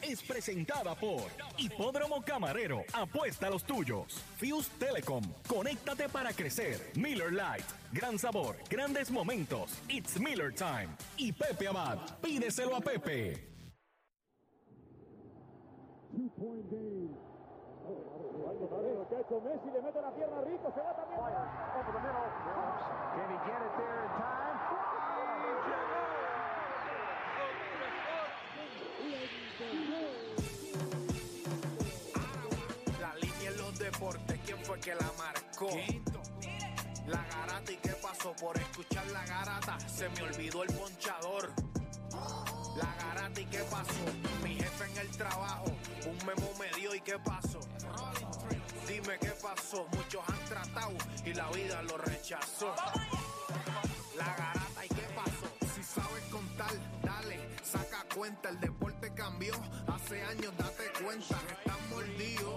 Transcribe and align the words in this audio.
Es 0.00 0.22
presentada 0.22 0.94
por 0.94 1.24
Hipódromo 1.58 2.22
Camarero. 2.22 2.84
Apuesta 2.94 3.48
a 3.48 3.50
los 3.50 3.64
tuyos. 3.64 4.14
Fuse 4.38 4.70
Telecom. 4.78 5.22
Conéctate 5.46 6.08
para 6.08 6.32
crecer. 6.32 6.80
Miller 6.94 7.30
Lite. 7.30 7.66
Gran 7.92 8.18
sabor. 8.18 8.56
Grandes 8.70 9.10
momentos. 9.10 9.78
It's 9.90 10.18
Miller 10.18 10.54
Time. 10.54 10.88
Y 11.18 11.32
Pepe 11.32 11.68
Abad. 11.68 11.98
Pídeselo 12.22 12.76
a 12.76 12.80
Pepe. 12.80 13.46
Messi 19.44 19.70
le 19.70 19.82
mete 19.82 20.00
la 20.00 20.10
pierna 20.14 20.40
rico, 20.46 20.72
se 20.74 20.80
va 20.80 20.96
también. 20.96 21.20
Over 21.20 21.28
fue 34.78 34.80
que 34.80 34.94
la 34.94 35.12
marcó? 35.18 35.70
La 37.06 37.24
garata 37.24 37.72
y 37.72 37.76
qué 37.76 37.92
pasó 38.02 38.34
por 38.36 38.56
escuchar 38.56 39.06
la 39.08 39.24
garata, 39.24 39.78
se 39.88 40.08
me 40.10 40.22
olvidó 40.22 40.62
el 40.62 40.74
ponchador. 40.74 41.52
La 42.76 42.94
garata 42.96 43.40
y 43.40 43.44
qué 43.46 43.60
pasó, 43.70 44.04
mi 44.42 44.56
jefe 44.56 44.84
en 44.92 44.98
el 44.98 45.10
trabajo, 45.16 45.64
un 46.06 46.26
memo 46.26 46.52
me 46.58 46.70
dio 46.78 46.94
y 46.94 47.00
qué 47.00 47.18
pasó. 47.18 47.60
Dime 48.86 49.18
qué 49.20 49.32
pasó, 49.42 49.86
muchos 49.96 50.22
han 50.28 50.44
tratado 50.44 50.96
y 51.24 51.34
la 51.34 51.48
vida 51.50 51.82
lo 51.82 51.98
rechazó. 51.98 52.74
La 54.16 54.26
garata 54.36 54.84
y 54.84 54.88
qué 54.88 55.06
pasó, 55.14 55.74
si 55.74 55.82
sabes 55.82 56.24
contar, 56.30 56.72
dale, 57.02 57.48
saca 57.62 58.04
cuenta, 58.14 58.48
el 58.50 58.60
deporte 58.60 58.97
cambió, 59.18 59.52
hace 59.88 60.22
años 60.22 60.56
date 60.56 60.84
cuenta, 61.02 61.36
están 61.50 61.90
mordidos, 61.90 62.54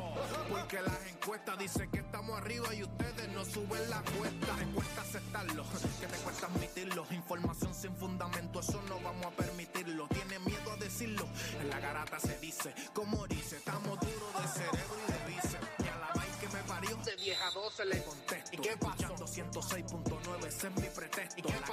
porque 0.48 0.80
las 0.84 1.08
encuestas 1.08 1.58
dicen 1.58 1.90
que 1.90 1.98
estamos 1.98 2.38
arriba 2.38 2.72
y 2.76 2.84
ustedes 2.84 3.30
no 3.30 3.44
suben 3.44 3.90
la 3.90 4.00
cuesta, 4.04 4.56
te 4.56 4.66
cuesta 4.68 5.02
aceptarlo, 5.02 5.66
que 6.00 6.06
te 6.06 6.18
cuesta 6.18 6.46
admitirlo, 6.46 7.08
información 7.10 7.74
sin 7.74 7.96
fundamento, 7.96 8.60
eso 8.60 8.80
no 8.88 9.00
vamos 9.00 9.26
a 9.26 9.32
permitirlo, 9.32 10.08
tiene 10.10 10.38
miedo 10.38 10.72
a 10.72 10.76
decirlo, 10.76 11.28
en 11.60 11.68
la 11.68 11.80
garata 11.80 12.20
se 12.20 12.38
dice, 12.38 12.76
como 12.94 13.26
dice, 13.26 13.58
estamos 13.58 14.00
duros 14.00 14.42
de 14.42 14.48
cerebro 14.48 14.96
y 15.08 15.12
de 15.12 15.34
bíceps, 15.34 15.68
y 15.80 15.88
a 15.88 15.98
la 15.98 16.12
vaina 16.14 16.40
que 16.40 16.48
me 16.48 16.64
parió, 16.64 16.96
de 16.98 17.16
10 17.16 17.42
a 17.42 17.52
12 17.52 17.86
le 17.86 18.04
contesto, 18.04 18.52
¿y 18.54 18.58
qué 18.58 18.78
pasó? 18.78 19.16
106.9, 19.16 20.46
ese 20.46 20.68
es 20.68 20.76
mi 20.76 20.88
pretexto, 20.90 21.40
¿y 21.40 21.42
qué 21.42 21.54
la 21.54 21.66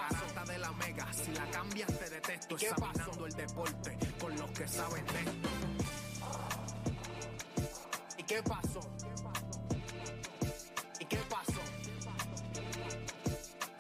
si 1.25 1.33
la 1.33 1.51
cambias 1.51 1.89
te 1.99 2.11
detesto, 2.11 2.55
examinando 2.57 3.27
el 3.27 3.33
deporte 3.33 3.99
con 4.21 4.37
los 4.37 4.51
que 4.53 4.69
saben 4.69 5.05
de 5.07 5.21
esto. 5.21 5.49
¿Y 8.17 8.23
qué 8.23 8.43
pasó? 8.43 8.81
¿Y 11.01 11.05
qué 11.05 11.19
pasó? 11.29 11.61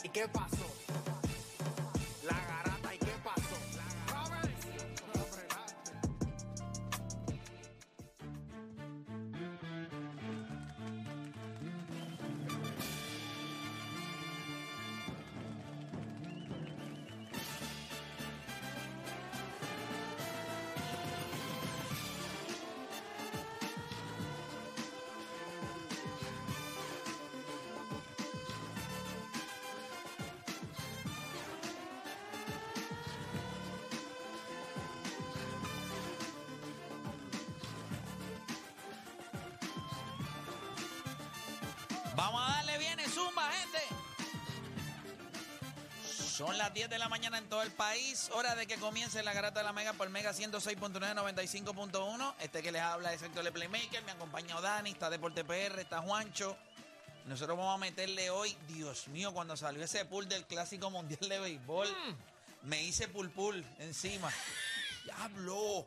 ¿Y 0.02 0.08
qué 0.08 0.28
pasó? 0.28 0.67
Vamos 42.18 42.42
a 42.42 42.52
darle 42.56 42.78
bien, 42.78 42.98
zumba, 43.08 43.48
gente. 43.52 43.78
Son 46.02 46.58
las 46.58 46.74
10 46.74 46.90
de 46.90 46.98
la 46.98 47.08
mañana 47.08 47.38
en 47.38 47.48
todo 47.48 47.62
el 47.62 47.70
país. 47.70 48.28
Hora 48.34 48.56
de 48.56 48.66
que 48.66 48.74
comience 48.74 49.22
la 49.22 49.32
garata 49.32 49.60
de 49.60 49.64
la 49.64 49.72
Mega 49.72 49.92
por 49.92 50.10
Mega 50.10 50.32
106.9, 50.32 50.98
95.1. 51.14 52.34
Este 52.40 52.60
que 52.60 52.72
les 52.72 52.82
habla 52.82 53.12
es 53.12 53.20
Sector 53.20 53.44
de 53.44 53.52
Playmaker. 53.52 54.02
Me 54.02 54.10
acompaña 54.10 54.60
Dani, 54.60 54.90
está 54.90 55.10
Deporte 55.10 55.44
PR, 55.44 55.78
está 55.78 56.02
Juancho. 56.02 56.56
Nosotros 57.26 57.56
vamos 57.56 57.76
a 57.76 57.78
meterle 57.78 58.30
hoy, 58.30 58.56
Dios 58.66 59.06
mío, 59.06 59.32
cuando 59.32 59.56
salió 59.56 59.84
ese 59.84 60.04
pool 60.04 60.28
del 60.28 60.44
Clásico 60.44 60.90
Mundial 60.90 61.28
de 61.28 61.38
Béisbol, 61.38 61.86
me 62.62 62.82
hice 62.82 63.06
pul 63.06 63.30
pul 63.30 63.64
encima. 63.78 64.32
Diablo. 65.04 65.86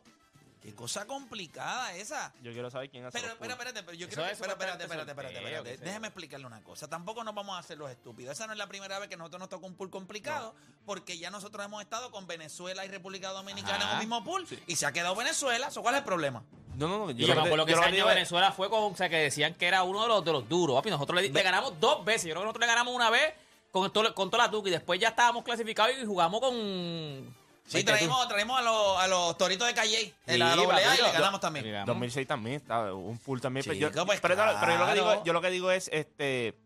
Qué 0.62 0.74
cosa 0.74 1.06
complicada 1.06 1.92
esa. 1.96 2.32
Yo 2.40 2.52
quiero 2.52 2.70
saber 2.70 2.88
quién 2.88 3.04
hace 3.04 3.18
Pero, 3.18 3.28
los 3.28 3.34
espera, 3.34 3.56
pools. 3.56 3.66
espérate, 3.66 3.82
pero 3.84 3.98
yo 3.98 4.06
Eso 4.06 4.16
que. 4.20 4.26
es 4.26 4.32
Espera, 4.32 4.52
espérate, 4.52 4.84
espérate, 4.84 5.10
espérate, 5.10 5.34
sorteo, 5.34 5.48
espérate. 5.48 5.70
qué 5.72 5.78
sé 5.78 5.84
Déjeme 5.84 6.06
explicarle 6.06 6.46
una 6.46 6.62
cosa. 6.62 6.88
Tampoco 6.88 7.24
nos 7.24 7.34
vamos 7.34 7.56
a 7.56 7.58
hacer 7.58 7.78
los 7.78 7.90
estúpidos. 7.90 8.32
Esa 8.32 8.46
no 8.46 8.52
es 8.52 8.58
la 8.58 8.68
primera 8.68 8.98
vez 9.00 9.08
que 9.08 9.16
nosotros 9.16 9.40
nos 9.40 9.48
toca 9.48 9.66
un 9.66 9.74
pool 9.74 9.90
complicado, 9.90 10.54
porque 10.86 11.18
ya 11.18 11.30
nosotros 11.30 11.64
hemos 11.66 11.82
estado 11.82 12.10
con 12.12 12.26
Venezuela 12.28 12.84
y 12.84 12.88
República 12.88 13.30
Dominicana 13.30 13.76
en 13.76 13.82
Ajá. 13.82 13.92
un 13.94 13.98
mismo 13.98 14.22
pool, 14.22 14.46
y 14.68 14.76
se 14.76 14.86
ha 14.86 14.92
quedado 14.92 15.16
Venezuela. 15.16 15.70
¿So 15.72 15.82
¿Cuál 15.82 15.96
es 15.96 15.98
el 15.98 16.04
problema? 16.04 16.44
No, 16.76 16.86
no, 16.88 16.98
no. 17.06 17.10
Y 17.10 17.16
yo 17.26 17.34
me 17.34 17.40
acuerdo 17.42 17.66
que 17.66 17.72
ese 17.72 17.82
año 17.84 18.06
Venezuela 18.06 18.52
fue 18.52 18.70
con, 18.70 18.92
o 18.92 18.96
sea, 18.96 19.08
que 19.08 19.16
decían 19.16 19.54
que 19.54 19.66
era 19.66 19.82
uno 19.82 20.02
de 20.02 20.08
los, 20.08 20.24
de 20.24 20.32
los 20.32 20.48
duros. 20.48 20.76
Papi, 20.76 20.90
nosotros 20.90 21.20
le, 21.20 21.28
le 21.28 21.42
ganamos 21.42 21.78
dos 21.80 22.04
veces. 22.04 22.24
Yo 22.28 22.30
creo 22.34 22.42
que 22.42 22.46
nosotros 22.46 22.60
le 22.60 22.66
ganamos 22.68 22.94
una 22.94 23.10
vez 23.10 23.34
con, 23.72 23.92
todo, 23.92 24.14
con 24.14 24.30
toda 24.30 24.44
la 24.44 24.50
tuca 24.50 24.68
y 24.68 24.72
después 24.72 25.00
ya 25.00 25.08
estábamos 25.08 25.42
clasificados 25.42 25.96
y 26.00 26.06
jugamos 26.06 26.40
con... 26.40 27.41
Sí, 27.72 27.84
tú. 27.84 27.92
traímos, 27.92 28.28
traímos 28.28 28.58
a, 28.58 28.62
los, 28.62 28.98
a 28.98 29.06
los 29.08 29.38
toritos 29.38 29.66
de 29.66 29.74
Calle, 29.74 30.14
en 30.26 30.38
la 30.38 30.54
doble 30.56 30.84
A, 30.84 30.94
y 30.94 31.02
le 31.02 31.12
ganamos 31.12 31.40
también. 31.40 31.64
Ganamos. 31.64 31.86
2006 31.88 32.26
también 32.26 32.56
estaba 32.56 32.92
un 32.94 33.18
pool 33.18 33.40
también. 33.40 33.64
pero 33.64 33.76
yo, 33.76 33.88
Chico, 33.88 34.06
pues 34.06 34.20
pero, 34.20 34.36
yo, 34.36 34.78
lo 34.78 34.86
que 34.86 34.94
digo, 34.94 35.24
yo 35.24 35.32
lo 35.32 35.40
que 35.40 35.50
digo 35.50 35.70
es, 35.70 35.88
este... 35.92 36.58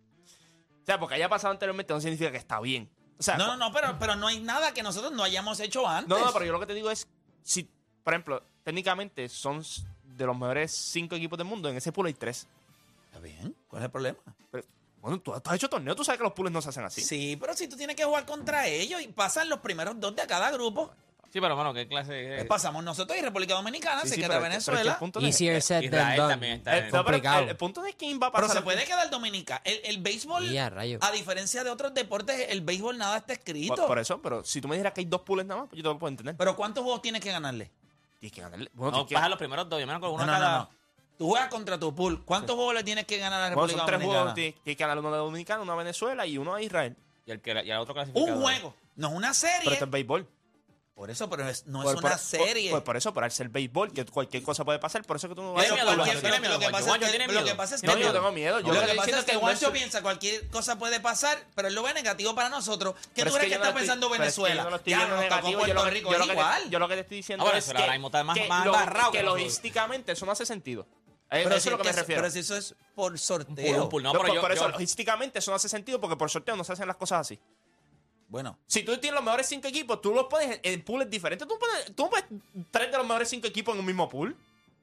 O 0.83 0.87
sea, 0.87 1.01
porque 1.01 1.17
haya 1.17 1.29
pasado 1.29 1.53
anteriormente 1.53 1.93
no 1.93 2.01
significa 2.01 2.31
que 2.31 2.37
está 2.37 2.61
bien. 2.61 2.89
O 3.19 3.23
sea, 3.23 3.37
No, 3.37 3.47
no, 3.47 3.57
no, 3.57 3.73
pero, 3.73 3.97
pero 3.99 4.15
no 4.15 4.27
hay 4.29 4.41
nada 4.41 4.73
que 4.73 4.83
nosotros 4.83 5.13
no 5.13 5.23
hayamos 5.25 5.59
hecho 5.61 5.89
antes. 5.89 6.09
No, 6.09 6.25
no, 6.25 6.33
pero 6.33 6.45
yo 6.45 6.53
lo 6.53 6.61
que 6.61 6.67
te 6.67 6.75
digo 6.75 6.91
es, 6.91 7.09
si, 7.43 7.69
por 8.05 8.13
ejemplo, 8.13 8.43
técnicamente 8.63 9.29
son 9.29 9.63
de 10.05 10.27
los 10.27 10.37
mejores 10.37 10.73
cinco 10.73 11.15
equipos 11.15 11.39
del 11.39 11.47
mundo, 11.47 11.69
en 11.69 11.77
ese 11.77 11.93
pool 11.93 12.07
hay 12.07 12.15
tres. 12.15 12.47
Está 13.07 13.19
bien, 13.21 13.55
¿cuál 13.69 13.83
es 13.83 13.87
el 13.87 13.91
problema? 13.91 14.19
Pero, 14.51 14.65
bueno, 15.07 15.21
tú, 15.21 15.33
has 15.35 15.55
hecho 15.55 15.69
torneo, 15.69 15.95
tú 15.95 16.05
sabes 16.05 16.19
que 16.19 16.25
los 16.25 16.33
pools 16.33 16.51
no 16.51 16.61
se 16.61 16.69
hacen 16.69 16.85
así. 16.85 17.01
Sí, 17.01 17.37
pero 17.41 17.55
si 17.55 17.69
tú 17.69 17.77
tienes 17.77 17.97
que 17.97 18.05
jugar 18.05 18.27
contra 18.27 18.67
ellos 18.67 19.01
y 19.01 19.09
pasan 19.09 19.49
los 19.49 19.61
primeros 19.61 19.99
dos 20.01 20.15
de 20.17 20.27
cada 20.27 20.51
grupo. 20.51 20.91
Sí, 21.33 21.41
pero 21.41 21.55
bueno, 21.55 21.75
¿qué 21.75 21.87
clase? 21.87 22.13
de- 22.15 22.37
Pues 22.37 22.47
pasamos 22.49 22.83
nosotros 22.83 23.19
y 23.19 23.21
República 23.21 23.55
Dominicana, 23.55 24.03
Sí, 24.03 24.09
se 24.09 24.15
sí, 24.15 24.21
queda 24.23 24.35
es 24.35 24.37
el 24.37 24.49
Venezuela. 24.49 24.99
punto 24.99 25.21
no 25.21 25.27
es- 25.27 25.39
Israel 25.41 25.91
done. 25.91 26.17
también 26.17 26.53
está 26.55 26.73
el, 26.79 26.79
en- 26.79 26.85
no, 26.87 26.91
pero 26.93 27.05
complicado. 27.05 27.43
el- 27.43 27.49
el 27.51 27.57
punto 27.57 27.83
de 27.83 27.93
quién 27.95 28.19
va 28.23 28.29
a 28.29 28.33
Pero 28.33 28.49
se 28.49 28.63
puede 28.63 28.85
quedar 28.85 29.11
Dominica. 29.11 29.61
El, 29.65 29.81
el 29.85 29.99
béisbol, 30.03 30.45
Y 30.51 30.57
a 30.57 30.71
diferencia 31.13 31.63
de 31.63 31.71
otros 31.71 31.93
deportes, 31.93 32.47
el 32.49 32.63
béisbol 32.63 32.97
nada 32.97 33.19
está 33.19 33.35
escrito. 33.35 33.75
por, 33.77 33.87
por 33.87 33.99
eso, 33.99 34.23
pero 34.23 34.45
si 34.45 34.61
tú 34.61 34.69
me 34.69 34.77
dijeras 34.77 34.93
que 34.95 35.01
hay 35.03 35.07
dos 35.07 35.21
pools 35.23 35.45
nada 35.45 35.61
más, 35.63 35.69
pues 35.69 35.79
yo 35.79 35.83
te 35.83 35.89
lo 35.95 35.99
puedo 35.99 36.09
entender. 36.11 36.37
Pero 36.37 36.57
¿cuántos 36.57 36.83
juegos 36.85 37.03
tienes 37.03 37.21
que 37.21 37.31
ganarle? 37.31 37.71
Tienes 38.19 38.33
que 38.35 38.41
ganarle. 38.41 38.71
Bueno, 38.73 38.93
No, 38.93 38.97
tienes 38.99 39.09
que- 39.09 39.15
baja 39.17 39.29
los 39.29 39.39
primeros 39.39 39.69
dos. 39.69 39.79
Yo 39.79 39.87
me 39.87 39.93
acuerdo 39.93 40.17
No, 40.17 40.23
uno 40.23 40.33
no, 40.33 40.39
no, 40.39 40.45
cada... 40.45 40.71
Tú 41.19 41.29
juegas 41.29 41.49
contra 41.49 41.79
tu 41.79 41.95
pool. 41.95 42.23
¿Cuántos 42.25 42.57
juegos 42.57 42.75
le 42.75 42.85
tienes 42.85 43.07
que 43.07 43.17
ganar 43.19 43.41
a 43.43 43.49
la 43.51 43.55
bueno, 43.55 43.63
República 43.69 43.79
son 43.79 43.87
tres 43.87 43.99
Dominicana? 44.01 44.21
juegos, 44.23 44.35
tienes, 44.35 44.55
que 44.65 44.75
ganar 44.75 44.99
uno 44.99 45.11
de 45.13 45.19
Dominicana, 45.19 45.63
uno 45.63 45.73
a 45.73 45.77
Venezuela 45.77 46.27
y 46.27 46.37
uno 46.39 46.55
a 46.55 46.63
Israel. 46.63 46.97
Y 47.25 47.31
el, 47.33 47.41
que, 47.41 47.51
y 47.65 47.71
el 47.71 47.79
otro 47.79 47.95
clasificado. 47.95 48.35
Un 48.37 48.43
juego. 48.43 48.75
No 48.97 49.09
es 49.09 49.15
una 49.15 49.35
serie. 49.35 49.59
Pero 49.61 49.73
este 49.73 49.85
es 49.85 49.91
béisbol. 49.91 50.29
Por 50.95 51.11
eso, 51.11 51.29
pero 51.29 51.47
es- 51.47 51.67
no 51.67 51.81
es 51.83 51.85
Por- 51.85 51.99
una 51.99 52.09
por- 52.13 52.19
serie. 52.19 52.71
Pues 52.71 52.83
por 52.83 52.97
eso, 52.97 53.13
por 53.13 53.31
ser 53.31 53.51
béisbol, 53.51 53.93
que 53.93 54.07
cualquier 54.07 54.43
cosa 54.43 54.65
puede 54.65 54.79
pasar, 54.79 55.05
por 55.05 55.17
eso 55.17 55.29
que 55.29 55.35
tú 55.35 55.43
no 55.43 55.53
vas 55.53 55.69
a 55.71 55.75
miedo, 55.75 55.85
Juancho, 55.95 56.05
tiene 56.05 56.15
lo- 56.15 56.41
miedo, 56.41 56.53
lo 56.55 56.59
que 56.59 56.65
Juancho. 56.69 56.73
pasa 56.73 56.97
es 56.97 57.13
que- 57.13 57.33
lo 57.35 57.45
que 57.45 57.55
pasa 57.55 57.75
es 57.75 57.81
que 57.83 57.87
No, 57.87 57.97
yo 57.99 58.13
tengo 58.15 58.33
miedo. 58.33 58.61
Yo 58.61 58.69
lo 58.69 58.73
lo 58.73 58.81
que 58.81 58.87
que 58.87 58.95
pasa 58.95 59.11
es 59.11 59.15
que 59.17 59.21
es 59.21 59.27
que 59.27 59.37
Juancho 59.37 59.67
es- 59.67 59.73
piensa 59.73 60.01
cualquier 60.03 60.49
cosa 60.49 60.79
puede 60.79 60.99
pasar, 61.01 61.39
pero 61.55 61.69
él 61.69 61.75
lo 61.75 61.83
ve 61.83 61.93
negativo 61.93 62.35
para 62.35 62.49
nosotros. 62.49 62.95
¿Qué 62.95 63.01
Pero 63.17 63.31
tú 63.31 63.37
es 63.37 63.41
crees 63.41 63.53
que, 63.53 63.59
no 63.59 63.65
está 63.65 63.69
estoy- 63.69 63.81
pensando 63.83 64.07
es 64.07 64.13
que 64.15 64.19
Venezuela? 64.21 64.55
yo 64.57 64.65
no 64.65 64.71
lo 64.71 64.77
estoy 64.77 64.91
ya 64.93 65.07
negativo, 65.21 65.51
yo 65.53 65.59
Puerto 65.59 65.75
lo- 65.85 65.91
Rico, 65.91 66.13
yo 66.13 66.19
lo 66.19 66.25
es 66.25 66.31
que 66.31 66.37
te-. 66.37 66.71
Yo 66.71 66.79
lo 66.79 66.89
que 66.89 66.95
te 66.95 67.01
estoy 67.03 67.17
diciendo 67.19 67.45
Ah, 67.47 67.59
es 67.59 67.65
que, 67.71 67.77
ahora 67.79 67.93
mismo 67.93 68.07
está 68.09 68.25
más- 68.25 68.39
que 68.39 68.49
que 69.13 69.19
que 69.19 69.23
logísticamente 69.23 70.13
eso 70.13 70.25
no 70.25 70.33
hace 70.33 70.47
sentido. 70.47 70.87
Eh, 71.31 71.41
Pero 71.43 71.51
eso 71.57 71.61
si 71.61 71.69
es 71.69 71.73
lo 71.73 71.79
que 71.79 71.85
me 71.85 71.91
eso- 71.91 71.99
refiero. 72.01 72.23
Pero 72.23 72.33
si 72.33 72.39
eso 72.39 72.57
es 72.57 72.75
por 72.95 73.19
sorteo. 73.19 73.55
pool, 73.75 73.83
un 73.83 73.89
pool. 73.89 74.03
No, 74.05 74.13
No, 74.13 74.19
pero 74.21 74.29
por, 74.29 74.35
yo, 74.37 74.41
por 74.43 74.53
eso, 74.53 74.63
yo- 74.67 74.69
logísticamente 74.73 75.39
eso 75.41 75.51
no 75.51 75.57
hace 75.57 75.69
sentido 75.69 76.01
porque 76.01 76.17
por 76.17 76.31
sorteo 76.31 76.55
no 76.57 76.63
se 76.65 76.73
hacen 76.73 76.87
las 76.87 76.97
cosas 76.97 77.21
así. 77.21 77.39
Bueno, 78.29 78.59
Si 78.67 78.83
tú 78.83 78.97
tienes 78.99 79.15
los 79.15 79.25
mejores 79.25 79.47
cinco 79.47 79.69
equipos, 79.69 80.01
tú 80.03 80.13
los 80.13 80.27
pones 80.27 80.59
en 80.63 80.83
pools 80.85 81.09
diferentes. 81.09 81.47
Tú 81.47 81.59
pones, 81.59 81.95
tú 81.95 82.09
pones 82.11 82.25
tres 82.73 82.91
de 82.91 82.99
los 82.99 83.07
mejores 83.07 83.29
cinco 83.29 83.47
equipos 83.47 83.75
en 83.75 83.81
un 83.81 83.87
mismo 83.87 84.09
pool. 84.09 84.37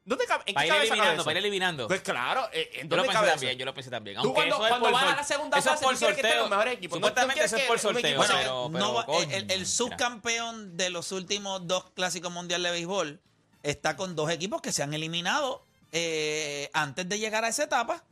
¿Dónde 0.05 0.25
cabe? 0.25 0.43
¿En 0.47 0.53
para 0.55 0.63
qué 0.63 0.67
ir 0.67 0.73
cabeza 0.73 0.93
eliminando, 0.93 1.23
para 1.23 1.39
ir 1.39 1.45
eliminando. 1.45 1.87
Pues 1.87 2.01
claro, 2.01 2.49
eh, 2.51 2.69
¿en 2.73 2.89
yo 2.89 2.95
lo 2.97 3.03
dónde 3.03 3.03
pensé 3.03 3.13
cabe 3.13 3.29
también, 3.31 3.51
eso? 3.51 3.59
yo 3.59 3.65
lo 3.65 3.73
pensé 3.73 3.89
también. 3.89 4.15
Tú 4.17 4.21
Aunque 4.27 4.35
cuando, 4.35 4.55
eso 4.55 4.63
es 4.65 4.69
cuando 4.69 4.85
por, 4.85 4.93
vas 4.93 5.03
a 5.03 5.07
por- 5.07 5.15
la 5.15 5.23
segunda 5.23 5.57
eso 5.59 5.69
es 5.69 5.73
fase, 5.75 5.83
por 5.85 5.93
tú 5.93 5.99
quieres 5.99 6.15
que 6.15 6.21
estén 6.21 6.31
sorteo. 6.31 6.41
los 6.43 6.49
mejores 6.49 6.73
equipos. 6.73 6.99
No- 6.99 6.99
no 6.99 7.07
Supuestamente 7.07 7.33
quieres 7.35 7.53
eso 7.53 7.61
es 7.61 7.67
por 7.67 7.79
sorteo. 7.79 8.17
Bueno, 8.17 8.33
pero, 8.35 8.63
no 8.63 8.71
pero, 8.73 8.93
va- 8.95 9.05
coño, 9.05 9.37
el, 9.49 9.65
subcampeón 9.65 10.75
de 10.77 10.89
los 10.89 11.11
últimos 11.13 11.65
dos 11.67 11.89
clásicos 11.91 12.31
mundiales 12.33 12.65
de 12.71 12.71
béisbol 12.77 13.21
está 13.61 13.95
con 13.95 14.13
dos 14.15 14.29
equipos 14.29 14.61
que 14.61 14.71
se 14.73 14.83
han 14.83 14.93
eliminado 14.93 15.65
eh, 15.93 16.69
antes 16.73 17.07
de 17.07 17.19
llegar 17.19 17.45
a 17.45 17.47
esa 17.47 17.63
etapa. 17.63 18.03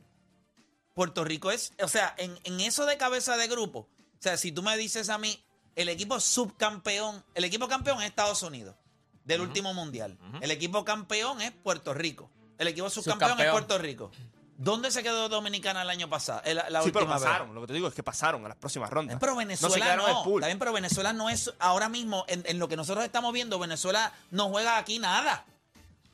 Puerto 0.94 1.24
Rico 1.24 1.50
es, 1.50 1.72
o 1.82 1.88
sea, 1.88 2.14
en, 2.18 2.38
en 2.44 2.60
eso 2.60 2.86
de 2.86 2.96
cabeza 2.96 3.36
de 3.36 3.48
grupo, 3.48 3.80
o 3.80 4.22
sea, 4.22 4.36
si 4.36 4.52
tú 4.52 4.62
me 4.62 4.76
dices 4.76 5.08
a 5.08 5.18
mí, 5.18 5.42
el 5.74 5.88
equipo 5.88 6.20
subcampeón, 6.20 7.24
el 7.34 7.44
equipo 7.44 7.66
campeón 7.68 8.00
es 8.02 8.08
Estados 8.08 8.42
Unidos 8.42 8.76
del 9.24 9.40
último 9.40 9.72
mundial. 9.74 10.18
El 10.40 10.50
equipo 10.50 10.84
campeón 10.84 11.40
es 11.40 11.50
Puerto 11.50 11.94
Rico. 11.94 12.30
El 12.58 12.68
equipo 12.68 12.90
subcampeón, 12.90 13.40
es. 13.40 13.50
Puerto 13.50 13.78
Rico. 13.78 14.10
¿Dónde 14.58 14.90
se 14.90 15.02
quedó 15.02 15.28
Dominicana 15.28 15.82
el 15.82 15.90
año 15.90 16.08
pasado? 16.08 16.42
Eh, 16.44 16.54
La, 16.54 16.82
Sí, 16.82 16.90
pero 16.92 17.06
vez. 17.06 17.14
pasaron. 17.14 17.54
Lo 17.54 17.62
que 17.62 17.68
te 17.68 17.72
digo 17.72 17.88
es 17.88 17.94
que 17.94 18.02
pasaron 18.02 18.44
a 18.44 18.48
las 18.48 18.56
próximas 18.58 18.90
rondas. 18.90 19.16
Pero 19.18 19.32
no 19.32 19.40
se 19.40 19.44
Venezuela 19.46 19.96
no. 19.96 20.22
pool. 20.22 20.40
Está 20.40 20.46
bien, 20.46 20.58
pero 20.58 20.72
Venezuela 20.72 21.12
no 21.12 21.30
es 21.30 21.52
ahora 21.58 21.88
mismo, 21.88 22.24
en, 22.28 22.44
en 22.46 22.58
lo 22.58 22.68
que 22.68 22.76
nosotros 22.76 23.04
estamos 23.04 23.32
viendo, 23.32 23.58
Venezuela 23.58 24.12
no 24.30 24.50
juega 24.50 24.78
aquí 24.78 24.98
nada. 24.98 25.46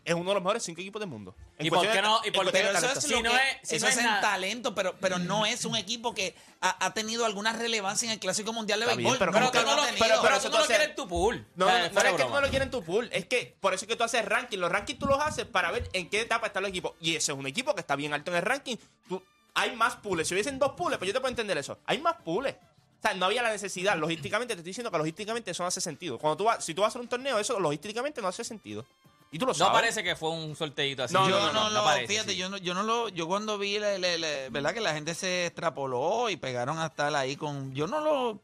Es 0.09 0.15
uno 0.15 0.31
de 0.31 0.35
los 0.35 0.43
mejores 0.43 0.63
cinco 0.63 0.81
equipos 0.81 1.01
del 1.01 1.09
mundo. 1.11 1.35
En 1.59 1.67
¿Y 1.67 1.71
por 1.71 1.87
qué 1.87 2.01
no? 2.01 2.21
¿Y 2.25 2.31
por 2.31 2.51
qué 2.51 2.61
eso 2.71 2.87
es, 2.93 3.03
Si 3.05 3.21
no 3.23 3.31
que- 3.31 3.37
es- 3.37 3.69
si 3.69 3.77
eso 3.77 3.85
no 3.85 3.91
es 3.91 3.95
es 3.97 4.01
en 4.01 4.07
nada. 4.07 4.21
talento, 4.23 4.75
pero, 4.75 4.97
pero 5.01 5.19
no 5.19 5.45
es 5.45 5.65
un 5.65 5.77
equipo 5.77 6.15
que 6.15 6.35
ha, 6.61 6.87
ha 6.87 6.95
tenido 6.95 7.27
alguna 7.27 7.53
relevancia 7.53 8.07
en 8.07 8.13
el 8.13 8.19
Clásico 8.19 8.53
Mundial 8.53 8.81
de 8.81 8.87
Béisbol. 8.87 9.19
pero 9.19 9.33
Pero 9.33 9.51
tú 9.51 9.59
no 9.59 9.77
lo 9.77 9.83
pero, 9.99 10.21
tú 10.41 10.49
no 10.51 10.59
lo 10.61 10.67
quieres 10.67 10.89
en 10.89 10.95
tu 10.95 11.07
pool. 11.09 11.47
No, 11.57 11.67
O 11.67 11.69
sea, 11.69 11.79
no, 11.79 11.83
no, 11.95 12.01
es 12.01 12.15
que 12.15 12.23
tú 12.25 12.29
no 12.31 12.41
lo 12.41 12.49
quieres 12.49 12.67
en 12.67 12.71
tu 12.71 12.83
pool. 12.83 13.09
Es 13.13 13.27
que 13.27 13.57
por 13.61 13.75
eso 13.75 13.85
es 13.85 13.89
que 13.89 13.97
tú 13.97 14.05
haces 14.05 14.25
ranking. 14.25 14.59
Los 14.59 14.73
rankings 14.73 14.99
tú 14.99 15.07
los 15.07 15.21
haces 15.21 15.45
para 15.45 15.71
ver 15.71 15.89
en 15.93 16.09
qué 16.09 16.23
etapa 16.23 16.47
está 16.47 16.59
el 16.61 16.67
equipo. 16.67 16.97
Y 17.01 17.17
ese 17.17 17.33
es 17.33 17.39
un 17.39 17.47
equipo 17.47 17.75
que 17.75 17.81
está 17.81 17.95
bien 17.97 18.15
alto 18.15 18.31
en 18.31 18.39
el 18.39 18.43
ranking. 18.43 18.77
Tú, 19.09 19.23
hay 19.55 19.77
más 19.77 19.97
pools. 19.97 20.27
Si 20.27 20.35
hubiesen 20.35 20.59
dos 20.59 20.73
pools, 20.73 20.97
pues 20.97 21.07
yo 21.09 21.13
te 21.15 21.21
puedo 21.21 21.31
entender 21.31 21.59
eso. 21.59 21.79
Hay 21.85 21.99
más 21.99 22.15
pools. 22.25 22.51
O 22.55 23.01
sea, 23.03 23.15
no 23.15 23.27
había 23.27 23.43
la 23.43 23.51
necesidad. 23.51 23.97
Logísticamente, 23.97 24.55
te 24.55 24.61
estoy 24.61 24.71
diciendo 24.71 24.91
que 24.91 24.99
logísticamente 24.99 25.53
eso 25.53 25.63
no 25.63 25.69
hace 25.69 25.81
sentido. 25.81 26.19
Cuando 26.19 26.37
tú 26.37 26.45
vas, 26.45 26.65
si 26.65 26.75
tú 26.75 26.81
vas 26.83 26.89
a 26.89 26.91
hacer 26.91 27.01
un 27.03 27.09
torneo, 27.09 27.39
eso 27.39 27.61
logísticamente 27.61 28.21
no 28.21 28.27
hace 28.27 28.43
sentido. 28.43 28.85
Y 29.31 29.39
tú 29.39 29.45
lo 29.45 29.53
No 29.53 29.55
sabes. 29.59 29.73
parece 29.75 30.03
que 30.03 30.17
fue 30.17 30.31
un 30.31 30.57
sorteito 30.57 31.03
así. 31.05 31.13
No, 31.15 31.29
yo 31.29 31.39
no, 31.39 31.53
no, 31.53 31.65
no, 31.65 31.71
lo, 31.71 31.85
parece, 31.85 32.07
fíjate, 32.09 32.31
sí. 32.33 32.37
yo 32.39 32.49
no, 32.49 32.57
yo 32.57 32.73
no 32.75 32.83
lo, 32.83 33.09
yo 33.11 33.27
cuando 33.29 33.59
vi, 33.59 33.79
la- 33.79 33.99
la- 33.99 34.17
la- 34.17 34.49
verdad 34.51 34.73
que 34.73 34.81
la 34.81 34.95
gente 34.95 35.15
se 35.15 35.47
extrapoló 35.47 36.31
y 36.31 36.37
pegaron 36.37 36.79
a 36.79 36.87
estar 36.87 37.15
ahí 37.15 37.37
con, 37.37 37.75
yo 37.75 37.87
no 37.87 38.01
lo, 38.01 38.41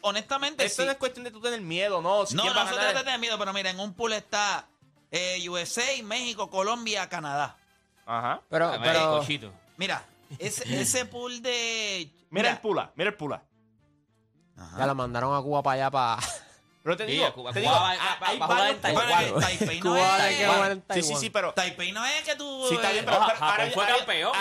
honestamente 0.00 0.64
Esto 0.64 0.82
sí. 0.82 0.86
no 0.86 0.92
es 0.92 0.98
cuestión 0.98 1.24
de 1.24 1.30
tú 1.30 1.40
tener 1.40 1.60
miedo, 1.60 2.02
no. 2.02 2.26
Si 2.26 2.34
no, 2.34 2.44
no 2.44 2.50
se 2.66 2.74
trata 2.74 2.92
de 2.98 3.04
tener 3.04 3.20
miedo, 3.20 3.38
pero 3.38 3.52
mira, 3.52 3.70
en 3.70 3.78
un 3.78 3.94
pool 3.94 4.12
está 4.14 4.66
eh, 5.10 5.48
USA, 5.48 5.82
México, 6.02 6.50
Colombia, 6.50 7.08
Canadá. 7.08 7.56
Ajá. 8.06 8.40
Pero, 8.48 8.70
ver, 8.72 8.80
pero. 8.82 9.24
Mira, 9.76 10.04
ese, 10.38 10.64
ese 10.80 11.04
pool 11.06 11.40
de, 11.42 12.10
Mira 12.30 12.50
el 12.50 12.58
pula, 12.58 12.90
mira 12.96 13.10
el 13.10 13.16
pula. 13.16 13.42
Ajá. 14.56 14.78
ya 14.78 14.86
lo 14.86 14.94
mandaron 14.94 15.34
a 15.36 15.40
Cuba 15.40 15.62
para 15.62 15.74
allá 15.74 15.90
para. 15.90 16.22
Pero 16.82 16.96
te 16.96 17.06
digo, 17.06 17.32
Cuba- 17.32 17.52
te 17.52 17.60
digo, 17.60 17.72
hay- 17.74 17.98
hay 18.20 18.38
va 18.38 18.44
a 18.44 18.48
varios 18.48 18.70
en 18.74 18.80
Taiwán. 18.80 19.40
Taipei 19.40 19.80
no 19.80 19.90
Cuba 19.94 20.14
hay 20.16 20.34
es, 20.34 20.78
Sí, 20.94 21.02
sí, 21.02 21.14
sí, 21.16 21.30
pero. 21.30 21.52
Taipei 21.54 21.92
no 21.92 22.04
es 22.04 22.22
que 22.22 22.34
tú, 22.34 22.66
Sí, 22.68 22.74
está 22.74 22.90
bien, 22.90 23.04
pero. 23.04 23.20
Japón 23.20 23.48
ahora- 23.48 23.70
fue 23.70 23.86
campeón 23.86 24.32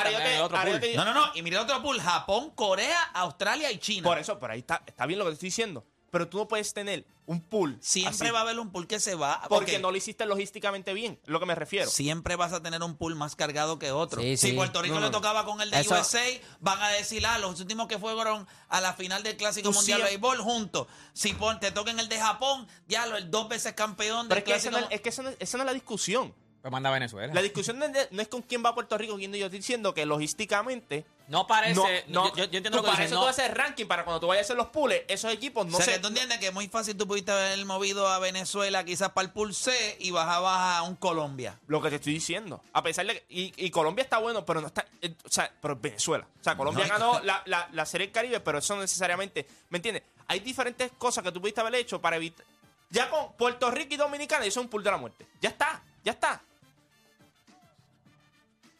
No, 0.95 1.05
no, 1.05 1.13
no. 1.13 1.31
Y 1.35 1.41
mira 1.43 1.61
otro 1.61 1.81
pool: 1.83 2.01
Japón, 2.01 2.49
Corea, 2.51 2.99
Australia 3.13 3.71
y 3.71 3.77
China. 3.77 4.03
Por 4.03 4.17
eso, 4.17 4.39
pero 4.39 4.53
ahí 4.53 4.59
está, 4.59 4.81
está 4.85 5.05
bien 5.05 5.19
lo 5.19 5.25
que 5.25 5.31
te 5.31 5.33
estoy 5.35 5.47
diciendo. 5.47 5.85
Pero 6.11 6.27
tú 6.27 6.37
no 6.39 6.47
puedes 6.47 6.73
tener 6.73 7.07
un 7.25 7.41
pool. 7.41 7.77
Siempre 7.81 8.27
así, 8.27 8.33
va 8.33 8.39
a 8.39 8.41
haber 8.41 8.59
un 8.59 8.69
pool 8.71 8.85
que 8.85 8.99
se 8.99 9.15
va. 9.15 9.41
Porque 9.47 9.79
no 9.79 9.91
lo 9.91 9.97
hiciste 9.97 10.25
logísticamente 10.25 10.93
bien, 10.93 11.19
es 11.23 11.29
lo 11.29 11.39
que 11.39 11.45
me 11.45 11.55
refiero. 11.55 11.89
Siempre 11.89 12.35
vas 12.35 12.51
a 12.51 12.61
tener 12.61 12.83
un 12.83 12.97
pool 12.97 13.15
más 13.15 13.35
cargado 13.37 13.79
que 13.79 13.91
otro. 13.91 14.21
Sí, 14.21 14.35
si 14.35 14.49
sí. 14.49 14.53
Puerto 14.53 14.81
Rico 14.81 14.95
No, 14.95 15.05
le 15.05 15.09
tocaba 15.09 15.45
con 15.45 15.61
el 15.61 15.71
de 15.71 15.79
Eso- 15.79 15.95
USA, 15.95 16.21
van 16.59 16.81
a 16.81 16.89
decir, 16.89 17.25
ah, 17.25 17.37
los 17.39 17.59
últimos 17.61 17.87
que 17.87 17.97
fueron 17.97 18.45
a 18.67 18.81
la 18.81 18.93
final 18.93 19.23
del 19.23 19.37
Clásico 19.37 19.69
Tú 19.69 19.75
Mundial 19.75 19.99
de 19.99 20.07
Béisbol 20.09 20.39
juntos. 20.39 20.87
Si 21.13 21.31
pon- 21.33 21.59
te 21.61 21.71
tocan 21.71 21.97
el 21.99 22.09
de 22.09 22.19
Japón, 22.19 22.67
ya 22.87 23.05
lo, 23.05 23.15
el 23.15 23.31
dos 23.31 23.47
veces 23.47 23.73
campeón 23.73 24.27
Pero 24.27 24.35
del 24.35 24.37
es 24.39 24.43
que, 24.43 24.53
esa 24.55 24.69
Clásico. 24.69 24.89
no, 24.89 24.95
es 24.95 25.01
que 25.01 25.09
esa 25.09 25.23
no- 25.23 25.31
esa 25.39 25.57
no 25.57 25.63
es 25.63 25.67
la 25.67 25.73
discusión. 25.73 26.35
Pues 26.61 26.71
manda 26.71 26.89
a 26.89 26.93
Venezuela. 26.93 27.33
La 27.33 27.41
discusión 27.41 27.79
no 27.79 28.21
es, 28.21 28.27
con 28.27 28.43
quién 28.43 28.63
va 28.63 28.69
a 28.69 28.75
Puerto 28.75 28.95
Rico, 28.97 29.15
quién. 29.17 29.33
Yo 29.33 29.45
estoy 29.47 29.59
diciendo 29.59 29.95
que 29.95 30.05
logísticamente. 30.05 31.05
No 31.27 31.47
parece. 31.47 32.05
no, 32.09 32.27
yo, 32.35 32.45
yo 32.45 32.57
entiendo 32.57 32.71
tú 32.71 32.77
lo 32.77 32.83
que 32.83 32.89
para 32.89 32.97
dices. 33.03 33.11
eso 33.11 33.15
no. 33.15 33.21
tú 33.21 33.29
haces 33.29 33.51
ranking 33.53 33.85
para 33.85 34.03
cuando 34.03 34.19
tú 34.19 34.27
vayas 34.27 34.43
a 34.43 34.45
hacer 34.47 34.57
los 34.57 34.67
pools, 34.67 34.95
esos 35.07 35.31
equipos 35.33 35.65
no 35.65 35.77
o 35.77 35.81
sea, 35.81 35.95
se. 35.95 35.99
tú 35.99 36.09
entiendes 36.09 36.37
que 36.39 36.47
es 36.47 36.53
muy 36.53 36.67
fácil 36.67 36.95
tú 36.97 37.07
pudiste 37.07 37.31
haber 37.31 37.65
movido 37.65 38.07
a 38.07 38.19
Venezuela 38.19 38.83
quizás 38.83 39.09
para 39.11 39.25
el 39.25 39.31
pool 39.33 39.55
C 39.55 39.95
y 39.99 40.11
bajabas 40.11 40.77
a 40.77 40.81
un 40.83 40.95
Colombia. 40.97 41.57
Lo 41.67 41.81
que 41.81 41.89
te 41.89 41.95
estoy 41.95 42.13
diciendo. 42.13 42.61
A 42.73 42.83
pesar 42.83 43.07
de 43.07 43.13
que. 43.13 43.25
Y, 43.29 43.53
y 43.55 43.71
Colombia 43.71 44.03
está 44.03 44.17
bueno, 44.19 44.45
pero 44.45 44.61
no 44.61 44.67
está. 44.67 44.85
eh, 45.01 45.15
o 45.23 45.29
sea, 45.29 45.51
pero 45.61 45.77
Venezuela. 45.77 46.27
O 46.39 46.43
sea, 46.43 46.55
Colombia 46.57 46.85
No, 46.85 46.93
ganó 46.93 47.19
la, 47.21 47.41
la, 47.45 47.69
la 47.71 47.85
Serie 47.85 48.07
del 48.07 48.13
Caribe, 48.13 48.39
pero 48.41 48.59
eso 48.59 48.75
no 48.75 48.81
necesariamente. 48.81 49.47
¿Me 49.69 49.77
entiendes? 49.79 50.03
Hay 50.27 50.41
diferentes 50.41 50.91
cosas 50.97 51.23
que 51.23 51.31
tú 51.31 51.39
pudiste 51.41 51.61
haber 51.61 51.75
hecho 51.75 51.99
para 51.99 52.17
evitar. 52.17 52.45
Ya 52.89 53.09
con 53.09 53.31
Puerto 53.33 53.71
Rico 53.71 53.93
y 53.93 53.97
Dominicana, 53.97 54.45
eso 54.45 54.59
es 54.59 54.65
un 54.65 54.69
pool 54.69 54.83
de 54.83 54.91
la 54.91 54.97
muerte. 54.97 55.25
Ya 55.41 55.49
está, 55.49 55.81
ya 56.03 56.11
está. 56.11 56.41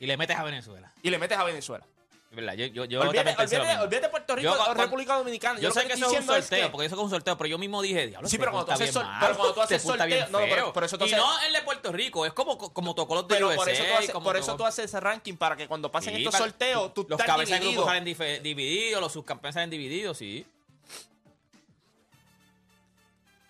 Y 0.01 0.07
le 0.07 0.17
metes 0.17 0.35
a 0.37 0.43
Venezuela. 0.43 0.91
Y 1.03 1.09
le 1.11 1.17
metes 1.19 1.37
a 1.37 1.43
Venezuela. 1.43 1.85
Verdad, 2.31 2.53
yo, 2.53 2.65
yo, 2.67 2.85
yo 2.85 3.01
olvídate, 3.01 3.35
olvídate, 3.37 3.77
olvídate 3.83 4.07
Puerto 4.09 4.35
Rico 4.37 4.55
Yo, 4.55 4.63
o 4.63 4.73
República 4.73 5.15
Dominicana. 5.17 5.59
Yo 5.59 5.69
sé 5.69 5.85
que 5.85 5.93
eso 5.93 6.05
es 6.05 6.11
un 6.11 6.17
es 6.19 6.25
sorteo, 6.25 6.65
que- 6.65 6.69
porque 6.71 6.85
eso 6.87 6.95
es 6.95 7.01
un 7.01 7.09
sorteo, 7.09 7.37
pero 7.37 7.49
yo 7.49 7.57
mismo 7.57 7.81
dije, 7.81 8.07
diablo, 8.07 8.27
Sí, 8.29 8.37
este 8.37 8.39
pero 8.39 8.51
cuando 8.53 8.67
tú 8.67 8.71
haces 8.71 8.93
pero 8.95 9.35
cuando 9.35 9.53
tú 9.53 9.61
este 9.61 9.75
haces 9.75 9.85
bien 10.07 10.19
sorteo- 10.25 10.29
no, 10.29 10.37
pero 10.39 10.71
por 10.73 10.83
eso 10.85 10.97
tú 10.97 11.03
Y 11.05 11.07
haces- 11.09 11.17
no 11.19 11.41
el 11.41 11.51
de 11.53 11.61
Puerto 11.63 11.91
Rico, 11.91 12.25
es 12.25 12.31
como, 12.33 12.57
como 12.57 12.95
tocó 12.95 13.15
los 13.15 13.27
de 13.27 13.35
Pero 13.35 13.47
USA. 13.49 13.55
por 13.57 13.69
eso, 13.69 13.83
tú 13.83 13.93
haces, 13.97 14.11
como 14.11 14.23
por 14.23 14.37
eso 14.37 14.45
tocó- 14.53 14.57
tú 14.59 14.65
haces 14.65 14.85
ese 14.85 14.99
ranking 15.01 15.35
para 15.35 15.57
que 15.57 15.67
cuando 15.67 15.91
pasen 15.91 16.15
Sí, 16.15 16.23
estos 16.23 16.39
sorteos, 16.39 16.93
tú 16.93 17.05
Los 17.09 17.19
cabezas 17.21 17.49
de 17.49 17.55
dividido. 17.55 17.81
grupo 17.83 17.89
salen 17.89 18.41
divididos, 18.43 19.01
los 19.01 19.11
subcampeones 19.11 19.53
salen 19.53 19.69
divididos, 19.69 20.17
sí. 20.17 20.47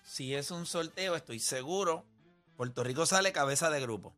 Si 0.03 0.35
es 0.35 0.51
un 0.51 0.65
sorteo, 0.65 1.15
estoy 1.15 1.39
seguro, 1.39 2.03
Puerto 2.57 2.83
Rico 2.83 3.05
sale 3.05 3.31
cabeza 3.31 3.69
de 3.69 3.79
grupo. 3.79 4.13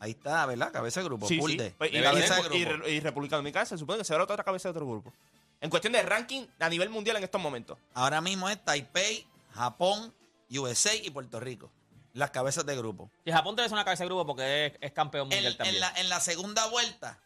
Ahí 0.00 0.12
está, 0.12 0.46
¿verdad? 0.46 0.70
Cabeza 0.72 1.00
de 1.00 1.04
grupo. 1.06 1.26
Sí, 1.26 1.40
sí. 1.44 1.74
Pues, 1.76 1.90
y, 1.92 2.00
cabeza 2.02 2.38
y- 2.40 2.42
de 2.48 2.56
y- 2.58 2.64
grupo. 2.64 2.88
y 2.88 3.00
República 3.00 3.36
Dominicana 3.36 3.66
se 3.66 3.76
supone 3.78 3.98
que 3.98 4.04
se 4.04 4.12
verá 4.12 4.24
otra 4.24 4.42
cabeza 4.44 4.68
de 4.68 4.70
otro 4.70 4.86
grupo. 4.86 5.12
En 5.60 5.70
cuestión 5.70 5.92
de 5.92 6.02
ranking 6.02 6.46
a 6.60 6.68
nivel 6.68 6.88
mundial 6.88 7.16
en 7.16 7.24
estos 7.24 7.40
momentos. 7.40 7.78
Ahora 7.94 8.20
mismo 8.20 8.48
es 8.48 8.64
Taipei, 8.64 9.26
Japón, 9.54 10.14
USA 10.50 10.94
y 10.94 11.10
Puerto 11.10 11.40
Rico. 11.40 11.70
Las 12.14 12.30
cabezas 12.30 12.64
de 12.64 12.76
grupo. 12.76 13.10
Y 13.24 13.32
Japón 13.32 13.56
debe 13.56 13.68
ser 13.68 13.74
una 13.74 13.84
cabeza 13.84 14.04
de 14.04 14.08
grupo 14.08 14.26
porque 14.26 14.66
es, 14.66 14.72
es 14.80 14.92
campeón 14.92 15.28
mundial 15.28 15.46
en 15.52 15.56
también. 15.58 15.80
la, 15.80 15.92
en 15.96 16.08
la 16.08 16.20
segunda 16.20 16.66
vuelta, 16.66 17.18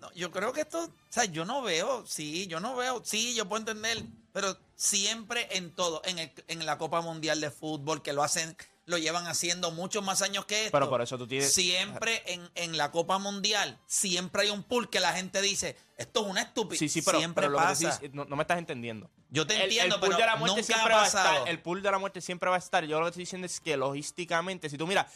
no, 0.00 0.12
yo 0.12 0.30
creo 0.30 0.52
que 0.52 0.60
esto, 0.60 0.84
o 0.84 0.90
sea, 1.08 1.24
yo 1.24 1.44
no 1.44 1.62
veo, 1.62 2.04
sí, 2.06 2.46
yo 2.48 2.60
no 2.60 2.76
veo, 2.76 3.02
sí, 3.04 3.34
yo 3.34 3.48
puedo 3.48 3.60
entender, 3.60 4.02
pero 4.32 4.56
siempre 4.76 5.48
en 5.56 5.72
todo, 5.74 6.02
en, 6.04 6.18
el- 6.18 6.32
en 6.48 6.66
la 6.66 6.76
Copa 6.76 7.00
Mundial 7.00 7.40
de 7.40 7.50
Fútbol, 7.50 8.02
que 8.02 8.12
lo 8.12 8.22
hacen, 8.22 8.56
lo 8.90 8.98
llevan 8.98 9.26
haciendo 9.26 9.70
muchos 9.70 10.04
más 10.04 10.20
años 10.22 10.44
que 10.44 10.66
esto. 10.66 10.72
Pero 10.72 10.90
por 10.90 11.00
eso 11.00 11.16
tú 11.16 11.26
tienes- 11.26 11.52
Siempre 11.54 12.22
en, 12.26 12.48
en 12.54 12.76
la 12.76 12.90
Copa 12.90 13.18
Mundial, 13.18 13.78
siempre 13.86 14.42
hay 14.42 14.50
un 14.50 14.62
pool 14.62 14.90
que 14.90 15.00
la 15.00 15.12
gente 15.14 15.40
dice, 15.40 15.76
esto 15.96 16.20
es 16.20 16.26
una 16.26 16.42
estupidez. 16.42 16.78
Sí, 16.78 16.88
sí, 16.88 17.02
pero, 17.02 17.18
siempre 17.18 17.42
pero 17.46 17.52
lo 17.52 17.58
que 17.58 17.64
te 17.64 17.68
pasa. 17.68 17.98
dices, 18.00 18.14
no, 18.14 18.24
no 18.26 18.36
me 18.36 18.42
estás 18.42 18.58
entendiendo. 18.58 19.08
Yo 19.30 19.46
te 19.46 19.54
El- 19.56 19.62
entiendo, 19.62 19.94
el, 19.94 20.00
pool 20.00 20.10
pero 20.10 20.20
de 20.20 20.26
la 20.26 20.36
muerte 20.36 20.56
nunca 20.60 20.66
siempre 20.66 20.92
ha 20.92 20.96
va 20.96 21.02
a 21.02 21.04
pasado. 21.06 21.32
estar. 21.34 21.48
El 21.48 21.58
pool 21.60 21.82
de 21.82 21.90
la 21.90 21.98
muerte 21.98 22.20
siempre 22.20 22.50
va 22.50 22.56
a 22.56 22.58
estar. 22.58 22.84
Yo 22.84 22.98
lo 22.98 23.06
que 23.06 23.10
estoy 23.10 23.22
diciendo 23.22 23.46
es 23.46 23.60
que 23.60 23.76
logísticamente, 23.76 24.68
si 24.68 24.76
tú 24.76 24.86
miras, 24.86 25.06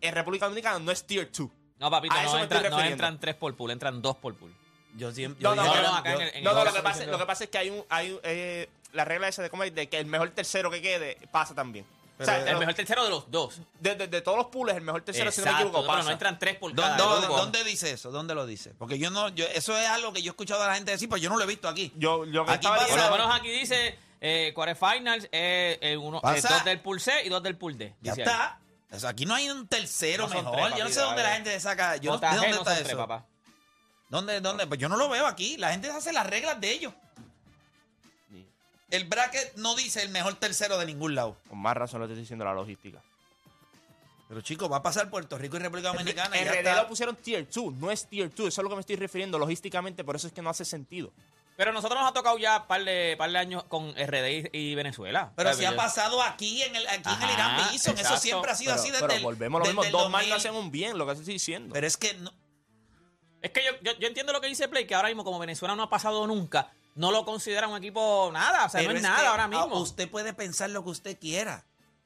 en 0.00 0.14
República 0.14 0.44
Dominicana 0.46 0.78
no 0.78 0.92
es 0.92 1.04
tier 1.06 1.30
2. 1.32 1.48
No, 1.80 1.90
papito, 1.90 2.14
A 2.14 2.22
eso 2.22 2.32
no, 2.32 2.36
me 2.38 2.42
estoy 2.44 2.56
entran, 2.58 2.62
no 2.70 2.76
refiriendo. 2.76 2.92
entran 2.92 3.20
tres 3.20 3.34
por 3.34 3.56
pool, 3.56 3.70
entran 3.70 4.00
dos 4.02 4.16
por 4.16 4.34
pool. 4.36 4.54
Yo 4.96 5.10
siempre, 5.12 5.42
No, 5.42 5.56
yo 5.56 5.62
no, 5.62 5.66
no, 5.66 5.74
no, 5.74 5.82
no, 5.82 5.96
acá 5.96 6.12
yo- 6.12 6.20
en 6.20 6.22
el- 6.28 6.34
en 6.36 6.44
no, 6.44 6.50
el 6.50 6.54
no, 6.56 6.60
otro 6.60 6.70
lo 6.70 6.76
que 6.76 6.82
pasa, 6.82 6.94
diciendo- 6.98 7.12
lo 7.12 7.18
que 7.18 7.26
pasa 7.26 7.44
es 7.44 7.50
que 7.50 7.58
hay 7.58 7.70
un, 7.70 7.84
hay 7.88 8.20
eh, 8.22 8.68
la 8.92 9.04
regla 9.04 9.26
esa 9.26 9.42
de 9.42 9.50
cómo 9.50 9.64
es 9.64 9.74
de 9.74 9.88
que 9.88 9.98
el 9.98 10.06
mejor 10.06 10.30
tercero 10.30 10.70
que 10.70 10.80
quede 10.80 11.18
pasa 11.32 11.52
también. 11.54 11.84
O 12.18 12.24
sea, 12.24 12.34
Pero- 12.34 12.46
El 12.46 12.50
los- 12.52 12.60
mejor 12.60 12.74
tercero 12.74 13.04
de 13.04 13.10
los 13.10 13.30
dos. 13.30 13.60
de- 13.80 13.94
de- 13.96 14.06
de 14.08 14.20
todos 14.22 14.38
los 14.38 14.46
pools, 14.46 14.72
el 14.74 14.82
mejor 14.82 15.02
tercero, 15.02 15.30
si 15.32 15.40
no 15.40 15.44
me 15.46 15.50
Exacto, 15.50 15.68
equivoco, 15.68 15.90
pero 15.92 16.02
no 16.04 16.10
entran 16.10 16.38
tres 16.38 16.56
por 16.58 16.72
¿Dónde, 16.74 16.82
cada 16.82 16.96
dónde- 16.96 17.26
grupo. 17.26 17.40
dónde 17.40 17.64
dice 17.64 17.90
eso? 17.90 18.10
¿Dónde 18.10 18.34
lo 18.34 18.46
dice? 18.46 18.70
Porque 18.78 18.98
yo 18.98 19.10
no, 19.10 19.28
yo, 19.30 19.44
eso 19.46 19.76
es 19.76 19.86
algo 19.88 20.12
que 20.12 20.22
yo 20.22 20.30
he 20.30 20.32
escuchado 20.32 20.62
a 20.62 20.68
la 20.68 20.74
gente 20.76 20.92
decir, 20.92 21.08
pues 21.08 21.20
yo 21.20 21.28
no 21.30 21.36
lo 21.36 21.42
he 21.44 21.46
visto 21.46 21.68
aquí. 21.68 21.92
Yo, 21.96 22.24
yo 22.26 22.42
Aquí 22.48 22.66
pasa- 22.66 22.86
Por 22.86 22.98
lo 22.98 23.10
menos 23.10 23.34
aquí 23.34 23.48
dice 23.50 23.98
eh, 24.20 24.52
quarterfinals, 24.54 25.28
eh, 25.32 25.78
eh, 25.82 25.96
uno, 25.96 26.18
eh, 26.24 26.40
dos 26.40 26.64
del 26.64 26.80
pool 26.80 27.00
C 27.00 27.24
y 27.24 27.28
dos 27.28 27.42
del 27.42 27.56
pool 27.58 27.76
D. 27.76 27.94
Ya 28.00 28.12
dice 28.14 28.22
ahí. 28.22 28.28
está. 28.28 28.58
Eso, 28.90 29.08
aquí 29.08 29.26
no 29.26 29.34
hay 29.34 29.50
un 29.50 29.66
tercero 29.66 30.28
No 30.28 30.34
mejor. 30.34 30.56
tres, 30.68 30.78
yo 30.78 30.84
no 30.84 30.90
sé 30.90 31.00
dónde 31.00 31.22
la 31.22 31.32
gente 31.34 31.58
saca. 31.60 31.96
Yo 31.96 32.12
no, 32.12 32.18
¿De 32.18 32.26
JG 32.28 32.34
dónde 32.36 32.50
no 32.52 32.56
está 32.58 32.74
eso? 32.74 32.84
tres, 32.84 32.96
papá. 32.96 33.26
¿Dónde, 34.08 34.40
dónde? 34.40 34.66
Pues 34.68 34.78
yo 34.78 34.88
no 34.88 34.96
lo 34.96 35.08
veo 35.08 35.26
aquí. 35.26 35.56
La 35.56 35.72
gente 35.72 35.90
hace 35.90 36.12
las 36.12 36.26
reglas 36.26 36.60
de 36.60 36.70
ellos. 36.70 36.92
El 38.90 39.04
bracket 39.04 39.56
no 39.56 39.74
dice 39.74 40.02
el 40.02 40.10
mejor 40.10 40.34
tercero 40.34 40.78
de 40.78 40.86
ningún 40.86 41.14
lado. 41.14 41.36
Con 41.48 41.58
más 41.58 41.76
razón 41.76 42.00
lo 42.00 42.06
estoy 42.06 42.20
diciendo 42.20 42.44
la 42.44 42.54
logística. 42.54 43.02
Pero 44.28 44.40
chicos, 44.40 44.70
va 44.70 44.78
a 44.78 44.82
pasar 44.82 45.10
Puerto 45.10 45.36
Rico 45.38 45.56
y 45.56 45.60
República 45.60 45.88
Dominicana. 45.88 46.34
RD 46.36 46.58
está. 46.58 46.76
lo 46.82 46.88
pusieron 46.88 47.16
tier 47.16 47.46
2, 47.48 47.74
no 47.74 47.90
es 47.90 48.06
tier 48.06 48.34
2. 48.34 48.48
Eso 48.48 48.60
es 48.60 48.62
lo 48.62 48.68
que 48.70 48.76
me 48.76 48.80
estoy 48.80 48.96
refiriendo 48.96 49.38
logísticamente, 49.38 50.02
por 50.04 50.16
eso 50.16 50.26
es 50.26 50.32
que 50.32 50.42
no 50.42 50.50
hace 50.50 50.64
sentido. 50.64 51.12
Pero 51.56 51.72
nosotros 51.72 52.00
nos 52.00 52.10
ha 52.10 52.12
tocado 52.12 52.36
ya 52.36 52.66
par 52.66 52.82
de, 52.82 53.14
par 53.16 53.30
de 53.30 53.38
años 53.38 53.62
con 53.64 53.92
RD 53.92 54.50
y, 54.52 54.70
y 54.70 54.74
Venezuela. 54.74 55.32
Pero 55.36 55.54
si 55.54 55.64
ha 55.64 55.76
pasado 55.76 56.20
aquí 56.22 56.62
en 56.62 56.74
el, 56.74 56.86
aquí 56.88 57.10
en 57.10 57.22
el 57.22 57.30
Irán 57.30 57.70
Bison. 57.70 57.96
Eso 57.96 58.16
siempre 58.16 58.50
ha 58.50 58.54
sido 58.56 58.72
Pero, 58.72 58.82
así 58.82 58.90
desde 58.90 59.06
pero 59.06 59.22
volvemos 59.22 59.60
a 59.60 59.64
lo 59.64 59.82
mismo. 59.82 59.84
Dos 59.98 60.10
mal 60.10 60.22
2000. 60.22 60.30
no 60.30 60.36
hacen 60.36 60.54
un 60.54 60.70
bien, 60.72 60.98
lo 60.98 61.06
que 61.06 61.12
estoy 61.12 61.32
diciendo. 61.34 61.72
Pero 61.72 61.86
es 61.86 61.96
que 61.96 62.14
no- 62.14 62.32
Es 63.40 63.52
que 63.52 63.62
yo, 63.64 63.70
yo, 63.82 63.98
yo 64.00 64.08
entiendo 64.08 64.32
lo 64.32 64.40
que 64.40 64.48
dice 64.48 64.66
Play, 64.68 64.86
que 64.86 64.94
ahora 64.96 65.08
mismo 65.08 65.22
como 65.22 65.38
Venezuela 65.38 65.76
no 65.76 65.84
ha 65.84 65.90
pasado 65.90 66.26
nunca, 66.26 66.72
no 66.94 67.10
lo 67.10 67.24
consideran 67.24 67.70
un 67.70 67.78
equipo 67.78 68.30
nada, 68.32 68.66
o 68.66 68.68
sea, 68.68 68.80
Pero 68.80 68.92
no 68.92 68.98
es, 68.98 69.02
es 69.04 69.08
nada 69.08 69.20
que, 69.20 69.26
ahora 69.26 69.44
ah, 69.44 69.48
mismo. 69.48 69.80
Usted 69.80 70.08
puede 70.08 70.32
pensar 70.32 70.70
lo 70.70 70.84
que 70.84 70.90
usted 70.90 71.18
quiera. 71.18 71.64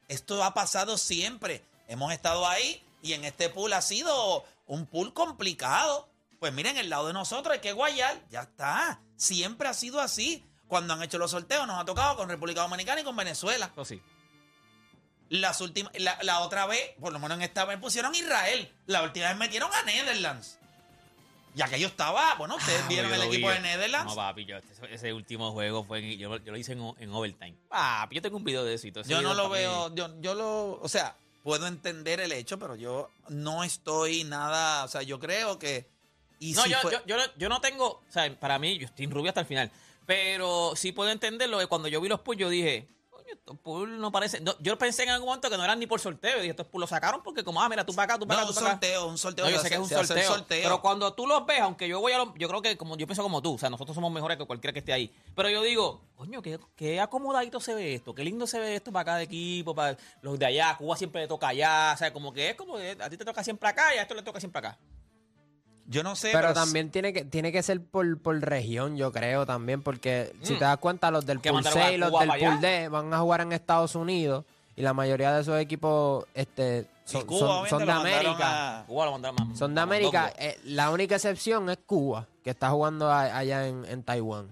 Esto 0.09 0.43
ha 0.43 0.55
pasado 0.55 0.97
siempre. 0.97 1.63
Hemos 1.89 2.13
estado 2.13 2.47
ahí 2.47 2.83
y 3.03 3.13
en 3.13 3.25
este 3.25 3.51
pool 3.51 3.73
ha 3.73 3.83
sido 3.83 4.45
un 4.67 4.87
pool 4.87 5.13
complicado. 5.13 6.09
Pues 6.41 6.53
miren, 6.53 6.77
el 6.79 6.89
lado 6.89 7.09
de 7.09 7.13
nosotros 7.13 7.53
hay 7.53 7.61
que 7.61 7.73
guayar. 7.73 8.19
Ya 8.31 8.43
está. 8.43 9.01
Siempre 9.17 9.69
ha 9.69 9.75
sido 9.75 10.01
así. 10.01 10.45
Cuando 10.69 10.95
han 10.95 11.03
hecho 11.03 11.19
los 11.19 11.31
sorteos 11.31 11.67
nos 11.67 11.81
ha 11.81 11.85
tocado 11.85 12.17
con 12.17 12.29
República 12.29 12.63
Dominicana 12.63 13.01
y 13.01 13.05
con 13.05 13.17
Venezuela. 13.17 13.71
Eso 13.73 13.85
sí. 13.85 14.03
Las 15.31 15.61
últimas, 15.61 15.93
la, 15.99 16.19
la 16.23 16.41
otra 16.41 16.67
vez, 16.67 16.95
por 17.01 17.13
lo 17.13 17.19
menos 17.19 17.37
en 17.37 17.43
esta 17.43 17.67
vez 17.67 17.79
pusieron 17.79 18.15
Israel. 18.15 18.75
La 18.87 19.03
última 19.03 19.29
vez 19.29 19.37
metieron 19.37 19.71
a 19.75 19.83
Netherlands. 19.83 20.58
Ya 21.55 21.69
que 21.69 21.81
yo 21.81 21.89
estaba, 21.89 22.35
bueno, 22.37 22.57
ustedes 22.57 22.83
Ah, 22.85 22.89
vieron 22.89 23.13
el 23.13 23.23
equipo 23.23 23.51
de 23.51 23.61
Netherlands. 23.61 24.11
No, 24.11 24.17
papi, 24.17 24.45
yo, 24.45 24.57
ese, 24.59 24.95
ese 24.95 25.13
último 25.13 25.51
juego 25.53 25.83
fue, 25.85 25.99
en- 25.99 26.19
yo, 26.19 26.37
yo 26.37 26.53
lo 26.53 26.59
hice 26.59 26.73
en, 26.73 26.95
en 26.99 27.11
overtime. 27.13 27.55
Papi, 27.69 28.17
yo 28.17 28.23
tengo 28.23 28.37
un 28.37 28.45
video 28.45 28.65
de 28.65 28.75
eso. 28.75 28.87
y 28.87 28.93
todo 28.93 29.03
Yo 29.05 29.21
no 29.23 29.35
lo 29.35 29.49
veo, 29.49 29.95
yo, 29.95 30.21
yo 30.21 30.35
lo, 30.35 30.79
o 30.81 30.89
sea, 30.89 31.17
puedo 31.43 31.67
entender 31.67 32.21
el 32.21 32.33
hecho, 32.33 32.59
pero 32.59 32.77
yo 32.77 33.11
no 33.29 33.65
estoy 33.65 34.25
nada, 34.25 34.85
o 34.85 34.89
sea, 34.89 35.03
yo 35.03 35.19
creo 35.19 35.59
que... 35.59 35.89
Y 36.41 36.53
No, 36.53 36.63
si 36.63 36.71
yo, 36.71 36.79
fue- 36.83 36.93
yo, 36.93 36.99
yo, 37.07 37.17
no- 37.17 37.33
yo 37.37 37.49
no 37.49 37.61
tengo, 37.61 37.87
o 37.87 38.05
sea, 38.11 38.33
para 38.39 38.59
mí, 38.61 38.79
yo 38.79 38.87
estoy 38.87 39.07
en 39.07 39.11
rubio 39.11 39.31
hasta 39.31 39.41
el 39.41 39.47
final. 39.47 39.71
Pero 40.07 40.73
sí 40.77 40.93
puedo 40.93 41.11
entenderlo. 41.11 41.59
que 41.59 41.67
Cuando 41.67 41.89
yo 41.89 42.01
vi 42.01 42.09
los 42.09 42.21
pools, 42.21 42.39
yo 42.41 42.49
dije, 42.49 42.87
pools 43.63 43.99
no 43.99 44.13
parece. 44.13 44.41
no, 44.41 44.55
yo 44.61 44.77
pensé 44.79 45.05
en 45.05 45.11
algún 45.11 45.27
momento 45.27 45.51
que 45.51 45.57
no 45.57 45.65
eran 45.65 45.79
ni 45.79 45.87
por 45.87 46.01
sorteo. 46.01 46.45
Y 46.45 46.49
estos 46.49 46.67
los 46.73 46.91
sacaron 46.91 47.23
porque, 47.23 47.45
como, 47.45 47.63
ah, 47.63 47.69
mira, 47.69 47.85
tú 47.85 47.95
para 47.95 48.05
acá, 48.05 48.19
tú 48.19 48.27
para 48.27 48.43
no, 48.43 48.49
acá, 48.49 48.59
un 48.59 48.67
acá. 48.67 48.71
sorteo, 48.73 49.07
un 49.07 49.19
sorteo. 49.19 49.45
No, 49.45 49.51
yo 49.51 49.59
sé 49.59 49.69
que 49.69 49.75
es 49.75 49.81
un 49.81 49.89
sorteo, 49.89 50.45
Pero 50.49 50.81
cuando 50.81 51.13
tú 51.13 51.27
los 51.27 51.45
ves, 51.47 51.61
aunque 51.61 51.89
yo 51.89 52.01
voy 52.01 52.13
a 52.13 52.19
los, 52.19 52.29
yo 52.37 52.49
creo 52.49 52.63
que 52.63 52.77
como 52.77 52.97
yo 52.97 53.07
pienso 53.07 53.23
como 53.23 53.43
tú, 53.43 53.55
o 53.55 53.59
sea, 53.59 53.71
nosotros 53.71 53.95
somos 53.95 54.13
mejores 54.13 54.37
que 54.37 54.45
cualquiera 54.45 54.73
que 54.73 54.79
esté 54.81 54.93
ahí. 54.93 55.13
Pero 55.35 55.49
yo 55.51 55.63
digo, 55.63 56.03
coño, 56.17 56.43
qué, 56.43 56.59
qué 56.77 57.01
acomodadito 57.01 57.61
se 57.61 57.75
ve 57.75 57.95
esto, 57.95 58.15
qué 58.15 58.25
lindo 58.25 58.47
se 58.47 58.59
ve 58.59 58.77
esto 58.77 58.93
para 58.93 59.05
cada 59.05 59.23
equipo, 59.23 59.75
para 59.75 59.97
los 60.23 60.39
de 60.39 60.47
allá, 60.47 60.77
Cuba 60.77 60.97
siempre 60.97 61.23
le 61.23 61.29
toca 61.29 61.49
allá, 61.49 61.93
o 61.95 61.99
sea, 61.99 62.13
como 62.13 62.33
que 62.33 62.51
es 62.51 62.57
como 62.57 62.77
que 62.77 62.97
a 63.01 63.11
ti 63.11 63.17
te 63.17 63.25
toca 63.25 63.43
siempre 63.45 63.69
acá 63.69 63.95
y 63.95 63.99
a 63.99 64.03
esto 64.03 64.15
le 64.15 64.23
toca 64.23 64.41
siempre 64.41 64.59
acá. 64.61 64.79
Yo 65.91 66.03
no 66.03 66.15
sé, 66.17 66.31
Pero 66.33 66.53
también 66.53 66.91
tiene 66.91 67.13
que, 67.15 67.25
tiene 67.25 67.51
que 67.51 67.63
ser 67.63 67.83
por, 67.83 68.21
por 68.21 68.39
región, 68.41 68.97
yo 68.99 69.11
creo 69.11 69.47
también, 69.47 69.83
porque 69.83 70.35
si 70.43 70.53
Mm. 70.55 70.59
te 70.59 70.65
das 70.65 70.77
cuenta, 70.79 71.11
los 71.11 71.25
del 71.25 71.41
Pool 71.41 71.65
C 71.65 71.95
y 71.95 71.97
los 71.97 72.13
del 72.19 72.29
Pool. 72.29 72.61
D 72.61 72.89
van 72.91 73.13
a 73.15 73.19
jugar 73.21 73.41
en 73.41 73.53
Estados 73.53 73.95
Unidos 73.95 74.45
y 74.77 74.83
la 74.83 74.93
mayoría 74.93 75.33
de 75.33 75.41
esos 75.41 75.59
equipos 75.59 76.27
este, 76.35 76.87
son, 77.07 77.25
Cuba, 77.25 77.39
son- 77.39 77.49
obviamente, 77.49 77.71
son 77.71 77.87
de 77.87 77.93
América. 77.93 78.79
a- 78.81 78.85
Cuba 78.87 79.05
lo 79.07 79.13
mandaron 79.13 79.49
más. 79.49 79.59
Son 79.59 79.75
de 79.75 79.81
América. 79.81 80.31
Eh, 80.39 80.61
la 80.65 80.91
única 80.91 81.15
excepción 81.15 81.71
es 81.71 81.79
Cuba, 81.87 82.27
que 82.45 82.51
está 82.51 82.69
jugando 82.69 83.11
a- 83.11 83.23
allá 83.39 83.67
en, 83.67 83.87
en 83.87 84.03
Taiwán. 84.03 84.49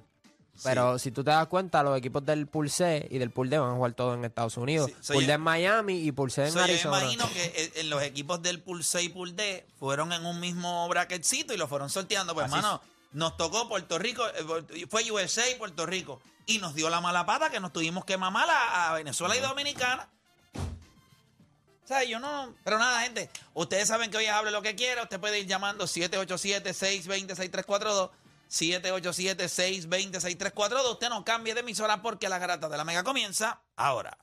Pero 0.63 0.99
si 0.99 1.11
tú 1.11 1.25
te 1.25 1.31
das 1.31 1.47
cuenta, 1.49 1.83
los 1.83 1.97
equipos 1.99 2.25
del 2.25 2.47
Pool 2.47 2.71
C 2.71 3.07
y 3.11 3.19
del 3.19 3.31
Pool 3.31 3.51
D 3.51 3.59
van 3.59 3.71
a 3.71 3.75
jugar 3.75 3.93
todos 3.95 4.17
en 4.17 4.25
Estados 4.25 4.57
Unidos. 4.57 4.91
Sí, 4.91 4.97
so 5.01 5.13
Pool 5.15 5.23
yo- 5.25 5.29
D 5.29 5.33
en 5.35 5.41
Miami 5.41 6.01
y 6.01 6.13
Pool 6.13 6.31
C 6.31 6.45
en 6.47 6.53
So, 6.53 6.59
yo 6.59 6.65
Arizona. 6.65 6.99
imagino 7.01 7.29
que 7.33 7.73
en 7.77 7.91
los 7.91 8.03
equipos 8.03 8.43
del 8.43 8.61
Pool 8.61 8.85
C 8.85 9.03
y 9.03 9.09
Pool 9.09 9.35
D 9.37 9.67
fueron 9.79 10.13
en 10.13 10.25
un 10.27 10.41
mismo 10.41 10.89
bracketcito 10.89 11.55
y 11.55 11.57
lo 11.57 11.67
fueron 11.69 11.91
sorteando. 11.91 12.35
Pues, 12.35 12.47
hermano, 12.47 12.81
nos 13.13 13.37
tocó 13.37 13.69
Puerto 13.69 13.99
Rico, 13.99 14.25
eh, 14.29 14.87
fue 14.89 15.11
USA 15.11 15.49
y 15.51 15.55
Puerto 15.57 15.87
Rico. 15.87 16.21
Y 16.47 16.59
nos 16.59 16.75
dio 16.75 16.89
la 16.91 17.01
mala 17.01 17.27
pata 17.27 17.51
que 17.51 17.59
nos 17.61 17.73
tuvimos 17.73 18.05
que 18.05 18.17
mamar 18.17 18.49
a, 18.49 18.91
a 18.91 18.95
Venezuela 18.95 19.37
y 19.37 19.41
Dominicana. 19.41 20.09
O 20.55 21.89
sea, 21.89 22.03
yo 22.05 22.19
no. 22.19 22.53
Pero 22.65 22.79
nada, 22.79 23.01
gente. 23.03 23.31
Ustedes 23.55 23.87
saben 23.89 24.11
que 24.11 24.17
hoy 24.17 24.27
hable 24.27 24.51
lo 24.51 24.61
que 24.61 24.75
quiera. 24.75 25.05
Usted 25.05 25.21
puede 25.21 25.39
ir 25.41 25.47
llamando 25.47 25.85
787-620-6342. 25.87 28.11
787-620-6342. 28.51 30.93
Usted 30.93 31.09
no 31.09 31.25
cambie 31.25 31.55
de 31.55 31.61
emisora 31.61 32.03
porque 32.03 32.29
la 32.29 32.39
garata 32.39 32.69
de 32.69 32.77
la 32.77 32.85
mega 32.85 33.05
comienza 33.05 33.63
ahora. 33.77 34.19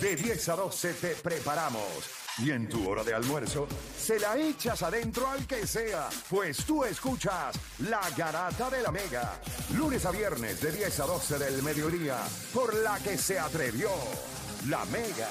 De 0.00 0.16
10 0.16 0.48
a 0.48 0.56
12 0.56 0.94
te 0.94 1.14
preparamos. 1.16 2.22
Y 2.38 2.50
en 2.50 2.66
tu 2.68 2.88
hora 2.88 3.04
de 3.04 3.12
almuerzo, 3.12 3.68
se 3.98 4.18
la 4.18 4.38
echas 4.38 4.82
adentro 4.82 5.28
al 5.28 5.46
que 5.46 5.66
sea, 5.66 6.08
pues 6.30 6.64
tú 6.64 6.82
escuchas 6.82 7.54
La 7.80 8.00
Garata 8.16 8.70
de 8.70 8.82
la 8.82 8.90
Mega. 8.90 9.38
Lunes 9.76 10.06
a 10.06 10.10
viernes 10.10 10.62
de 10.62 10.72
10 10.72 11.00
a 11.00 11.04
12 11.04 11.38
del 11.38 11.62
mediodía, 11.62 12.16
por 12.54 12.74
la 12.74 12.98
que 13.00 13.18
se 13.18 13.38
atrevió 13.38 13.90
La 14.66 14.82
Mega. 14.86 15.28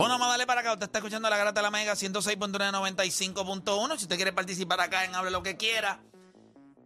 Bueno, 0.00 0.14
vamos 0.14 0.28
a 0.28 0.30
darle 0.30 0.46
para 0.46 0.62
acá. 0.62 0.72
Usted 0.72 0.86
está 0.86 1.00
escuchando 1.00 1.28
la 1.28 1.36
Garata 1.36 1.60
de 1.60 1.62
la 1.62 1.70
Mega 1.70 1.92
106.995.1. 1.92 3.98
Si 3.98 4.04
usted 4.04 4.16
quiere 4.16 4.32
participar 4.32 4.80
acá 4.80 5.04
en 5.04 5.14
Hable 5.14 5.30
lo 5.30 5.42
que 5.42 5.58
quiera, 5.58 6.00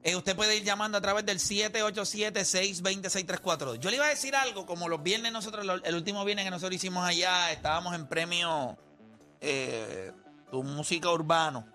eh, 0.02 0.16
usted 0.16 0.34
puede 0.34 0.56
ir 0.56 0.64
llamando 0.64 0.98
a 0.98 1.00
través 1.00 1.24
del 1.24 1.38
787-620-6342. 1.38 3.78
Yo 3.78 3.90
le 3.90 3.96
iba 3.98 4.06
a 4.06 4.08
decir 4.08 4.34
algo, 4.34 4.66
como 4.66 4.88
los 4.88 5.00
viernes 5.00 5.30
nosotros, 5.30 5.64
el 5.84 5.94
último 5.94 6.24
viernes 6.24 6.44
que 6.44 6.50
nosotros 6.50 6.74
hicimos 6.74 7.06
allá, 7.06 7.52
estábamos 7.52 7.94
en 7.94 8.08
premio 8.08 8.76
eh, 9.40 10.10
Tu 10.50 10.64
Música 10.64 11.08
Urbano, 11.08 11.68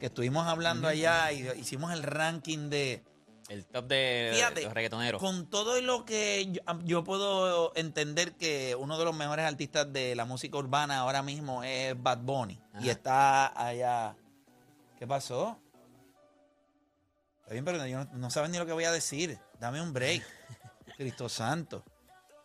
que 0.00 0.06
estuvimos 0.06 0.48
hablando 0.48 0.88
allá 0.88 1.30
y 1.30 1.48
hicimos 1.60 1.92
el 1.92 2.02
ranking 2.02 2.70
de... 2.70 3.04
El 3.48 3.64
top 3.64 3.86
de, 3.86 4.32
Fíjate, 4.34 4.60
de 4.60 4.66
los 4.66 4.74
reggaetoneros. 4.74 5.20
Con 5.20 5.46
todo 5.46 5.80
lo 5.80 6.04
que 6.04 6.50
yo, 6.50 6.60
yo 6.84 7.04
puedo 7.04 7.72
entender 7.76 8.32
que 8.34 8.74
uno 8.74 8.98
de 8.98 9.04
los 9.04 9.14
mejores 9.14 9.44
artistas 9.44 9.92
de 9.92 10.16
la 10.16 10.24
música 10.24 10.58
urbana 10.58 10.98
ahora 10.98 11.22
mismo 11.22 11.62
es 11.62 12.00
Bad 12.00 12.18
Bunny. 12.18 12.58
Y 12.80 12.88
está 12.88 13.46
allá. 13.60 14.16
¿Qué 14.98 15.06
pasó? 15.06 15.60
Está 17.40 17.52
bien, 17.52 17.64
pero 17.64 17.86
yo 17.86 18.04
no, 18.04 18.10
no 18.14 18.30
sabes 18.30 18.50
ni 18.50 18.58
lo 18.58 18.66
que 18.66 18.72
voy 18.72 18.84
a 18.84 18.92
decir. 18.92 19.38
Dame 19.60 19.80
un 19.80 19.92
break. 19.92 20.24
Cristo 20.96 21.28
Santo. 21.28 21.84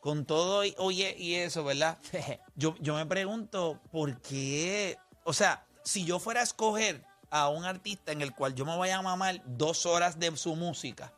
Con 0.01 0.25
todo 0.25 0.63
y, 0.65 0.75
oye, 0.77 1.15
y 1.17 1.35
eso, 1.35 1.63
¿verdad? 1.63 1.97
Yo, 2.55 2.75
yo 2.79 2.95
me 2.95 3.05
pregunto, 3.05 3.79
¿por 3.91 4.19
qué? 4.21 4.97
O 5.23 5.33
sea, 5.33 5.65
si 5.83 6.05
yo 6.05 6.19
fuera 6.19 6.41
a 6.41 6.43
escoger 6.43 7.03
a 7.31 7.49
un 7.49 7.65
artista 7.65 8.11
en 8.11 8.21
el 8.21 8.33
cual 8.35 8.53
yo 8.53 8.65
me 8.65 8.75
voy 8.75 8.89
a 8.89 9.01
mamar 9.01 9.41
dos 9.45 9.85
horas 9.87 10.19
de 10.19 10.35
su 10.37 10.55
música, 10.55 11.11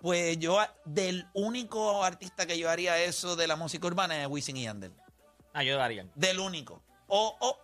pues 0.00 0.38
yo, 0.38 0.58
del 0.86 1.26
único 1.34 2.02
artista 2.02 2.46
que 2.46 2.58
yo 2.58 2.70
haría 2.70 2.96
eso 3.02 3.36
de 3.36 3.46
la 3.46 3.56
música 3.56 3.86
urbana 3.86 4.22
es 4.22 4.28
Wisin 4.28 4.56
y 4.56 4.62
Yandel. 4.64 4.92
Ah, 5.52 5.62
yo 5.62 5.76
daría. 5.76 6.06
Del 6.14 6.38
único. 6.38 6.82
O, 7.08 7.36
o, 7.40 7.58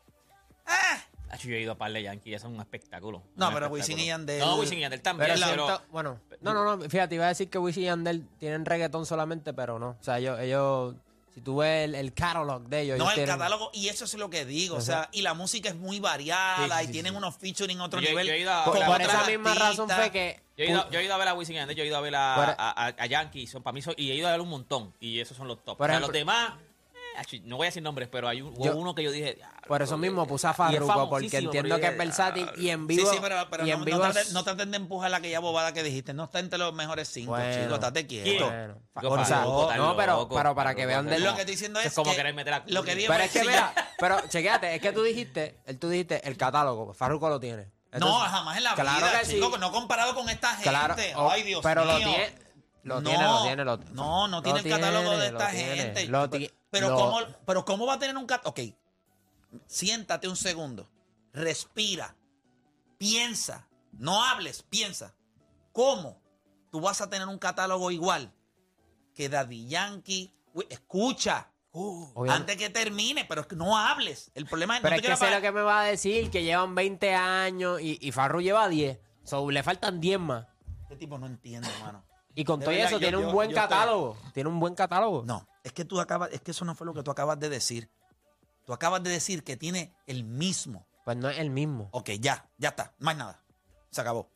ah, 0.66 0.98
Yo 1.38 1.50
he 1.54 1.60
ido 1.60 1.72
a 1.72 1.78
par 1.78 1.92
de 1.92 2.02
Yankee, 2.02 2.34
eso 2.34 2.48
es 2.48 2.52
un 2.52 2.60
espectáculo. 2.60 3.22
No, 3.36 3.48
Un 3.48 3.54
pero 3.54 3.66
espectáculo. 3.66 3.72
Wisin 3.72 3.98
y 4.00 4.06
Yandel- 4.08 4.40
No, 4.40 4.56
Wisin 4.56 4.78
y 4.78 4.80
Yandel 4.82 5.00
también, 5.00 5.30
Pero 5.34 5.46
pero, 5.48 5.66
siento- 5.66 5.86
bueno, 5.90 6.20
no, 6.40 6.52
no, 6.52 6.76
no, 6.76 6.90
fíjate, 6.90 7.14
iba 7.14 7.24
a 7.24 7.28
decir 7.28 7.48
que 7.48 7.58
Wisin 7.58 7.84
y 7.84 7.86
Yandel 7.86 8.28
tienen 8.38 8.66
reggaetón 8.66 9.06
solamente, 9.06 9.54
pero 9.54 9.78
no. 9.78 9.90
O 9.98 10.02
sea, 10.02 10.18
ellos, 10.18 10.38
ellos 10.40 10.94
si 11.36 11.42
tú 11.42 11.56
ves 11.56 11.84
el, 11.84 11.94
el 11.94 12.14
catalog 12.14 12.62
de 12.62 12.80
ellos, 12.80 12.96
no 12.96 13.04
ellos 13.04 13.18
el 13.18 13.24
tienen- 13.26 13.34
catálogo, 13.38 13.70
y 13.74 13.88
eso 13.88 14.06
es 14.06 14.14
lo 14.14 14.30
que 14.30 14.46
digo. 14.46 14.76
O 14.76 14.80
sea, 14.80 15.10
y 15.12 15.20
la 15.20 15.34
música 15.34 15.68
es 15.68 15.74
muy 15.76 16.00
variada 16.00 16.56
Sí, 16.64 16.70
sí, 16.78 16.82
y 16.82 16.86
sí, 16.86 16.92
tienen 16.92 17.12
sí. 17.12 17.16
unos 17.18 17.36
featuring 17.36 17.78
a 17.80 17.84
otro 17.84 18.00
Yo- 18.00 18.08
nivel. 18.08 18.26
yo 18.26 18.32
he 18.32 18.38
ido 18.40 18.50
a- 18.54 18.64
con 18.64 18.72
Por, 18.72 18.80
la 18.80 18.86
por 18.86 18.94
otros 19.02 19.12
esa 19.12 19.26
misma 19.26 19.52
razón 19.54 19.90
artistas. 19.90 19.96
fue 19.98 20.10
que... 20.12 20.40
yo, 20.56 20.64
he 20.64 20.70
ido, 20.70 20.90
yo 20.90 20.98
he 20.98 21.04
ido 21.04 21.12
a 21.14 21.18
ver 21.18 21.28
a 21.28 21.34
Wisin 21.34 21.56
y 21.56 21.58
Yandel, 21.58 21.76
yo 21.76 21.84
he 21.84 21.86
ido 21.88 21.96
a 21.98 22.00
ver 22.00 22.14
a, 22.16 22.34
Por- 22.36 22.48
a, 22.48 22.54
a- 22.70 22.94
a 22.98 23.06
Yankee, 23.06 23.46
son, 23.46 23.62
para 23.62 23.74
mí 23.74 23.82
son- 23.82 23.92
y 23.98 24.10
he 24.10 24.14
ido 24.14 24.28
a 24.28 24.30
ver 24.30 24.40
un 24.40 24.48
montón. 24.48 24.94
Y 24.98 25.20
esos 25.20 25.36
son 25.36 25.46
los 25.46 25.62
top. 25.62 25.76
Por 25.76 25.84
o 25.84 25.92
sea, 25.92 25.98
ejemplo- 25.98 26.06
los 26.08 26.14
demás, 26.14 26.54
no 27.44 27.56
voy 27.56 27.66
a 27.66 27.68
decir 27.68 27.82
nombres, 27.82 28.08
pero 28.10 28.28
hay 28.28 28.42
un- 28.42 28.54
Yo- 28.62 28.76
uno 28.76 28.94
que 28.94 29.02
yo 29.02 29.10
dije. 29.10 29.34
"Diablo, 29.34 29.56
Por 29.66 29.82
eso 29.82 29.96
mismo 29.98 30.26
puse 30.26 30.46
a 30.46 30.50
es 30.50 30.56
Farruko, 30.56 31.08
porque 31.10 31.26
entiendo 31.38 31.74
pero 31.76 31.80
que 31.80 31.86
es 31.88 31.98
versátil 31.98 32.48
y 32.56 32.68
en 32.70 32.86
vivo... 32.86 33.08
sí, 33.08 33.16
sí, 33.16 33.18
pero, 33.22 33.46
pero 33.50 33.64
y 33.64 33.68
no, 33.68 33.74
en 33.74 33.78
no 33.80 33.84
vivo 33.84 34.00
traten, 34.00 34.22
es- 34.22 34.32
no 34.32 34.44
traten 34.44 34.70
de 34.70 34.76
empujar 34.76 35.10
la 35.10 35.20
que 35.20 35.30
ya 35.30 35.40
bobada 35.40 35.72
que 35.72 35.82
dijiste. 35.82 36.14
No 36.14 36.24
está 36.24 36.38
entre 36.40 36.58
los 36.58 36.72
mejores 36.74 37.08
cinco, 37.08 37.32
Bueno. 37.32 37.52
chicos. 37.62 37.74
Estate 37.74 38.06
quieto. 38.06 38.46
Bueno, 38.46 38.76
o 38.94 39.24
sea, 39.24 39.38
tan 39.44 39.78
no, 39.78 39.96
pero, 39.96 40.12
loco, 40.16 40.34
pero 40.36 40.54
para 40.54 40.74
que 40.74 40.86
vean 40.86 41.06
de 41.06 41.18
Lo 41.18 41.34
que 41.34 41.40
estoy 41.40 41.54
diciendo 41.54 41.80
es, 41.80 41.86
Es 41.86 41.94
como 41.94 42.10
que 42.10 42.16
querer 42.16 42.34
meter 42.34 42.54
a 42.54 42.62
lo 42.66 42.82
que 42.82 42.94
digo 42.94 43.12
Pero 43.12 43.24
es 43.24 43.30
que 43.32 43.40
mira, 43.40 43.72
pero 43.98 44.20
chequéate, 44.28 44.74
es 44.74 44.80
que 44.80 44.92
tú 44.92 45.02
dijiste, 45.02 45.58
él 45.66 45.78
tú 45.78 45.88
dijiste 45.88 46.26
el 46.28 46.36
catálogo, 46.36 46.92
Farruko 46.94 47.28
lo 47.28 47.40
tiene. 47.40 47.70
No, 47.98 48.12
jamás 48.18 48.58
en 48.58 48.64
la 48.64 48.74
Claro 48.74 49.06
vida, 49.06 49.20
que 49.20 49.26
sí. 49.26 49.40
no 49.40 49.72
comparado 49.72 50.14
con 50.14 50.28
esta 50.28 50.50
gente. 50.50 50.68
Claro, 50.68 50.94
oh, 51.16 51.30
Ay, 51.30 51.42
Dios 51.44 51.60
pero 51.62 51.84
lo 51.84 51.94
mío. 51.96 52.08
tiene, 52.08 52.32
lo 52.82 53.00
No, 53.00 53.08
tiene, 53.08 53.24
lo 53.24 53.42
tiene, 53.42 53.64
lo 53.64 53.76
No, 53.94 54.28
no 54.28 54.36
lo 54.38 54.42
tiene 54.42 54.58
el 54.60 54.68
catálogo 54.68 55.10
de 55.12 55.16
tiene, 55.16 55.26
esta 55.26 55.44
lo 55.44 55.50
tiene. 55.50 55.76
gente. 55.76 56.06
Lo 56.08 56.30
pero, 56.30 56.38
ti- 56.44 56.50
pero 56.80 56.94
¿cómo, 56.94 57.18
pero 57.44 57.64
¿cómo 57.64 57.86
va 57.86 57.94
a 57.94 57.98
tener 57.98 58.16
un 58.16 58.26
catálogo? 58.26 58.50
Ok, 58.50 58.74
siéntate 59.66 60.28
un 60.28 60.36
segundo, 60.36 60.88
respira, 61.32 62.16
piensa, 62.98 63.68
no 63.92 64.24
hables, 64.24 64.62
piensa. 64.62 65.14
¿Cómo 65.72 66.20
tú 66.70 66.80
vas 66.80 67.00
a 67.00 67.10
tener 67.10 67.28
un 67.28 67.38
catálogo 67.38 67.90
igual 67.90 68.32
que 69.14 69.28
Daddy 69.28 69.68
Yankee? 69.68 70.32
Uy, 70.54 70.66
Escucha. 70.70 71.50
Antes 72.30 72.56
que 72.56 72.70
termine, 72.70 73.26
pero 73.26 73.42
es 73.42 73.46
que 73.46 73.56
no 73.56 73.76
hables. 73.76 74.30
El 74.34 74.46
problema 74.46 74.76
es 74.76 74.82
Pero 74.82 74.92
no 74.92 74.96
es 74.96 75.02
que 75.02 75.08
quieras 75.08 75.18
sé 75.18 75.30
lo 75.30 75.42
que 75.42 75.52
me 75.52 75.60
va 75.60 75.82
a 75.82 75.84
decir, 75.84 76.30
que 76.30 76.42
llevan 76.42 76.74
20 76.74 77.14
años 77.14 77.80
y, 77.82 77.98
y 78.00 78.12
Farru 78.12 78.40
lleva 78.40 78.66
10. 78.66 78.98
So, 79.24 79.50
le 79.50 79.62
faltan 79.62 80.00
10 80.00 80.18
más. 80.18 80.46
Este 80.82 80.96
tipo 80.96 81.18
no 81.18 81.26
entiende, 81.26 81.68
hermano. 81.68 82.02
Y 82.36 82.44
con 82.44 82.60
todo 82.60 82.70
eso 82.70 82.90
yo- 82.92 82.98
tiene 83.00 83.16
un 83.16 83.32
buen 83.32 83.50
yo 83.50 83.56
catálogo. 83.56 84.16
Tiene 84.32 84.48
un 84.48 84.60
buen 84.60 84.74
catálogo. 84.76 85.24
No, 85.24 85.48
es 85.64 85.72
que 85.72 85.84
tú 85.84 85.98
acabas, 86.00 86.30
es 86.32 86.40
que 86.42 86.52
eso 86.52 86.64
no 86.64 86.74
fue 86.76 86.86
lo 86.86 86.94
que 86.94 87.02
tú 87.02 87.10
acabas 87.10 87.40
de 87.40 87.48
decir. 87.48 87.90
Tú 88.64 88.72
acabas 88.72 89.02
de 89.02 89.10
decir 89.10 89.42
que 89.42 89.56
tiene 89.56 89.94
el 90.06 90.22
mismo. 90.24 90.86
Pues 91.04 91.16
no 91.16 91.28
es 91.30 91.38
el 91.38 91.50
mismo. 91.50 91.88
Ok, 91.92 92.10
ya, 92.20 92.48
ya 92.58 92.68
está, 92.70 92.94
más 92.98 93.16
nada. 93.16 93.42
Se 93.90 94.00
acabó. 94.00 94.30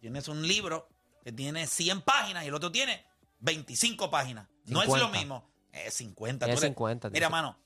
Tienes 0.00 0.28
un 0.28 0.46
libro 0.46 0.88
que 1.24 1.32
tiene 1.32 1.66
100 1.66 2.02
páginas 2.02 2.44
y 2.44 2.48
el 2.48 2.54
otro 2.54 2.70
tiene 2.70 3.04
25 3.40 4.10
páginas. 4.10 4.48
No 4.66 4.80
es 4.82 4.88
lo 4.88 4.94
50. 4.94 5.18
mismo. 5.18 5.50
Es 5.72 5.94
50. 5.94 6.46
Es 6.46 6.52
tú 6.54 6.58
eres- 6.60 6.70
50, 6.70 7.10
Mira, 7.10 7.28
mano, 7.30 7.58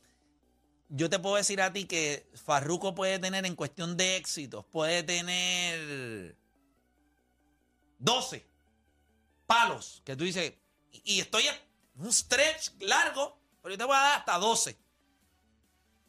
yo 0.88 1.11
te 1.11 1.19
puedo 1.19 1.37
decir 1.37 1.61
a 1.61 1.73
ti 1.73 1.85
que 1.87 2.31
Farruko 2.35 2.95
puede 2.95 3.19
tener 3.19 3.45
en 3.45 3.55
cuestión 3.57 3.97
de 3.97 4.16
éxitos, 4.16 4.64
puede 4.66 5.02
tener 5.02 6.37
12 7.99 8.47
palos 9.47 10.03
que 10.05 10.17
tú 10.17 10.25
dices, 10.25 10.55
y 10.93 11.15
y 11.17 11.21
estoy 11.21 11.47
en 11.47 11.55
un 11.97 12.12
stretch 12.12 12.71
largo, 12.81 13.41
pero 13.62 13.75
yo 13.75 13.79
te 13.79 13.85
voy 13.85 13.97
a 13.97 14.00
dar 14.00 14.19
hasta 14.19 14.38
12. 14.38 14.79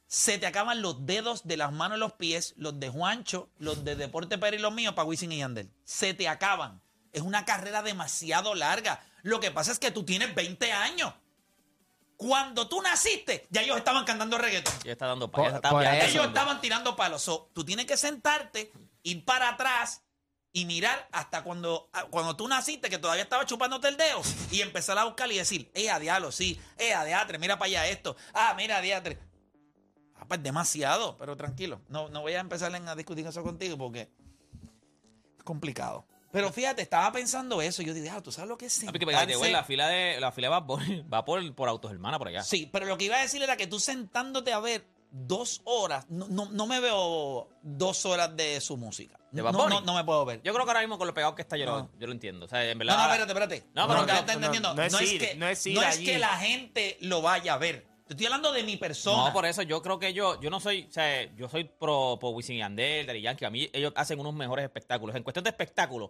Se 0.07 0.37
te 0.37 0.47
acaban 0.47 0.81
los 0.81 1.05
dedos 1.05 1.45
de 1.47 1.57
las 1.57 1.71
manos 1.73 1.97
y 1.97 1.99
los 1.99 2.13
pies, 2.13 2.53
los 2.57 2.79
de 2.79 2.89
Juancho, 2.89 3.49
los 3.57 3.83
de 3.83 3.95
Deporte 3.97 4.37
Pérez 4.37 4.59
y 4.59 4.63
los 4.63 4.73
míos 4.73 4.93
para 4.93 5.05
Wisin 5.05 5.31
y 5.33 5.39
Yandel. 5.39 5.69
Se 5.83 6.13
te 6.13 6.29
acaban. 6.29 6.81
Es 7.11 7.21
una 7.23 7.43
carrera 7.43 7.81
demasiado 7.81 8.55
larga. 8.55 9.03
Lo 9.23 9.39
que 9.41 9.51
pasa 9.51 9.71
es 9.73 9.79
que 9.79 9.91
tú 9.91 10.05
tienes 10.05 10.33
20 10.33 10.71
años. 10.71 11.13
Cuando 12.15 12.67
tú 12.69 12.81
naciste, 12.81 13.47
ya 13.49 13.61
ellos 13.61 13.77
estaban 13.77 14.05
cantando 14.05 14.37
reggaetón. 14.37 14.73
Ya 14.83 14.93
está 14.93 15.07
dando 15.07 15.29
Por- 15.29 15.43
pa- 15.43 15.49
ya 15.51 15.55
está 15.57 15.69
por 15.69 15.81
viajando. 15.81 16.05
eso. 16.05 16.13
Ellos 16.17 16.27
estaban 16.27 16.61
tirando 16.61 16.95
palos. 16.95 17.21
So, 17.21 17.51
tú 17.53 17.65
tienes 17.65 17.85
que 17.85 17.97
sentarte, 17.97 18.71
ir 19.03 19.25
para 19.25 19.49
atrás 19.49 20.01
y 20.53 20.65
mirar 20.65 21.07
hasta 21.11 21.43
cuando, 21.43 21.89
a- 21.93 22.05
cuando 22.05 22.35
tú 22.35 22.47
naciste, 22.47 22.89
que 22.89 22.97
todavía 22.97 23.23
estaba 23.23 23.45
chupándote 23.45 23.87
el 23.89 23.97
dedo, 23.97 24.21
y 24.51 24.61
empezar 24.61 24.97
a 24.97 25.03
buscar 25.05 25.31
y 25.31 25.37
decir, 25.37 25.69
eh, 25.73 25.89
a 25.89 25.99
diablo, 25.99 26.31
sí, 26.31 26.59
eh, 26.77 26.93
a 26.93 27.03
diatre, 27.05 27.37
mira 27.37 27.57
para 27.59 27.67
allá 27.67 27.87
esto, 27.87 28.15
ah, 28.33 28.53
mira, 28.57 28.81
diatre. 28.81 29.19
Ah, 30.15 30.25
pues 30.27 30.41
demasiado, 30.41 31.15
pero 31.17 31.35
tranquilo. 31.37 31.81
No, 31.89 32.09
no 32.09 32.21
voy 32.21 32.33
a 32.33 32.39
empezar 32.39 32.73
a 32.73 32.95
discutir 32.95 33.27
eso 33.27 33.43
contigo 33.43 33.77
porque 33.77 34.09
es 35.37 35.43
complicado. 35.43 36.07
Pero 36.31 36.51
fíjate, 36.51 36.81
estaba 36.81 37.11
pensando 37.11 37.61
eso. 37.61 37.81
y 37.81 37.85
Yo 37.85 37.93
dije, 37.93 38.09
ah, 38.09 38.21
¿tú 38.21 38.31
sabes 38.31 38.49
lo 38.49 38.57
que 38.57 38.65
es 38.65 38.77
Ah, 38.83 38.87
porque, 38.91 39.05
sentarse? 39.05 39.51
la 39.51 39.63
fila 39.63 39.87
de 39.87 40.19
la 40.19 40.31
fila 40.31 40.49
va 40.49 40.65
por, 40.65 40.81
va 41.13 41.23
por, 41.23 41.53
por 41.55 41.69
autos 41.69 41.91
hermana 41.91 42.17
por 42.17 42.27
allá. 42.27 42.43
Sí, 42.43 42.67
pero 42.71 42.85
lo 42.85 42.97
que 42.97 43.05
iba 43.05 43.15
a 43.17 43.21
decir 43.21 43.41
era 43.43 43.55
que 43.57 43.67
tú 43.67 43.79
sentándote 43.79 44.51
a 44.53 44.59
ver 44.59 44.85
dos 45.11 45.61
horas, 45.65 46.05
no, 46.09 46.27
no, 46.29 46.45
no 46.51 46.67
me 46.67 46.79
veo 46.79 47.47
dos 47.61 48.05
horas 48.05 48.35
de 48.35 48.59
su 48.61 48.77
música. 48.77 49.17
¿De 49.31 49.41
no, 49.41 49.45
Bad 49.51 49.53
Bunny? 49.53 49.75
no, 49.75 49.81
no 49.81 49.95
me 49.95 50.03
puedo 50.03 50.25
ver. 50.25 50.41
Yo 50.43 50.53
creo 50.53 50.65
que 50.65 50.69
ahora 50.71 50.81
mismo 50.81 50.97
con 50.97 51.07
lo 51.07 51.13
pegado 51.13 51.35
que 51.35 51.41
está 51.41 51.57
yo, 51.57 51.65
No. 51.65 51.77
lo, 51.77 51.89
yo 51.99 52.07
lo 52.07 52.13
entiendo. 52.13 52.45
O 52.45 52.49
sea, 52.49 52.63
en 52.69 52.77
no, 52.77 52.85
verdad. 52.85 52.97
no, 52.97 53.03
espérate, 53.13 53.31
espérate. 53.31 53.63
No, 53.73 53.87
pero 53.87 53.99
no, 54.01 54.05
no, 54.05 54.13
está 54.13 54.25
no, 54.25 54.31
entendiendo. 54.33 54.69
no 54.69 54.75
No, 54.75 54.83
es 54.83 54.93
es, 54.93 55.11
ir, 55.13 55.19
que, 55.21 55.35
no 55.35 55.47
es 55.47 55.65
ir 55.65 55.75
no 55.75 55.81
es 55.81 55.87
allí. 55.95 56.05
que 56.05 56.17
la 56.19 56.37
gente 56.37 56.97
lo 57.01 57.21
vaya 57.21 57.53
a 57.53 57.57
ver. 57.57 57.85
Te 58.07 58.13
estoy 58.13 58.25
hablando 58.27 58.53
de 58.53 58.63
mi 58.63 58.77
persona. 58.77 59.27
No, 59.27 59.33
por 59.33 59.45
eso 59.45 59.61
yo 59.63 59.81
creo 59.81 59.99
que 59.99 60.13
yo, 60.13 60.39
yo 60.39 60.49
no 60.49 60.61
soy, 60.61 60.87
o 60.89 60.91
sea, 60.93 61.23
yo 61.35 61.49
soy 61.49 61.65
pro, 61.65 62.17
pro 62.19 62.29
Wisin 62.29 62.55
y 62.55 62.59
Yandel, 62.59 63.05
Daddy 63.05 63.21
Yankee. 63.21 63.43
A 63.45 63.49
mí 63.49 63.69
ellos 63.73 63.91
hacen 63.97 64.17
unos 64.19 64.33
mejores 64.33 64.63
espectáculos. 64.63 65.13
En 65.15 65.23
cuestión 65.23 65.43
de 65.43 65.49
espectáculo, 65.49 66.09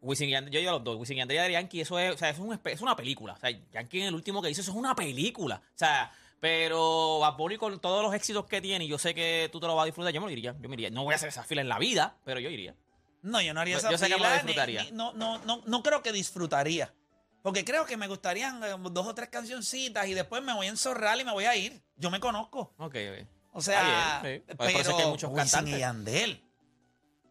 Wisin 0.00 0.28
y 0.28 0.32
Yandel, 0.32 0.52
yo 0.52 0.58
digo 0.58 0.70
a 0.70 0.74
los 0.74 0.82
dos, 0.84 0.96
Wisin 0.96 1.16
y 1.16 1.20
Yandel 1.20 1.36
y 1.36 1.38
Daddy 1.38 1.52
Yankee, 1.52 1.80
eso 1.82 2.00
es, 2.00 2.14
o 2.14 2.18
sea, 2.18 2.30
es, 2.30 2.38
un 2.40 2.58
es 2.64 2.80
una 2.80 2.96
película. 2.96 3.34
O 3.34 3.38
sea, 3.38 3.50
Yankee 3.72 4.00
en 4.00 4.08
el 4.08 4.14
último 4.14 4.42
que 4.42 4.50
hizo, 4.50 4.60
eso 4.60 4.72
es 4.72 4.76
una 4.76 4.96
película. 4.96 5.62
O 5.64 5.78
sea, 5.78 6.12
pero 6.46 7.18
Bad 7.18 7.36
Bunny 7.36 7.56
con 7.56 7.80
todos 7.80 8.04
los 8.04 8.14
éxitos 8.14 8.46
que 8.46 8.60
tiene, 8.60 8.84
y 8.84 8.88
yo 8.88 8.98
sé 8.98 9.16
que 9.16 9.48
tú 9.50 9.58
te 9.58 9.66
lo 9.66 9.74
vas 9.74 9.82
a 9.82 9.86
disfrutar, 9.86 10.12
yo 10.12 10.20
me 10.20 10.28
lo 10.28 10.32
iría, 10.32 10.54
yo 10.60 10.68
me 10.68 10.74
iría. 10.76 10.90
No 10.90 11.02
voy 11.02 11.12
a 11.12 11.16
hacer 11.16 11.28
esa 11.28 11.42
fila 11.42 11.60
en 11.60 11.68
la 11.68 11.76
vida, 11.80 12.18
pero 12.24 12.38
yo 12.38 12.48
iría. 12.50 12.76
No, 13.22 13.40
yo 13.42 13.52
no 13.52 13.60
haría 13.60 13.78
esa 13.78 13.90
yo 13.90 13.98
sé 13.98 14.06
que 14.06 14.14
me 14.14 14.20
lo 14.22 14.28
ni- 14.28 14.32
disfrutaría. 14.34 14.84
ni- 14.84 14.92
no, 14.92 15.12
no, 15.14 15.38
no, 15.44 15.62
no 15.66 15.82
creo 15.82 16.02
que 16.04 16.12
disfrutaría. 16.12 16.94
Porque 17.42 17.64
creo 17.64 17.84
que 17.84 17.96
me 17.96 18.06
gustarían 18.06 18.62
eh, 18.62 18.76
dos 18.92 19.06
o 19.08 19.14
tres 19.14 19.28
cancioncitas 19.28 20.06
y 20.06 20.14
después 20.14 20.40
me 20.44 20.54
voy 20.54 20.66
a 20.66 20.70
enzorrar 20.70 21.18
y 21.20 21.24
me 21.24 21.32
voy 21.32 21.46
a 21.46 21.56
ir. 21.56 21.82
Yo 21.96 22.12
me 22.12 22.20
conozco. 22.20 22.72
Ok, 22.78 22.94
ok. 22.94 23.26
O 23.52 23.60
sea, 23.60 24.20
bien, 24.22 24.40
sí. 24.46 24.54
Pero 24.56 24.70
eso 24.78 24.90
es 24.90 24.96
que 24.96 25.02
hay 25.02 25.08
muchos 25.10 25.32
cantantes. 25.34 25.74
y 25.74 25.78
Yandel. 25.80 26.44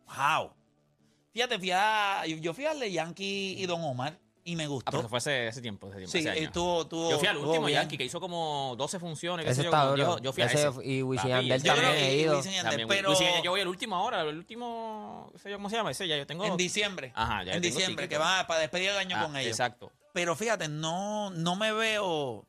Wow. 0.08 0.52
Fíjate, 1.34 1.58
fui 1.58 1.72
a- 1.72 2.26
yo 2.26 2.54
fui 2.54 2.66
al 2.66 2.80
de 2.82 2.92
Yankee 2.92 3.56
y 3.58 3.66
Don 3.66 3.82
Omar 3.82 4.20
y 4.48 4.56
me 4.56 4.64
Ah, 4.64 4.68
pero 4.68 4.74
gustó. 4.76 5.00
eso 5.00 5.10
fue 5.10 5.18
ese, 5.18 5.48
ese 5.48 5.62
tiempo, 5.62 5.88
ese 5.88 5.98
tiempo, 5.98 6.12
sí, 6.12 6.20
ese 6.20 6.30
año. 6.30 6.42
estuvo, 6.42 6.82
estuvo- 6.84 7.10
Yo 7.10 7.18
fui 7.20 7.28
al 7.28 7.38
último. 7.38 7.68
Yankee, 7.68 7.98
que 7.98 8.06
hizo 8.06 8.20
como 8.22 8.76
12 8.78 9.00
funciones. 9.00 9.44
qué 9.44 9.52
Ese 9.52 9.62
sé 9.62 9.64
yo, 9.66 9.70
está 9.72 9.96
yo, 9.98 10.20
yo 10.20 10.32
fui 10.34 10.44
a 10.44 10.46
Ese 10.46 10.68
ese. 10.68 10.86
y 10.86 11.02
Wisin 11.02 11.30
Yandel 11.30 11.64
también 11.64 11.94
he 11.96 12.16
ido. 12.16 12.42
Pero 12.88 13.10
Wisin 13.10 13.28
yo 13.44 13.52
voy 13.52 13.62
el 13.62 13.68
último 13.68 13.96
ahora, 13.96 14.22
el 14.22 14.38
último, 14.38 15.30
qué 15.34 15.40
sé 15.40 15.50
yo, 15.50 15.58
¿cómo 15.58 15.70
se 15.70 15.76
llama? 15.78 15.90
Ese 15.92 16.08
ya 16.08 16.16
yo 16.16 16.28
tengo. 16.28 16.46
en 16.46 16.56
diciembre. 16.58 17.12
Ajá, 17.16 17.44
ya 17.44 17.54
en 17.54 17.62
tengo 17.64 17.76
diciembre, 17.76 18.08
que 18.08 18.18
va 18.20 18.46
para 18.46 18.60
despedir 18.60 18.92
el 18.92 18.98
año 18.98 19.16
Ah, 19.20 19.24
con 19.26 19.36
ellos. 19.36 19.50
Exacto. 19.52 19.92
Pero 20.14 20.36
fíjate, 20.36 20.70
no, 20.70 21.32
no 21.32 21.56
me 21.56 21.74
veo. 21.74 22.46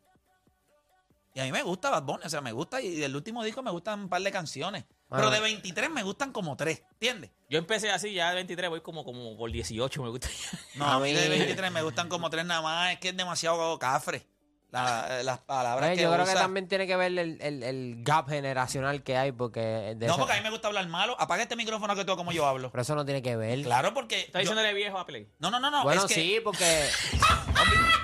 Y 1.35 1.41
a 1.41 1.45
mí 1.45 1.53
me 1.53 1.63
gusta 1.63 1.91
Bad 1.91 2.03
Bunny, 2.03 2.25
o 2.27 2.29
sea, 2.31 2.41
me 2.43 2.53
gusta. 2.53 2.81
Y 2.81 2.95
del 2.97 3.17
último 3.17 3.43
disco 3.43 3.63
me 3.63 3.71
gustan 3.71 4.01
un 4.01 4.09
par 4.09 4.21
de 4.23 4.31
canciones. 4.31 4.85
Pero 5.09 5.31
de 5.31 5.41
23 5.41 5.91
me 5.91 6.03
gustan 6.03 6.33
como 6.33 6.57
tres, 6.57 6.83
¿entiendes? 6.93 7.31
Yo 7.49 7.59
empecé 7.59 7.91
así, 7.91 8.13
ya 8.13 8.31
de 8.31 8.35
23 8.37 8.69
voy 8.71 8.81
como, 8.81 9.05
como 9.05 9.37
por 9.37 9.51
18, 9.53 10.03
me 10.03 10.09
gusta. 10.11 10.29
No, 10.75 10.85
A 10.87 10.99
mí 10.99 11.13
de 11.13 11.29
mí- 11.29 11.39
23 11.39 11.71
me 11.71 11.83
gustan 11.83 12.09
como 12.09 12.29
tres 12.31 12.45
nada 12.45 12.61
más. 12.63 12.93
Es 12.93 12.99
que 12.99 13.11
es 13.11 13.17
demasiado 13.17 13.79
cafre. 13.79 14.27
La- 14.73 15.23
las 15.23 15.39
palabras 15.39 15.91
Eh, 15.91 15.95
que 15.95 16.03
yo 16.03 16.13
creo 16.13 16.27
que 16.27 16.35
también 16.35 16.67
tiene 16.69 16.89
que 16.89 16.97
ver 16.97 17.17
el, 17.19 17.39
el- 17.41 17.63
el 17.63 18.03
gap 18.03 18.29
generacional 18.29 19.03
que 19.05 19.17
hay, 19.17 19.31
porque 19.31 19.61
de 19.97 20.07
No, 20.07 20.15
ese- 20.15 20.19
porque 20.19 20.33
a 20.35 20.37
mí 20.39 20.43
me 20.43 20.51
gusta 20.51 20.67
hablar 20.67 20.87
malo. 20.89 21.17
Apaga 21.21 21.45
este 21.45 21.55
micrófono 21.57 21.95
que 21.95 22.05
tú 22.05 22.17
como 22.17 22.33
yo 22.33 22.45
hablo. 22.45 22.71
pero 22.73 22.83
eso 22.83 22.95
no 22.97 23.05
tiene 23.05 23.23
que 23.23 23.37
ver. 23.37 23.63
Claro, 23.63 23.95
porque. 23.95 24.19
¿Estás 24.23 24.35
yo- 24.35 24.51
diciéndole 24.51 24.75
viejo 24.75 24.99
a 24.99 25.07
Play? 25.07 25.29
No, 25.39 25.51
no, 25.53 25.61
no, 25.61 25.71
no. 25.71 25.85
bueno, 25.85 26.03
es 26.03 26.09
que, 26.09 26.15
sí, 26.15 26.41
porque, 26.43 26.65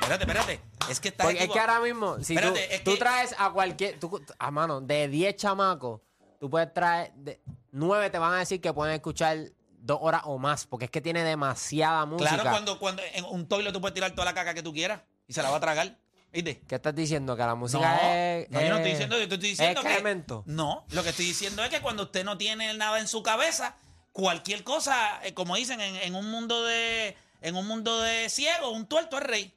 Espérate, 0.01 0.25
espérate. 0.25 0.61
Es 0.89 1.01
que 1.01 1.09
está. 1.09 1.25
porque 1.25 1.45
es 1.45 1.51
que 1.51 1.59
ahora 1.61 1.81
mismo, 1.81 2.17
si 2.21 2.35
tú, 2.35 2.41
Espérate, 2.41 2.75
es 2.77 2.85
tú 2.85 2.93
que- 2.93 2.99
traes 2.99 3.35
a 3.39 3.51
cualquier, 3.51 3.99
tú- 3.99 4.21
a 4.39 4.51
mano, 4.51 4.81
de 4.81 5.09
10 5.09 5.37
chamacos, 5.37 6.01
tú 6.43 6.51
puedes 6.51 6.75
traer, 6.75 7.13
de, 7.15 7.41
9 7.71 8.11
te 8.11 8.19
van 8.19 8.33
a 8.35 8.39
decir 8.41 8.61
que 8.61 8.73
pueden 8.73 8.93
escuchar 8.95 9.39
dos 9.79 9.99
horas 10.01 10.23
o 10.25 10.39
más, 10.39 10.67
porque 10.67 10.87
es 10.87 10.91
que 10.91 11.01
tiene 11.01 11.23
demasiada 11.23 12.05
música. 12.05 12.31
Claro, 12.35 12.51
cuando, 12.51 12.79
cuando 12.81 13.01
en 13.15 13.25
un 13.27 13.47
toile 13.47 13.71
tú 13.71 13.81
puedes 13.81 13.95
tirar 13.95 14.11
toda 14.11 14.25
la 14.25 14.35
caca 14.35 14.53
que 14.53 14.61
tú 14.61 14.73
quieras 14.73 15.03
y 15.29 15.33
se 15.35 15.41
la 15.41 15.51
va 15.51 15.59
a 15.59 15.61
tragar. 15.61 15.97
¿Viste? 16.33 16.61
¿Qué 16.67 16.75
estás 16.75 16.97
diciendo? 16.97 17.37
Que 17.37 17.43
la 17.43 17.49
No, 17.49 17.57
música 17.57 18.39
es... 18.41 18.51
no, 18.51 18.61
yo 18.61 18.71
no 18.71 18.77
estoy 18.79 18.91
es- 18.91 18.99
diciendo, 18.99 19.17
yo 19.19 19.23
estoy 19.23 19.39
diciendo 19.39 19.83
que. 19.83 20.25
No, 20.47 20.85
lo 20.91 21.03
que 21.05 21.11
estoy 21.11 21.27
diciendo 21.27 21.63
es 21.63 21.71
que 21.71 21.81
cuando 21.81 22.03
usted 22.03 22.25
no 22.25 22.37
tiene 22.37 22.75
nada 22.75 22.99
en 22.99 23.07
su 23.07 23.23
cabeza, 23.23 23.77
cualquier 24.11 24.65
cosa, 24.65 25.21
eh, 25.23 25.35
como 25.35 25.55
dicen, 25.55 25.81
en, 25.81 25.95
en 25.95 26.17
un 26.17 26.29
mundo 26.29 26.65
de. 26.65 27.17
En 27.41 27.55
un 27.55 27.69
mundo 27.69 28.01
de 28.01 28.29
ciego, 28.31 28.71
un 28.71 28.87
tuerto 28.87 29.19
es 29.19 29.23
rey. 29.23 29.55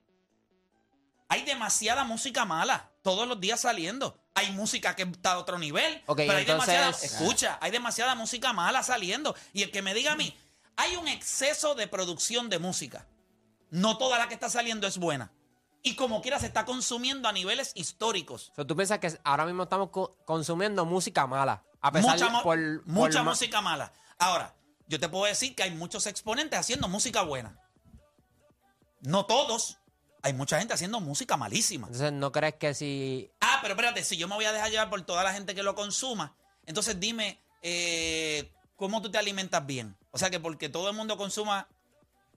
Hay 1.29 1.41
demasiada 1.45 2.03
música 2.03 2.45
mala 2.45 2.91
todos 3.01 3.27
los 3.27 3.41
días 3.41 3.61
saliendo. 3.61 4.19
Hay 4.35 4.51
música 4.51 4.95
que 4.95 5.03
está 5.03 5.31
a 5.33 5.37
otro 5.39 5.57
nivel. 5.57 6.03
Pero 6.27 6.37
hay 6.37 6.43
entonces- 6.43 6.67
demasiada. 6.67 6.89
Escucha, 6.91 7.57
hay 7.61 7.71
demasiada 7.71 8.15
música 8.15 8.53
mala 8.53 8.83
saliendo. 8.83 9.33
Y 9.53 9.63
el 9.63 9.71
que 9.71 9.81
me 9.81 9.93
diga 9.93 10.11
a 10.11 10.15
mí, 10.15 10.37
hay 10.75 10.95
un 10.97 11.07
exceso 11.07 11.73
de 11.73 11.87
producción 11.87 12.49
de 12.49 12.59
música. 12.59 13.07
No 13.71 13.97
toda 13.97 14.17
la 14.19 14.27
que 14.27 14.33
está 14.33 14.49
saliendo 14.49 14.87
es 14.87 14.97
buena. 14.97 15.31
Y 15.81 15.95
como 15.95 16.21
quiera 16.21 16.39
se 16.39 16.47
está 16.47 16.65
consumiendo 16.65 17.29
a 17.29 17.31
niveles 17.31 17.71
históricos. 17.75 18.49
O 18.51 18.55
sea, 18.55 18.65
tú 18.67 18.75
piensas 18.75 18.99
que 18.99 19.19
ahora 19.23 19.45
mismo 19.45 19.63
estamos 19.63 19.89
co- 19.89 20.17
consumiendo 20.25 20.83
música 20.85 21.27
mala. 21.27 21.63
A 21.79 21.91
pesar 21.91 22.13
mucha, 22.19 22.25
de 22.37 22.43
por, 22.43 22.57
mucha 22.87 23.19
por 23.19 23.23
ma- 23.25 23.31
música 23.31 23.61
mala. 23.61 23.93
Ahora, 24.17 24.55
yo 24.87 24.99
te 24.99 25.07
puedo 25.07 25.25
decir 25.25 25.55
que 25.55 25.63
hay 25.63 25.71
muchos 25.71 26.07
exponentes 26.07 26.59
haciendo 26.59 26.87
música 26.89 27.21
buena. 27.21 27.57
No 29.01 29.25
todos. 29.25 29.77
Hay 30.25 30.33
mucha 30.33 30.57
gente 30.57 30.73
haciendo 30.73 30.99
música 30.99 31.37
malísima. 31.37 31.85
Entonces, 31.85 32.11
¿no 32.11 32.31
crees 32.31 32.55
que 32.55 32.73
si... 32.73 33.29
Ah, 33.41 33.59
pero 33.61 33.75
espérate, 33.75 34.03
si 34.03 34.17
yo 34.17 34.27
me 34.27 34.33
voy 34.33 34.45
a 34.45 34.51
dejar 34.51 34.71
llevar 34.71 34.89
por 34.89 34.99
toda 35.03 35.23
la 35.23 35.31
gente 35.33 35.53
que 35.53 35.61
lo 35.61 35.75
consuma, 35.75 36.35
entonces 36.65 36.99
dime, 36.99 37.39
eh, 37.61 38.51
¿cómo 38.75 39.03
tú 39.03 39.11
te 39.11 39.19
alimentas 39.19 39.63
bien? 39.67 39.95
O 40.09 40.17
sea 40.17 40.31
que 40.31 40.39
porque 40.39 40.67
todo 40.67 40.89
el 40.89 40.95
mundo 40.95 41.15
consuma 41.15 41.67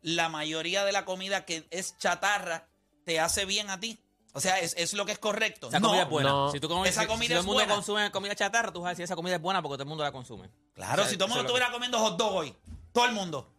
la 0.03 0.29
mayoría 0.29 0.85
de 0.85 0.92
la 0.92 1.07
comida 1.07 1.46
que 1.46 1.66
es 1.70 1.96
chatarra, 1.96 2.68
¿te 3.07 3.20
hace 3.20 3.46
bien 3.46 3.70
a 3.70 3.81
ti? 3.81 3.98
O 4.35 4.40
sea, 4.40 4.59
es, 4.61 4.74
es 4.77 4.92
lo 4.92 5.07
que 5.07 5.12
es 5.12 5.18
correcto. 5.18 5.68
Esa 5.68 5.81
No. 5.81 5.88
comida 5.88 6.03
es 6.03 6.11
buena. 6.11 6.29
no. 6.29 6.53
Si, 6.53 6.61
tú 6.61 6.68
comes, 6.68 6.90
Esa 6.90 7.01
si- 7.01 7.07
si 7.07 7.11
comida 7.11 7.29
todo 7.29 7.38
es 7.38 7.40
el 7.40 7.46
mundo 7.46 7.55
buena. 7.62 7.74
consume 7.74 8.11
comida 8.11 8.35
chatarra, 8.35 8.70
tú 8.70 8.83
vas 8.83 8.88
a 8.88 8.90
decir 8.90 9.05
esa 9.05 9.16
comida 9.16 9.37
es 9.37 9.40
buena 9.40 9.62
porque 9.62 9.77
todo 9.77 9.85
el 9.85 9.88
mundo 9.88 10.05
la 10.05 10.12
consume. 10.12 10.51
Claro, 10.74 11.01
O 11.03 11.05
sea, 11.07 11.11
si 11.11 11.16
todo 11.16 11.24
el 11.24 11.31
mundo 11.31 11.44
estuviera 11.44 11.72
comiendo 11.72 11.98
hot 11.98 12.18
dog 12.18 12.35
hoy, 12.35 12.55
todo 12.92 13.07
el 13.07 13.12
mundo. 13.12 13.51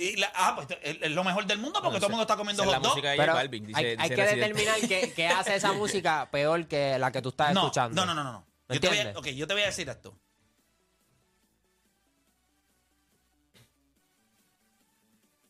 Y 0.00 0.14
la- 0.14 0.30
ah, 0.36 0.54
pues 0.54 0.68
es 0.80 1.10
lo 1.10 1.24
mejor 1.24 1.44
del 1.44 1.58
mundo 1.58 1.80
porque 1.82 1.96
todo 1.98 2.06
el 2.06 2.12
mundo 2.12 2.22
está 2.22 2.36
comiendo 2.36 2.62
hot 2.62 2.72
dog. 2.74 2.82
música 2.90 3.10
de 3.10 3.16
Pero 3.16 3.32
J 3.32 3.42
Balvin, 3.42 3.66
dice- 3.66 3.78
hay, 3.78 3.84
dice 3.84 4.02
hay 4.02 4.08
que 4.10 4.16
Residente. 4.16 4.48
determinar 4.48 4.88
qué, 4.88 5.12
qué 5.12 5.26
hace 5.26 5.56
esa 5.56 5.72
música 5.74 6.28
peor 6.30 6.68
que 6.68 6.96
la 7.00 7.10
que 7.10 7.20
tú 7.20 7.30
estás 7.30 7.52
No, 7.52 7.62
escuchando. 7.62 8.06
no, 8.06 8.14
no, 8.14 8.22
no, 8.22 8.32
no. 8.32 8.46
¿Me 8.68 8.76
Yo 8.76 8.80
te, 8.80 8.86
voy 8.88 8.96
a, 8.96 9.00
entiendes? 9.02 9.32
ok, 9.32 9.36
yo 9.36 9.46
te 9.48 9.54
voy 9.54 9.62
a 9.64 9.66
decir 9.66 9.88
esto. 9.88 10.16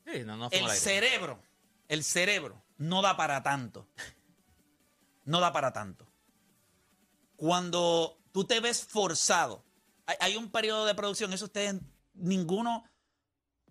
Sí, 0.07 0.25
no, 0.25 0.37
no 0.37 0.49
El 0.51 0.71
cerebro, 0.71 1.43
el 1.89 2.03
cerebro 2.05 2.63
no 2.79 3.03
da 3.03 3.17
para 3.17 3.43
tanto. 3.43 3.89
No 5.25 5.41
da 5.41 5.53
para 5.53 5.75
tanto. 5.75 6.11
Cuando 7.37 8.19
tú 8.33 8.45
te 8.45 8.61
ves 8.61 8.87
forzado, 8.87 9.63
hay, 10.07 10.17
hay 10.21 10.37
un 10.39 10.51
periodo 10.51 10.87
de 10.87 10.95
producción, 10.95 11.35
eso 11.35 11.45
ustedes, 11.45 11.75
ninguno, 12.15 12.85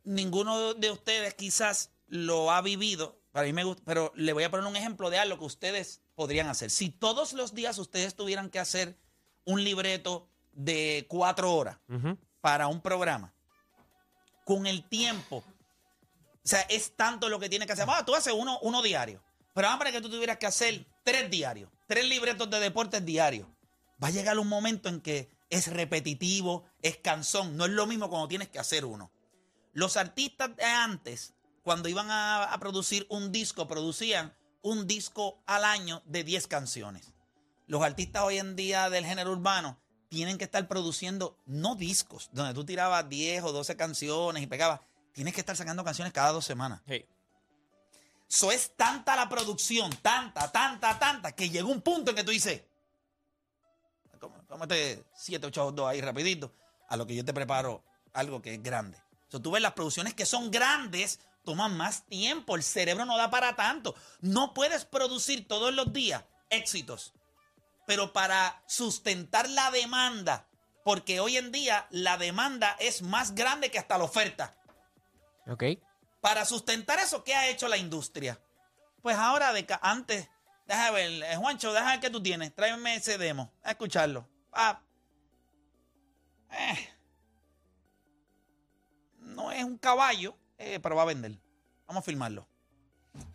ninguno 0.08 0.74
de 0.74 0.90
ustedes 0.90 1.34
quizás 1.34 1.92
lo 2.08 2.52
ha 2.52 2.62
vivido. 2.62 3.20
Para 3.32 3.46
mí 3.46 3.54
me 3.54 3.64
gusta, 3.64 3.84
pero 3.86 4.12
le 4.16 4.34
voy 4.34 4.44
a 4.44 4.50
poner 4.50 4.66
un 4.66 4.76
ejemplo 4.76 5.10
de 5.10 5.20
algo 5.20 5.38
que 5.38 5.46
ustedes 5.46 6.02
podrían 6.16 6.48
hacer. 6.48 6.72
Si 6.72 6.90
todos 6.90 7.34
los 7.34 7.54
días 7.54 7.78
ustedes 7.78 8.16
tuvieran 8.16 8.50
que 8.50 8.60
hacer 8.60 8.98
un 9.46 9.64
libreto 9.64 10.28
de 10.54 11.06
cuatro 11.08 11.54
horas 11.54 11.78
para 12.42 12.68
un 12.68 12.82
programa, 12.82 13.34
con 14.46 14.66
el 14.66 14.88
tiempo, 14.88 15.38
o 15.38 16.48
sea, 16.48 16.62
es 16.62 16.96
tanto 16.96 17.30
lo 17.30 17.40
que 17.40 17.50
tiene 17.50 17.68
que 17.68 17.74
hacer. 17.74 17.86
Ah, 17.88 18.06
tú 18.06 18.16
haces 18.16 18.34
uno, 18.34 18.58
uno 18.62 18.82
diario. 18.82 19.22
Pero 19.54 19.68
vamos 19.68 19.80
para 19.80 19.92
que 19.92 20.02
tú 20.02 20.10
tuvieras 20.10 20.38
que 20.38 20.46
hacer 20.46 20.86
tres 21.04 21.30
diarios, 21.30 21.70
tres 21.86 22.06
libretos 22.06 22.50
de 22.50 22.60
deportes 22.60 23.04
diarios. 23.04 23.48
Va 24.02 24.08
a 24.08 24.12
llegar 24.12 24.40
un 24.40 24.48
momento 24.48 24.88
en 24.88 25.02
que 25.02 25.30
es 25.50 25.68
repetitivo, 25.68 26.66
es 26.82 26.98
cansón. 26.98 27.58
No 27.58 27.66
es 27.66 27.72
lo 27.72 27.86
mismo 27.88 28.10
cuando 28.10 28.28
tienes 28.28 28.48
que 28.48 28.60
hacer 28.60 28.86
uno. 28.86 29.12
Los 29.78 29.96
artistas 29.96 30.56
de 30.56 30.64
antes, 30.64 31.36
cuando 31.62 31.88
iban 31.88 32.10
a, 32.10 32.46
a 32.46 32.58
producir 32.58 33.06
un 33.12 33.32
disco, 33.32 33.68
producían 33.68 34.34
un 34.64 34.88
disco 34.88 35.40
al 35.46 35.64
año 35.64 36.02
de 36.08 36.24
10 36.24 36.48
canciones. 36.48 37.14
Los 37.68 37.84
artistas 37.84 38.24
hoy 38.24 38.40
en 38.40 38.56
día 38.56 38.90
del 38.90 39.06
género 39.06 39.34
urbano 39.34 39.78
tienen 40.10 40.40
que 40.40 40.46
estar 40.46 40.68
produciendo 40.68 41.38
no 41.46 41.76
discos, 41.76 42.30
donde 42.32 42.56
tú 42.56 42.66
tirabas 42.66 43.08
10 43.08 43.44
o 43.44 43.52
12 43.52 43.78
canciones 43.78 44.42
y 44.42 44.48
pegabas. 44.48 44.80
Tienes 45.14 45.36
que 45.36 45.42
estar 45.42 45.56
sacando 45.56 45.84
canciones 45.84 46.12
cada 46.12 46.32
dos 46.32 46.44
semanas. 46.44 46.82
Sí. 46.88 47.06
Eso 48.28 48.52
es 48.52 48.76
tanta 48.76 49.16
la 49.16 49.30
producción, 49.30 49.92
tanta, 50.02 50.52
tanta, 50.52 50.98
tanta, 50.98 51.34
que 51.34 51.52
llegó 51.52 51.70
un 51.70 51.82
punto 51.82 52.10
en 52.10 52.16
que 52.18 52.24
tú 52.24 52.32
dices, 52.32 52.64
"Cómo- 54.20 54.44
cómete 54.48 55.04
7, 55.16 55.46
8, 55.46 55.72
2 55.72 55.88
ahí 55.88 56.02
rapidito, 56.02 56.52
a 56.90 56.98
lo 56.98 57.06
que 57.06 57.16
yo 57.16 57.24
te 57.24 57.32
preparo 57.32 57.84
algo 58.14 58.42
que 58.42 58.56
es 58.56 58.64
grande. 58.64 58.98
O 59.28 59.32
sea, 59.32 59.40
tú 59.42 59.52
ves 59.52 59.62
las 59.62 59.74
producciones 59.74 60.14
que 60.14 60.26
son 60.26 60.52
grandes, 60.52 61.20
toman 61.44 61.76
más 61.76 62.06
tiempo, 62.06 62.56
el 62.56 62.64
cerebro 62.64 63.06
no 63.06 63.18
da 63.18 63.30
para 63.30 63.56
tanto. 63.56 63.96
No 64.22 64.54
puedes 64.54 64.86
producir 64.86 65.48
todos 65.48 65.74
los 65.74 65.92
días 65.92 66.24
éxitos, 66.50 67.14
pero 67.86 68.14
para 68.14 68.64
sustentar 68.68 69.50
la 69.50 69.72
demanda, 69.72 70.48
porque 70.84 71.20
hoy 71.20 71.38
en 71.38 71.52
día 71.52 71.88
la 71.90 72.18
demanda 72.18 72.76
es 72.80 73.02
más 73.02 73.36
grande 73.36 73.70
que 73.70 73.80
hasta 73.80 73.98
la 73.98 74.06
oferta. 74.06 74.56
Ok. 75.48 75.64
Para 76.22 76.46
sustentar 76.46 77.00
eso, 77.00 77.24
¿qué 77.24 77.36
ha 77.36 77.50
hecho 77.50 77.68
la 77.68 77.78
industria? 77.78 78.40
Pues 79.02 79.16
ahora, 79.18 79.54
de 79.54 79.66
antes, 79.82 80.30
déjame 80.66 80.92
ver, 80.92 81.24
eh, 81.24 81.36
Juancho, 81.38 81.72
déjame 81.72 81.92
ver 81.92 82.00
qué 82.00 82.10
tú 82.10 82.22
tienes. 82.22 82.54
Tráeme 82.56 82.96
ese 82.96 83.18
demo, 83.18 83.54
a 83.64 83.72
escucharlo. 83.72 84.28
Ah. 84.52 84.82
Eh. 86.52 86.97
No 89.38 89.52
es 89.52 89.64
un 89.64 89.78
caballo, 89.78 90.36
eh, 90.58 90.80
pero 90.82 90.96
va 90.96 91.04
a 91.04 91.06
vender. 91.06 91.38
Vamos 91.86 92.02
a 92.02 92.04
filmarlo. 92.04 92.48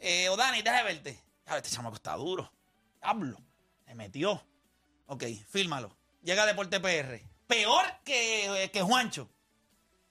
Eh, 0.01 0.29
o 0.31 0.37
Dani, 0.37 0.61
déjame 0.61 0.83
verte. 0.83 1.23
A 1.47 1.55
ver, 1.55 1.63
este 1.63 1.77
chamaco 1.77 1.95
está 1.95 2.17
duro. 2.17 2.53
Hablo. 3.01 3.39
Se 3.87 3.95
metió. 3.95 4.45
Ok, 5.07 5.23
fílmalo. 5.49 5.97
Llega 6.25 6.45
Deporte 6.45 6.81
PR. 6.81 7.23
Peor 7.47 7.85
que, 8.05 8.65
eh, 8.65 8.71
que 8.73 8.83
Juancho. 8.83 9.31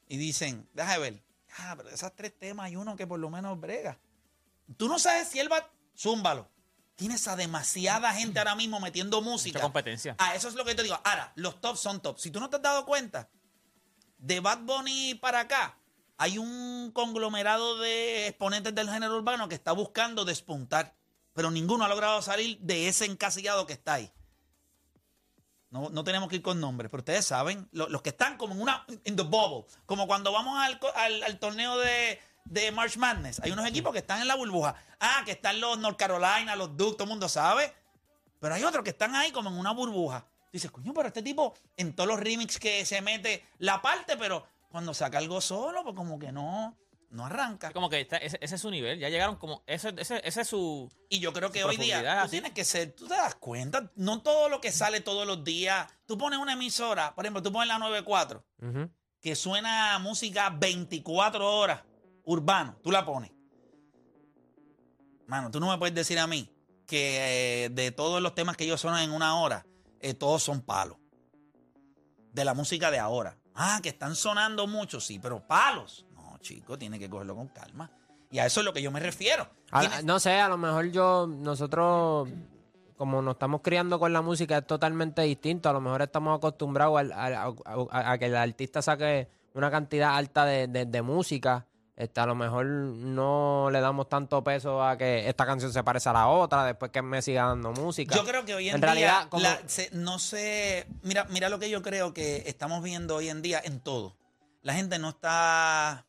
Y 0.07 0.15
dicen, 0.15 0.69
déjame 0.73 0.99
ver. 0.99 1.23
Ah, 1.57 1.73
pero 1.75 1.89
de 1.89 1.95
esas 1.95 2.15
tres 2.15 2.39
temas 2.39 2.67
hay 2.67 2.77
uno 2.77 2.95
que 2.95 3.05
por 3.05 3.19
lo 3.19 3.29
menos 3.29 3.59
brega. 3.59 3.99
Tú 4.77 4.87
no 4.87 4.97
sabes 4.97 5.27
si 5.27 5.39
él 5.39 5.51
va. 5.51 5.69
Zúmbalo. 5.97 6.49
Tienes 6.95 7.27
a 7.27 7.35
demasiada 7.35 8.13
gente 8.13 8.39
ahora 8.39 8.55
mismo 8.55 8.79
metiendo 8.79 9.21
música. 9.21 9.59
Mucha 9.59 9.63
competencia. 9.63 10.15
Ah, 10.19 10.35
eso 10.35 10.47
es 10.47 10.55
lo 10.55 10.63
que 10.63 10.73
te 10.73 10.83
digo. 10.83 10.97
Ahora, 11.03 11.33
los 11.35 11.59
tops 11.59 11.81
son 11.81 12.01
tops. 12.01 12.21
Si 12.21 12.31
tú 12.31 12.39
no 12.39 12.49
te 12.49 12.55
has 12.55 12.61
dado 12.61 12.85
cuenta, 12.85 13.29
de 14.21 14.39
Bad 14.39 14.59
Bunny 14.59 15.15
para 15.15 15.41
acá, 15.41 15.77
hay 16.21 16.37
un 16.37 16.91
conglomerado 16.93 17.79
de 17.79 18.27
exponentes 18.27 18.75
del 18.75 18.87
género 18.89 19.17
urbano 19.17 19.49
que 19.49 19.55
está 19.55 19.71
buscando 19.71 20.23
despuntar. 20.23 20.93
Pero 21.33 21.49
ninguno 21.49 21.83
ha 21.83 21.87
logrado 21.87 22.21
salir 22.21 22.59
de 22.59 22.87
ese 22.87 23.05
encasillado 23.05 23.65
que 23.65 23.73
está 23.73 23.93
ahí. 23.93 24.11
No, 25.71 25.89
no 25.89 26.03
tenemos 26.03 26.27
que 26.29 26.35
ir 26.35 26.41
con 26.41 26.59
nombres, 26.59 26.91
pero 26.91 27.01
ustedes 27.01 27.25
saben, 27.25 27.67
lo- 27.71 27.87
los 27.87 28.01
que 28.01 28.09
están 28.09 28.37
como 28.37 28.53
en 28.53 28.61
una, 28.61 28.85
in 29.05 29.15
the 29.15 29.23
bubble, 29.23 29.65
como 29.85 30.05
cuando 30.05 30.31
vamos 30.31 30.59
al, 30.59 31.23
al 31.23 31.39
torneo 31.39 31.77
de, 31.79 32.19
de 32.45 32.71
March 32.71 32.97
Madness, 32.97 33.39
hay 33.39 33.51
unos 33.51 33.65
equipos 33.65 33.93
que 33.93 33.99
están 33.99 34.21
en 34.21 34.27
la 34.27 34.35
burbuja. 34.35 34.75
Ah, 34.99 35.23
que 35.25 35.31
están 35.31 35.59
los 35.61 35.79
North 35.79 35.97
Carolina, 35.97 36.55
los 36.57 36.75
Duke, 36.75 36.95
todo 36.97 37.05
el 37.05 37.09
mundo 37.09 37.29
sabe. 37.29 37.73
Pero 38.39 38.53
hay 38.53 38.63
otros 38.63 38.83
que 38.83 38.89
están 38.89 39.15
ahí 39.15 39.31
como 39.31 39.49
en 39.49 39.57
una 39.57 39.71
burbuja. 39.71 40.25
Dices, 40.51 40.69
coño, 40.69 40.93
pero 40.93 41.07
este 41.07 41.23
tipo 41.23 41.55
en 41.77 41.95
todos 41.95 42.09
los 42.09 42.19
remix 42.19 42.59
que 42.59 42.85
se 42.85 43.01
mete 43.01 43.47
la 43.59 43.81
parte, 43.81 44.17
pero 44.17 44.45
cuando 44.71 44.93
saca 44.93 45.17
algo 45.17 45.41
solo, 45.41 45.83
pues 45.83 45.95
como 45.95 46.17
que 46.17 46.31
no, 46.31 46.77
no 47.09 47.25
arranca. 47.25 47.67
Es 47.67 47.73
como 47.73 47.89
que 47.89 48.01
está- 48.01 48.17
ese, 48.17 48.37
ese 48.41 48.55
es 48.55 48.61
su 48.61 48.71
nivel. 48.71 48.97
Ya 48.99 49.09
llegaron 49.09 49.35
como. 49.35 49.63
Ese, 49.67 49.93
ese, 49.97 50.21
ese 50.23 50.41
es 50.41 50.47
su. 50.47 50.89
Y 51.09 51.19
yo 51.19 51.33
creo 51.33 51.51
que 51.51 51.63
hoy 51.63 51.77
día 51.77 52.01
tú 52.01 52.07
así. 52.07 52.31
tienes 52.31 52.51
que 52.53 52.63
ser, 52.63 52.93
tú 52.93 53.07
te 53.07 53.15
das 53.15 53.35
cuenta, 53.35 53.91
no 53.95 54.21
todo 54.21 54.49
lo 54.49 54.61
que 54.61 54.71
sale 54.71 55.01
todos 55.01 55.27
los 55.27 55.43
días. 55.43 55.87
Tú 56.05 56.17
pones 56.17 56.39
una 56.39 56.53
emisora, 56.53 57.13
por 57.13 57.25
ejemplo, 57.25 57.41
tú 57.43 57.51
pones 57.51 57.67
la 57.67 57.77
94, 57.79 58.43
Ujú. 58.61 58.89
que 59.21 59.35
suena 59.35 59.99
música 59.99 60.49
24 60.49 61.57
horas, 61.57 61.83
urbano, 62.23 62.77
tú 62.81 62.91
la 62.91 63.05
pones. 63.05 63.31
Mano, 65.27 65.49
tú 65.51 65.59
no 65.59 65.69
me 65.69 65.77
puedes 65.77 65.95
decir 65.95 66.19
a 66.19 66.27
mí 66.27 66.49
que 66.87 67.65
eh, 67.65 67.69
de 67.69 67.91
todos 67.91 68.21
los 68.21 68.35
temas 68.35 68.57
que 68.57 68.65
ellos 68.65 68.81
suenan 68.81 69.01
en 69.03 69.11
una 69.11 69.39
hora, 69.39 69.65
eh, 70.01 70.13
todos 70.13 70.43
son 70.43 70.61
palos. 70.61 70.97
De 72.33 72.43
la 72.45 72.53
música 72.53 72.91
de 72.91 72.99
ahora. 72.99 73.37
Ah, 73.55 73.79
que 73.83 73.89
están 73.89 74.15
sonando 74.15 74.67
mucho, 74.67 74.99
sí, 74.99 75.19
pero 75.19 75.39
palos. 75.45 76.05
No, 76.15 76.37
chico, 76.39 76.77
tiene 76.77 76.97
que 76.99 77.09
cogerlo 77.09 77.35
con 77.35 77.47
calma. 77.49 77.89
Y 78.29 78.39
a 78.39 78.45
eso 78.45 78.61
es 78.61 78.65
lo 78.65 78.71
que 78.73 78.81
yo 78.81 78.91
me 78.91 78.99
refiero. 78.99 79.47
A- 79.71 80.01
no 80.03 80.19
sé, 80.19 80.39
a 80.39 80.47
lo 80.47 80.57
mejor 80.57 80.89
yo, 80.91 81.27
nosotros, 81.27 82.29
como 82.97 83.21
nos 83.21 83.33
estamos 83.33 83.61
criando 83.61 83.99
con 83.99 84.13
la 84.13 84.21
música, 84.21 84.59
es 84.59 84.65
totalmente 84.67 85.21
distinto. 85.23 85.69
A 85.69 85.73
lo 85.73 85.81
mejor 85.81 86.01
estamos 86.01 86.37
acostumbrados 86.37 87.11
a, 87.11 87.47
a- 87.47 88.11
a 88.11 88.17
que 88.17 88.25
el 88.27 88.35
artista 88.37 88.81
saque 88.81 89.27
una 89.53 89.69
cantidad 89.69 90.15
alta 90.15 90.45
de, 90.45 90.67
de- 90.67 90.85
de 90.85 91.01
música. 91.01 91.65
Este, 92.01 92.19
a 92.19 92.25
lo 92.25 92.33
mejor 92.33 92.65
no 92.65 93.69
le 93.71 93.79
damos 93.79 94.09
tanto 94.09 94.43
peso 94.43 94.83
a 94.83 94.97
que 94.97 95.29
esta 95.29 95.45
canción 95.45 95.71
se 95.71 95.83
parece 95.83 96.09
a 96.09 96.13
la 96.13 96.27
otra 96.29 96.65
después 96.65 96.89
que 96.91 97.03
me 97.03 97.21
siga 97.21 97.45
dando 97.45 97.71
música. 97.73 98.15
Yo 98.15 98.25
creo 98.25 98.43
que 98.43 98.55
hoy 98.55 98.69
en, 98.69 98.75
En 98.75 98.81
día, 98.81 98.85
realidad, 98.87 99.29
como- 99.29 99.43
la- 99.43 99.61
se- 99.67 99.91
no 99.93 100.17
sé, 100.17 100.87
mira, 101.03 101.25
mira 101.29 101.47
lo 101.49 101.59
que 101.59 101.69
yo 101.69 101.83
creo 101.83 102.11
que 102.11 102.43
estamos 102.47 102.81
viendo 102.81 103.15
hoy 103.17 103.29
en 103.29 103.43
día 103.43 103.61
en 103.63 103.79
todo. 103.81 104.17
La 104.63 104.73
gente 104.73 104.97
no 104.97 105.09
está, 105.09 106.07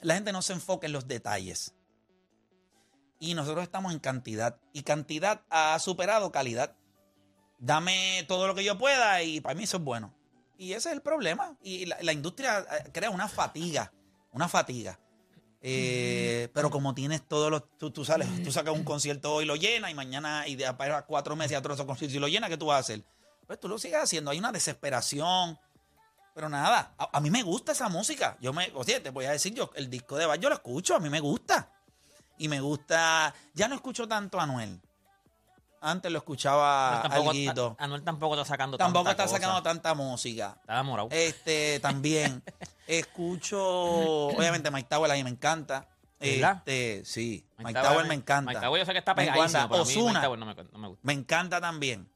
la 0.00 0.14
gente 0.14 0.32
no 0.32 0.40
se 0.40 0.54
enfoca 0.54 0.86
en 0.86 0.94
los 0.94 1.06
detalles. 1.06 1.74
Y 3.18 3.34
nosotros 3.34 3.62
estamos 3.62 3.92
en 3.92 3.98
cantidad. 3.98 4.56
Y 4.72 4.84
cantidad 4.84 5.42
ha 5.50 5.78
superado 5.80 6.32
calidad. 6.32 6.76
Dame 7.58 8.24
todo 8.26 8.46
lo 8.46 8.54
que 8.54 8.64
yo 8.64 8.78
pueda 8.78 9.22
y 9.22 9.40
para 9.42 9.54
mí 9.54 9.64
eso 9.64 9.76
es 9.76 9.82
bueno. 9.84 10.14
Y 10.56 10.72
ese 10.72 10.88
es 10.88 10.94
el 10.94 11.02
problema. 11.02 11.56
Y 11.62 11.84
la, 11.86 11.98
la 12.00 12.12
industria 12.14 12.60
eh, 12.60 12.90
crea 12.92 13.10
una 13.10 13.28
fatiga, 13.28 13.92
una 14.34 14.48
fatiga. 14.48 14.98
Eh, 15.66 16.50
pero 16.52 16.68
como 16.70 16.94
tienes 16.94 17.26
todos 17.26 17.50
los. 17.50 17.62
Tú, 17.78 17.90
tú 17.90 18.04
sales, 18.04 18.28
tú 18.44 18.52
sacas 18.52 18.74
un 18.74 18.84
concierto 18.84 19.32
hoy 19.32 19.44
y 19.44 19.46
lo 19.46 19.56
llenas, 19.56 19.90
y 19.90 19.94
mañana, 19.94 20.46
y 20.46 20.56
de 20.56 20.70
para 20.74 21.06
cuatro 21.06 21.36
meses 21.36 21.52
y 21.52 21.54
otro 21.56 21.74
concierto 21.86 22.14
y 22.16 22.20
lo 22.20 22.28
llenas, 22.28 22.50
¿qué 22.50 22.58
tú 22.58 22.66
vas 22.66 22.76
a 22.76 22.80
hacer? 22.80 23.02
Pues 23.46 23.58
tú 23.58 23.68
lo 23.68 23.78
sigues 23.78 24.02
haciendo. 24.02 24.30
Hay 24.30 24.38
una 24.38 24.52
desesperación. 24.52 25.58
Pero 26.34 26.48
nada, 26.48 26.92
a, 26.98 27.16
a 27.16 27.20
mí 27.20 27.30
me 27.30 27.42
gusta 27.42 27.72
esa 27.72 27.88
música. 27.88 28.36
Yo 28.40 28.52
me. 28.52 28.70
O 28.74 28.84
sea, 28.84 29.02
te 29.02 29.08
voy 29.10 29.24
a 29.24 29.30
decir, 29.30 29.54
yo, 29.54 29.70
el 29.76 29.88
disco 29.88 30.16
de 30.16 30.26
Bad 30.26 30.38
yo 30.40 30.48
lo 30.50 30.54
escucho, 30.56 30.94
a 30.96 31.00
mí 31.00 31.08
me 31.08 31.20
gusta. 31.20 31.70
Y 32.36 32.48
me 32.48 32.60
gusta. 32.60 33.32
Ya 33.54 33.68
no 33.68 33.74
escucho 33.76 34.06
tanto 34.08 34.38
a 34.40 34.42
Anuel. 34.42 34.80
Antes 35.80 36.10
lo 36.10 36.18
escuchaba 36.18 37.00
tampoco, 37.02 37.30
alguito. 37.30 37.76
a- 37.78 37.84
Anuel 37.84 38.02
tampoco 38.02 38.34
está 38.34 38.44
sacando 38.46 38.76
Tampoco 38.78 39.04
tanta 39.04 39.22
está 39.24 39.24
cosa. 39.24 39.36
sacando 39.40 39.62
tanta 39.62 39.94
música. 39.94 40.56
Está 40.60 40.72
enamorado. 40.72 41.08
Este, 41.10 41.78
también. 41.80 42.42
Escucho, 42.86 43.60
obviamente, 44.28 44.70
Mike 44.70 44.88
Tower 44.88 45.10
a 45.10 45.14
mí 45.14 45.24
me 45.24 45.30
encanta. 45.30 45.88
¿Verdad? 46.20 46.56
Este, 46.64 47.02
sí, 47.04 47.44
Mike, 47.58 47.64
Mike 47.74 47.80
Tower 47.88 48.06
me 48.06 48.14
encanta. 48.14 48.50
Mike 48.52 48.60
Tower 48.64 48.80
yo 48.80 48.86
sé 48.86 48.92
que 48.92 48.98
está 48.98 49.14
Me 49.14 49.22
pegadísimo, 49.26 49.46
encanta. 49.48 49.68
pero 49.68 49.82
a 49.82 49.84
mí 49.84 49.90
Mike 49.94 50.00
Ozuna. 50.06 50.22
Tower 50.22 50.38
no 50.38 50.46
me, 50.46 50.54
no 50.54 50.78
me 50.78 50.88
gusta. 50.88 51.00
Me 51.06 51.12
encanta 51.12 51.60
también. 51.60 52.08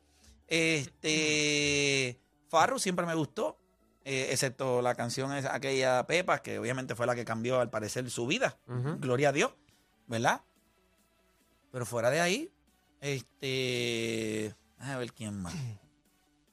Este. 0.46 2.18
Farru 2.48 2.78
siempre 2.78 3.04
me 3.06 3.14
gustó. 3.14 3.58
eh, 4.04 4.28
excepto 4.30 4.80
la 4.80 4.94
canción 4.94 5.34
esa, 5.36 5.54
aquella 5.54 6.06
Pepa, 6.06 6.38
que 6.42 6.58
obviamente 6.58 6.94
fue 6.94 7.06
la 7.06 7.14
que 7.14 7.24
cambió 7.26 7.60
al 7.60 7.68
parecer 7.68 8.10
su 8.10 8.26
vida. 8.26 8.56
Gloria 8.66 9.28
a 9.28 9.32
Dios. 9.32 9.52
¿Verdad? 10.06 10.40
Pero 11.70 11.84
fuera 11.84 12.08
de 12.08 12.20
ahí, 12.20 12.50
este. 13.02 14.54
A 14.78 14.96
ver 14.96 15.12
quién 15.12 15.38
más. 15.42 15.54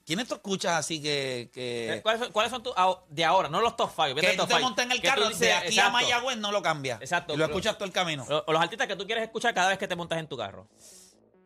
¿Quiénes 0.05 0.27
tú 0.27 0.35
escuchas 0.35 0.73
así 0.73 1.01
que. 1.01 1.49
que 1.51 1.95
Eh, 1.95 2.01
¿Cuáles 2.03 2.21
son, 2.21 2.31
cuáles 2.31 2.51
son 2.51 2.61
tus 2.61 2.73
de 3.09 3.25
ahora? 3.25 3.49
No 3.49 3.59
los 3.61 3.75
top 3.75 3.89
five. 3.95 4.13
que 4.15 4.37
tú 4.37 4.45
te 4.45 4.59
montas 4.59 4.85
en 4.85 4.91
el 4.91 5.01
carro 5.01 5.23
dices, 5.27 5.39
de 5.39 5.53
aquí 5.53 5.79
a. 5.79 5.89
Mayagüez, 5.89 6.37
no 6.37 6.51
lo 6.51 6.61
cambias. 6.61 7.01
Exacto, 7.01 7.33
Y 7.33 7.37
lo 7.37 7.45
pero- 7.45 7.55
escuchas 7.55 7.75
todo 7.77 7.85
el 7.85 7.91
camino. 7.91 8.23
O, 8.29 8.43
o 8.47 8.53
los 8.53 8.61
artistas 8.61 8.87
que 8.87 8.95
tú 8.95 9.05
quieres 9.05 9.23
escuchar 9.23 9.53
cada 9.55 9.69
vez 9.69 9.77
que 9.79 9.87
te 9.87 9.95
montas 9.95 10.19
en 10.19 10.27
tu 10.27 10.37
carro. 10.37 10.67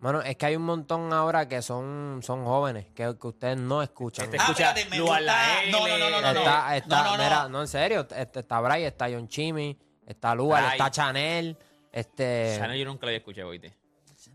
Bueno, 0.01 0.21
es 0.21 0.37
que 0.37 0.45
hay 0.45 0.55
un 0.55 0.63
montón 0.63 1.11
ahora 1.11 1.47
que 1.49 1.61
son, 1.61 2.21
son 2.23 2.45
jóvenes, 2.45 2.85
que, 2.95 3.17
que 3.19 3.27
ustedes 3.27 3.57
no 3.57 3.81
escuchan. 3.83 4.25
Este 4.25 4.37
Ah, 4.39 4.43
escucha 4.43 4.69
espérate, 4.69 4.89
me 4.89 5.01
gusta- 5.01 5.19
La 5.21 5.43
no, 5.71 5.79
no, 5.87 5.97
no, 5.97 6.09
no, 6.09 6.21
no, 6.21 6.33
no. 6.33 6.39
Está, 6.39 6.77
está, 6.77 6.97
No, 6.97 7.03
no, 7.03 7.17
no. 7.17 7.23
mira, 7.23 7.49
no, 7.49 7.61
en 7.61 7.67
serio, 7.67 8.07
este, 8.15 8.39
está 8.39 8.61
Bray, 8.61 8.83
está 8.85 9.07
John 9.11 9.27
Chimmy, 9.27 9.77
está 10.07 10.33
Lugar, 10.35 10.63
Bray. 10.63 10.77
está 10.77 10.89
Chanel, 10.91 11.57
este... 11.91 12.55
Chanel 12.57 12.79
yo 12.79 12.85
nunca 12.85 13.07
la 13.07 13.11
escuché, 13.13 13.43
oíste. 13.43 13.73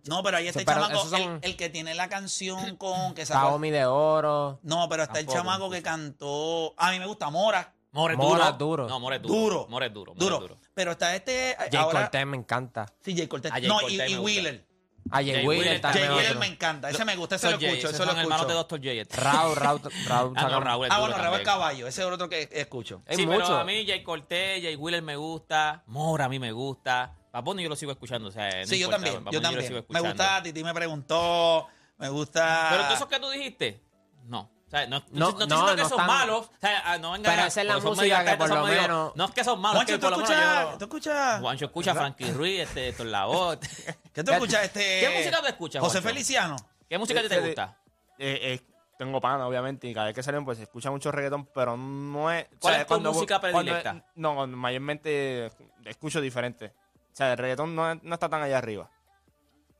No, 0.06 0.22
pero 0.22 0.36
ahí 0.36 0.48
está 0.48 0.60
el 0.60 0.66
pero 0.66 0.80
chamaco, 0.82 1.04
son- 1.06 1.20
el, 1.20 1.38
el 1.42 1.56
que 1.56 1.70
tiene 1.70 1.94
la 1.94 2.08
canción 2.08 2.76
con 2.76 3.14
que 3.14 3.24
sacó. 3.26 3.54
Omi 3.54 3.70
de 3.70 3.86
Oro. 3.86 4.60
No, 4.62 4.88
pero 4.88 5.02
está 5.04 5.14
Tampoco 5.14 5.32
el 5.36 5.38
chamaco 5.42 5.70
que 5.70 5.82
cantó. 5.82 6.74
A 6.76 6.90
mí 6.90 6.98
me 6.98 7.06
gusta 7.06 7.30
Mora. 7.30 7.72
More 7.92 8.14
es 8.14 8.18
Mora 8.18 8.52
duro. 8.52 8.82
duro. 8.84 8.88
No, 8.88 8.98
More 9.00 9.16
es 9.16 9.22
duro. 9.22 9.34
Duro. 9.34 9.66
More 9.68 9.86
es 9.86 9.92
duro. 9.94 10.14
More 10.14 10.26
Duro. 10.38 10.58
Pero 10.74 10.90
está 10.92 11.14
este. 11.14 11.56
Jay 11.70 11.80
ahora, 11.80 12.00
Cortez 12.02 12.26
me 12.26 12.36
encanta. 12.36 12.86
Sí, 13.00 13.16
Jay 13.16 13.28
Cortez. 13.28 13.52
Jay 13.52 13.66
no, 13.68 13.78
Cortez 13.78 14.10
y, 14.10 14.14
y. 14.14 14.18
Wheeler. 14.18 14.66
A 15.10 15.16
Jay, 15.18 15.32
Jay 15.34 15.46
Wheeler 15.46 15.80
también. 15.80 16.06
Jay 16.06 16.16
Wheeler 16.16 16.36
me 16.38 16.46
encanta. 16.46 16.90
Ese 16.90 17.04
me 17.04 17.14
gusta, 17.14 17.36
ese 17.36 17.50
lo 17.50 17.58
Jay, 17.58 17.68
escucho, 17.68 17.88
ese 17.90 17.98
lo 17.98 18.06
son 18.10 18.18
hermanos 18.18 18.46
de 18.48 18.54
escucho. 18.54 18.76
Dr. 18.78 18.80
J. 18.80 19.00
este. 19.02 19.16
Raúl, 19.20 19.56
Raúl, 19.56 19.80
Raúl. 20.08 20.32
Ah, 20.36 20.48
no, 20.48 20.60
Raúl 20.60 20.86
es 20.86 20.92
Ah, 20.92 21.00
bueno, 21.00 21.16
Raúl. 21.18 21.42
Caballo. 21.42 21.86
Ese 21.86 22.00
es 22.00 22.06
otro 22.08 22.28
que 22.28 22.48
escucho. 22.52 23.02
Sí, 23.10 23.26
mucho. 23.26 23.38
pero 23.42 23.56
a 23.58 23.64
mí 23.64 23.84
Jay 23.86 24.02
Cortez, 24.02 24.62
Jay 24.62 24.74
Wheeler 24.76 25.02
me 25.02 25.16
gusta, 25.16 25.82
Mora 25.86 26.24
a 26.24 26.28
mí 26.28 26.38
me 26.40 26.52
gusta. 26.52 27.14
Paponi 27.34 27.64
yo 27.64 27.68
lo 27.68 27.74
sigo 27.74 27.90
escuchando, 27.90 28.28
o 28.28 28.30
sea, 28.30 28.48
no 28.60 28.66
Sí, 28.68 28.78
yo 28.78 28.88
también. 28.88 29.24
Bad 29.24 29.32
Yo 29.32 29.40
lo 29.40 29.48
también. 29.50 29.84
Me 29.88 30.00
gusta, 30.00 30.40
Titi 30.40 30.62
me 30.62 30.72
preguntó. 30.72 31.66
Me 31.98 32.08
gusta. 32.08 32.68
Pero 32.70 32.82
todos 32.84 32.94
esos 32.94 33.08
que 33.08 33.18
tú 33.18 33.28
dijiste, 33.30 33.82
no. 34.26 34.42
O 34.66 34.70
sea, 34.70 34.86
no, 34.86 35.00
no, 35.00 35.04
No, 35.10 35.18
no 35.18 35.28
estoy 35.30 35.48
no, 35.48 35.56
diciendo 35.60 35.82
que 35.82 35.88
son 35.88 36.06
malos. 36.06 36.46
O 36.46 36.50
sea, 36.60 36.82
ah, 36.92 36.98
no 36.98 37.10
vengan 37.10 37.32
Pero 37.32 37.42
a- 37.42 37.46
esa 37.48 37.60
es 37.62 37.66
la 37.66 37.78
música 37.80 38.24
que 38.24 38.36
por 38.36 38.48
son 38.48 38.58
lo 38.58 38.64
medio- 38.66 38.82
menos- 38.82 39.16
No 39.16 39.24
es 39.24 39.30
que 39.32 39.42
son 39.42 39.60
malos, 39.60 39.84
Juancho, 39.84 39.98
¿tú 39.98 40.06
escuchas? 40.14 40.62
yo... 40.70 40.78
¿Tú 40.78 40.84
escuchas? 40.84 41.40
Juancho 41.40 41.64
escucha 41.64 41.90
a 41.90 41.94
Frankie 41.96 42.30
Ruiz, 42.32 42.60
este, 42.60 42.88
Héctor 42.90 43.06
Lavoe. 43.06 43.58
¿Qué 44.14 44.22
tú 44.22 44.30
escuchas? 44.32 44.64
Este, 44.66 45.00
¿Qué 45.00 45.14
música 45.18 45.40
tú 45.40 45.46
escuchas, 45.48 45.80
José 45.82 45.98
Juancho? 45.98 46.08
Feliciano. 46.08 46.56
¿Qué 46.88 46.98
música 46.98 47.18
te 47.20 47.26
Este, 47.26 47.40
gusta? 47.40 47.76
Eh, 48.16 48.38
eh, 48.42 48.60
tengo 48.96 49.20
pana, 49.20 49.44
obviamente, 49.48 49.88
y 49.88 49.94
cada 49.94 50.06
vez 50.06 50.14
que 50.14 50.22
salen, 50.22 50.44
pues 50.44 50.58
se 50.58 50.64
escucha 50.64 50.88
mucho 50.92 51.10
reggaetón, 51.10 51.46
pero 51.46 51.76
no 51.76 52.30
es. 52.30 52.44
o 52.44 52.48
¿Cuál 52.60 52.74
sea, 52.74 52.82
es 52.82 52.86
tu 52.86 53.00
música 53.00 53.40
cuando- 53.40 53.58
predilecta? 53.58 54.04
no, 54.14 54.46
mayormente 54.46 55.50
escucho 55.84 56.20
diferente. 56.20 56.72
O 57.14 57.16
sea, 57.16 57.32
el 57.32 57.38
reggaetón 57.38 57.74
no, 57.74 57.94
no 57.94 58.14
está 58.14 58.28
tan 58.28 58.42
allá 58.42 58.58
arriba. 58.58 58.90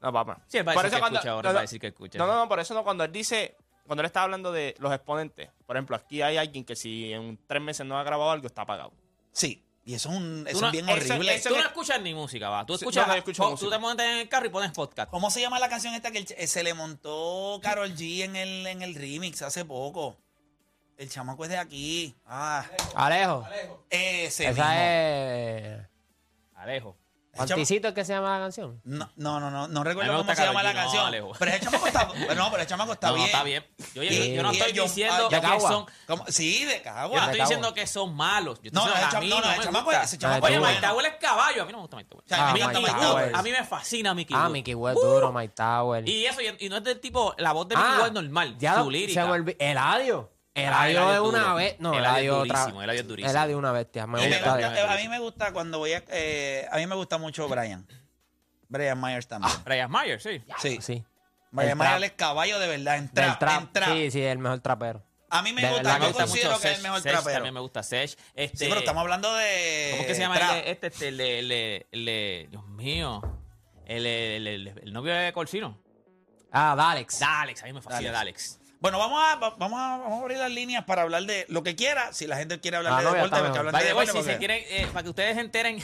No, 0.00 0.12
papá. 0.12 0.40
Sí, 0.46 0.58
él 0.58 0.66
va 0.68 0.72
a 0.72 0.74
Por 0.74 0.84
decir 0.84 0.94
eso 0.94 0.96
que 0.96 1.00
cuando- 1.00 1.18
escucha 1.18 1.32
ahora, 1.32 1.48
no, 1.50 1.54
va 1.54 1.60
a 1.60 1.62
decir 1.62 1.80
que 1.80 1.86
escucha. 1.88 2.18
No, 2.18 2.26
no, 2.26 2.34
no, 2.36 2.48
por 2.48 2.60
eso 2.60 2.74
no. 2.74 2.84
Cuando 2.84 3.04
él 3.04 3.10
dice, 3.12 3.56
cuando 3.86 4.02
él 4.02 4.06
está 4.06 4.22
hablando 4.22 4.52
de 4.52 4.74
los 4.78 4.92
exponentes, 4.94 5.50
por 5.66 5.76
ejemplo, 5.76 5.96
aquí 5.96 6.22
hay 6.22 6.36
alguien 6.36 6.64
que 6.64 6.76
si 6.76 7.12
en 7.12 7.38
tres 7.46 7.60
meses 7.60 7.84
no 7.84 7.98
ha 7.98 8.04
grabado 8.04 8.30
algo, 8.30 8.46
está 8.46 8.62
apagado. 8.62 8.92
Sí. 9.32 9.60
Y 9.86 9.94
eso 9.94 10.08
es, 10.10 10.16
un, 10.16 10.44
Tú 10.44 10.50
eso 10.50 10.60
no- 10.62 10.66
es 10.68 10.72
bien 10.72 10.88
horrible. 10.88 11.34
ese- 11.34 11.48
Tú 11.50 11.56
no 11.56 11.62
escuchas 11.62 12.00
ni 12.00 12.14
música, 12.14 12.48
va. 12.48 12.64
Tú 12.64 12.74
escuchas, 12.74 13.06
no, 13.06 13.12
no, 13.14 13.18
escucho 13.18 13.54
tú 13.58 13.68
te 13.68 13.78
montas 13.78 14.06
en 14.06 14.18
el 14.18 14.28
carro 14.28 14.46
y 14.46 14.50
pones 14.50 14.70
podcast. 14.72 15.10
¿Cómo 15.10 15.30
se 15.30 15.40
llama 15.40 15.58
la 15.58 15.68
canción 15.68 15.92
esta 15.94 16.10
que 16.10 16.18
el 16.18 16.26
eh, 16.38 16.46
se 16.46 16.62
le 16.62 16.72
montó 16.72 17.58
Carol 17.62 17.90
G 17.94 18.22
en 18.24 18.36
el, 18.36 18.66
en 18.66 18.80
el 18.82 18.94
remix 18.94 19.42
hace 19.42 19.64
poco? 19.64 20.16
El 20.96 21.10
chamaco 21.10 21.42
es 21.44 21.50
de 21.50 21.58
aquí. 21.58 22.14
Ah, 22.24 22.64
Alejo. 22.94 23.46
ese 23.90 24.46
mismo. 24.48 24.62
Esa 24.62 24.84
es... 24.84 25.86
Alejo. 26.54 26.96
¿Panticito 27.36 27.88
es 27.88 27.94
que 27.94 28.04
se 28.04 28.12
llama 28.12 28.38
la 28.38 28.44
canción? 28.44 28.80
No, 28.84 29.10
no, 29.16 29.38
no, 29.40 29.68
no, 29.68 29.84
recuerdo 29.84 30.18
cómo 30.18 30.34
se 30.34 30.42
llama 30.44 30.62
la 30.62 30.72
canción. 30.74 31.06
Alejo. 31.06 31.32
pero 31.38 31.52
el 31.52 31.60
chamaco 31.60 31.86
está, 31.86 32.08
pero 32.28 32.34
no, 32.34 32.50
pero 32.50 32.62
el 32.62 32.68
chamaco 32.68 32.92
está 32.92 33.08
no, 33.08 33.14
bien. 33.14 33.24
no, 33.26 33.32
está 33.32 33.44
bien. 33.44 33.66
Yo, 33.94 34.02
yo- 34.02 34.10
Y- 34.10 34.34
yo 34.34 34.42
no 34.42 34.50
estoy 34.50 34.72
diciendo 34.72 35.28
ah, 35.32 35.40
que 35.40 35.60
son... 35.60 35.86
¿Cómo? 36.06 36.24
Sí, 36.28 36.64
de 36.64 36.76
Yo 36.78 36.82
Cagua. 36.82 37.18
no 37.20 37.24
estoy 37.26 37.40
diciendo 37.40 37.74
que 37.74 37.86
son 37.86 38.14
malos. 38.14 38.60
Yo 38.62 38.68
estoy 38.68 38.72
No, 38.72 38.86
no, 38.86 38.92
diciendo 38.94 39.04
el 39.04 39.10
que 39.10 39.16
a 39.16 39.18
cham- 39.18 39.22
mí 39.22 39.28
no, 39.28 39.36
no, 39.36 39.46
no 39.46 39.52
el 39.52 39.58
me 39.58 39.64
chamaco, 39.64 39.84
gusta. 39.86 40.02
ese 40.02 40.18
chamaco 40.18 40.46
Oye, 40.46 40.54
es 40.54 40.60
Mike 40.60 40.72
bueno. 40.80 40.88
Tower 40.88 41.06
es 41.06 41.14
caballo. 41.20 41.62
A 41.62 41.66
mí 41.66 41.72
no 41.72 41.78
me 41.78 41.82
gusta 41.82 41.96
Mike 41.96 42.08
Tower. 42.10 42.24
O 42.24 42.28
sea, 42.28 42.38
Ah, 42.46 42.50
a, 42.50 42.54
mí, 42.54 42.60
Mike 42.60 42.78
Mike 42.78 42.90
Tower. 42.92 43.02
Tower. 43.02 43.32
a 43.36 43.42
mí 43.42 43.50
me 43.50 43.64
fascina 43.64 44.14
Mickey 44.14 44.36
Ah. 44.38 44.48
Mickey 44.48 44.74
Wood 44.74 44.94
duro, 44.94 45.32
Mike 45.32 45.54
Tower. 45.56 46.08
Y 46.08 46.26
eso, 46.26 46.40
y, 46.40 46.56
y 46.66 46.68
no 46.68 46.76
es 46.78 46.84
del 46.84 47.00
tipo, 47.00 47.34
la 47.38 47.52
voz 47.52 47.68
de 47.68 47.76
Mickey 47.76 47.90
Ah, 47.92 47.98
Wood 47.98 48.06
es 48.06 48.12
normal, 48.12 48.56
ya 48.58 48.82
su 48.82 48.90
lírica. 48.90 49.22
Se 49.22 49.26
me 49.26 49.32
olvidó. 49.34 49.56
Eladio. 49.58 50.30
Ah, 50.56 50.88
Eladio 50.88 51.12
es 51.14 51.20
una 51.20 51.38
duro. 51.40 51.54
vez. 51.56 51.76
No, 51.80 51.94
Eladio 51.94 52.42
es 52.44 52.48
durísimo, 52.48 52.82
Eladio 52.82 53.00
es 53.00 53.08
durísimo. 53.08 53.30
Eladio 53.30 53.56
es 53.56 53.58
una 53.58 53.72
bestia. 53.72 54.06
Me 54.06 54.28
gusta. 54.28 54.60
eh, 54.60 54.86
a 54.88 54.96
mí 54.96 55.08
me 55.08 55.18
gusta 55.18 55.52
cuando 55.52 55.78
voy 55.78 55.92
a. 55.94 56.04
eh, 56.08 56.68
a 56.70 56.76
mí 56.76 56.86
me 56.86 56.94
gusta 56.94 57.18
mucho 57.18 57.48
Brian. 57.48 57.86
Brian 58.68 59.00
Myers 59.00 59.26
también. 59.26 59.52
Brian 59.64 59.90
Myers, 59.90 60.22
sí. 60.22 60.42
sí. 60.60 60.78
Sí. 60.80 61.04
Brian 61.50 61.76
Myers 61.78 62.02
es 62.04 62.12
caballo 62.12 62.58
de 62.60 62.68
verdad. 62.68 62.96
En 62.98 63.08
trap, 63.12 63.38
trap. 63.38 63.60
en 63.62 63.72
trap. 63.72 63.88
Sí, 63.92 64.10
sí, 64.10 64.22
el 64.22 64.38
mejor 64.38 64.60
trapero. 64.60 65.02
A 65.30 65.42
mí 65.42 65.52
me 65.52 65.62
De 65.62 65.68
gusta, 65.70 65.98
yo 65.98 66.12
considero 66.12 66.50
mucho 66.50 66.60
que 66.62 66.70
es 66.70 66.76
el 66.76 66.82
mejor 66.82 67.00
Sech 67.00 67.12
trapero. 67.12 67.34
también 67.34 67.54
me 67.54 67.60
gusta 67.60 67.82
Sech. 67.82 68.16
Este, 68.36 68.56
Sí, 68.56 68.66
pero 68.68 68.78
estamos 68.80 69.00
hablando 69.00 69.34
de. 69.34 69.88
¿Cómo 69.90 70.02
es 70.02 70.06
que 70.08 70.14
se 70.14 70.20
llama 70.20 70.36
trap. 70.36 70.50
el, 70.52 70.64
este, 70.68 70.86
este, 70.86 71.08
el, 71.08 71.16
de- 71.18 71.38
el, 71.90 72.08
el 72.08 72.50
Dios 72.50 72.64
mío, 72.68 73.40
el, 73.86 74.06
el, 74.06 74.46
el- 74.46 74.68
el 74.84 74.92
novio 74.92 75.12
de 75.14 75.32
Corsino? 75.32 75.78
Ah, 76.52 76.74
Dalex. 76.76 77.18
Dalex, 77.18 77.62
a 77.62 77.66
mí 77.66 77.72
me 77.72 77.82
fascina 77.82 78.12
Dalex. 78.12 78.60
Bueno, 78.84 78.98
vamos 78.98 79.18
a, 79.18 79.36
va- 79.36 79.54
vamos, 79.56 79.80
a, 79.80 79.96
vamos 79.96 80.20
a 80.20 80.22
abrir 80.24 80.36
las 80.36 80.50
líneas 80.50 80.84
para 80.84 81.00
hablar 81.00 81.22
de 81.22 81.46
lo 81.48 81.62
que 81.62 81.74
quiera. 81.74 82.12
Si 82.12 82.26
la 82.26 82.36
gente 82.36 82.60
quiere 82.60 82.76
hablar 82.76 82.92
La 82.92 82.98
de 82.98 83.04
novia 83.04 83.22
deporte, 83.22 83.42
porque 83.42 83.58
hablan 83.58 83.74
de 83.74 84.12
si 84.12 84.22
se 84.22 84.36
quieren, 84.36 84.62
eh, 84.68 84.86
para 84.92 85.02
que 85.02 85.08
ustedes 85.08 85.36
se 85.36 85.40
enteren, 85.40 85.78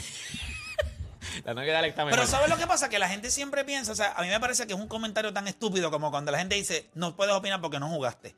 la 1.43 1.55
novia 1.55 1.69
de 1.69 1.73
Dalex 1.73 1.89
está 1.93 2.05
Pero. 2.07 2.27
¿sabes 2.27 2.47
lo 2.47 2.57
que 2.57 2.67
pasa? 2.67 2.89
Que 2.89 2.99
la 2.99 3.09
gente 3.09 3.31
siempre 3.31 3.65
piensa, 3.65 3.91
o 3.91 3.95
sea, 3.95 4.11
a 4.11 4.21
mí 4.21 4.27
me 4.27 4.39
parece 4.39 4.67
que 4.67 4.73
es 4.73 4.79
un 4.79 4.87
comentario 4.87 5.33
tan 5.33 5.47
estúpido 5.47 5.89
como 5.89 6.11
cuando 6.11 6.31
la 6.31 6.37
gente 6.37 6.53
dice, 6.53 6.91
no 6.93 7.15
puedes 7.15 7.33
opinar 7.33 7.59
porque 7.59 7.79
no 7.79 7.89
jugaste. 7.89 8.35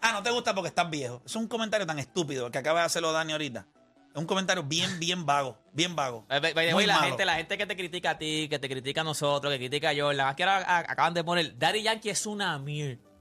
Ah, 0.00 0.12
no 0.12 0.22
te 0.22 0.30
gusta 0.30 0.54
porque 0.54 0.68
estás 0.68 0.88
viejo. 0.88 1.20
Es 1.26 1.36
un 1.36 1.46
comentario 1.46 1.86
tan 1.86 1.98
estúpido 1.98 2.50
que 2.50 2.56
acaba 2.56 2.80
de 2.80 2.86
hacerlo 2.86 3.12
Dani 3.12 3.32
ahorita. 3.32 3.66
Es 4.10 4.16
un 4.16 4.24
comentario 4.24 4.62
bien, 4.62 4.98
bien 5.00 5.26
vago, 5.26 5.58
bien 5.70 5.94
vago. 5.94 6.24
Muy 6.72 6.86
la 6.86 6.94
malo. 6.94 7.08
gente, 7.08 7.26
la 7.26 7.34
gente 7.34 7.58
que 7.58 7.66
te 7.66 7.76
critica 7.76 8.12
a 8.12 8.16
ti, 8.18 8.46
que 8.48 8.58
te 8.58 8.70
critica 8.70 9.02
a 9.02 9.04
nosotros, 9.04 9.52
que 9.52 9.58
critica 9.58 9.90
a 9.90 9.94
Jordan, 9.94 10.24
más 10.28 10.34
que 10.34 10.44
ahora 10.44 10.78
acaban 10.78 11.12
de 11.12 11.22
poner, 11.22 11.58
Daddy 11.58 11.82
Yankee 11.82 12.08
es 12.08 12.24
una 12.24 12.58
mierda. 12.58 13.11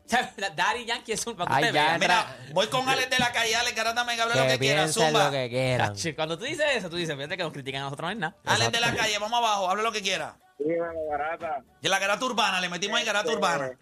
Daddy 0.55 0.85
Yankee 0.85 1.11
es 1.13 1.25
un... 1.27 1.35
Para 1.35 1.49
que 1.49 1.55
Ay, 1.57 1.63
usted 1.65 1.75
ya, 1.75 1.85
vea. 1.89 1.97
Mira, 1.99 2.37
voy 2.53 2.67
con 2.67 2.87
Alex 2.87 3.09
de 3.09 3.19
la 3.19 3.31
calle, 3.31 3.55
Alex 3.55 3.75
Garata 3.75 4.03
Mega, 4.03 4.23
habla 4.23 4.35
lo 4.35 4.41
Que 4.47 4.59
quiera, 4.59 4.81
piensen 4.83 5.05
zumba. 5.05 5.25
lo 5.25 5.31
que 5.31 5.49
quieran. 5.49 5.93
Chachi, 5.93 6.13
Cuando 6.13 6.37
tú 6.37 6.45
dices 6.45 6.65
eso, 6.75 6.89
tú 6.89 6.95
dices, 6.95 7.15
fíjate 7.15 7.37
que 7.37 7.43
nos 7.43 7.53
critican 7.53 7.81
a 7.81 7.85
nosotros 7.85 8.07
no 8.07 8.11
es 8.11 8.17
nada. 8.17 8.35
Alex 8.45 8.71
de 8.71 8.79
la 8.79 8.95
calle, 8.95 9.17
vamos 9.19 9.37
abajo, 9.39 9.69
habla 9.69 9.83
lo 9.83 9.91
que 9.91 10.01
quiera. 10.01 10.35
Dímelo, 10.59 11.05
barata. 11.09 11.63
Y 11.81 11.87
la 11.87 11.99
garata 11.99 12.25
urbana, 12.25 12.61
le 12.61 12.69
metimos 12.69 12.99
ahí 12.99 13.05
garata 13.05 13.31
urbana. 13.31 13.71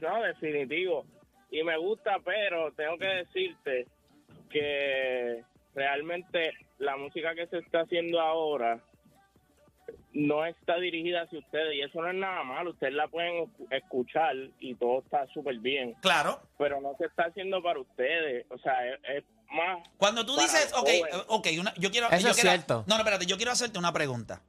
No, 0.00 0.22
definitivo. 0.22 1.06
Y 1.50 1.62
me 1.64 1.76
gusta, 1.78 2.18
pero 2.24 2.72
tengo 2.72 2.98
que 2.98 3.06
decirte 3.06 3.86
que 4.50 5.42
realmente 5.74 6.52
la 6.78 6.96
música 6.96 7.34
que 7.34 7.46
se 7.46 7.58
está 7.58 7.80
haciendo 7.80 8.20
ahora 8.20 8.78
no 10.12 10.44
está 10.46 10.76
dirigida 10.78 11.22
hacia 11.22 11.38
ustedes 11.38 11.74
y 11.74 11.80
eso 11.82 12.00
no 12.00 12.08
es 12.08 12.14
nada 12.14 12.42
malo. 12.44 12.70
Ustedes 12.70 12.94
la 12.94 13.08
pueden 13.08 13.44
escu- 13.44 13.66
escuchar 13.70 14.34
y 14.60 14.74
todo 14.74 15.00
está 15.00 15.26
súper 15.32 15.58
bien, 15.58 15.94
Claro. 16.00 16.40
pero 16.58 16.80
no 16.80 16.94
se 16.98 17.06
está 17.06 17.24
haciendo 17.24 17.62
para 17.62 17.80
ustedes. 17.80 18.46
O 18.50 18.58
sea, 18.58 18.86
es, 18.86 19.00
es 19.16 19.24
más. 19.52 19.86
Cuando 19.98 20.24
tú 20.26 20.36
dices, 20.36 20.72
ok, 20.74 20.78
jóvenes. 20.88 21.24
ok, 21.28 21.48
una- 21.60 21.74
yo 21.76 21.90
quiero... 21.90 22.08
Eso 22.10 22.18
yo 22.20 22.28
es 22.30 22.34
quiero- 22.36 22.50
cierto. 22.50 22.84
No, 22.86 22.94
no, 22.94 22.98
espérate, 23.00 23.26
yo 23.26 23.36
quiero 23.36 23.52
hacerte 23.52 23.78
una 23.78 23.92
pregunta. 23.92 24.42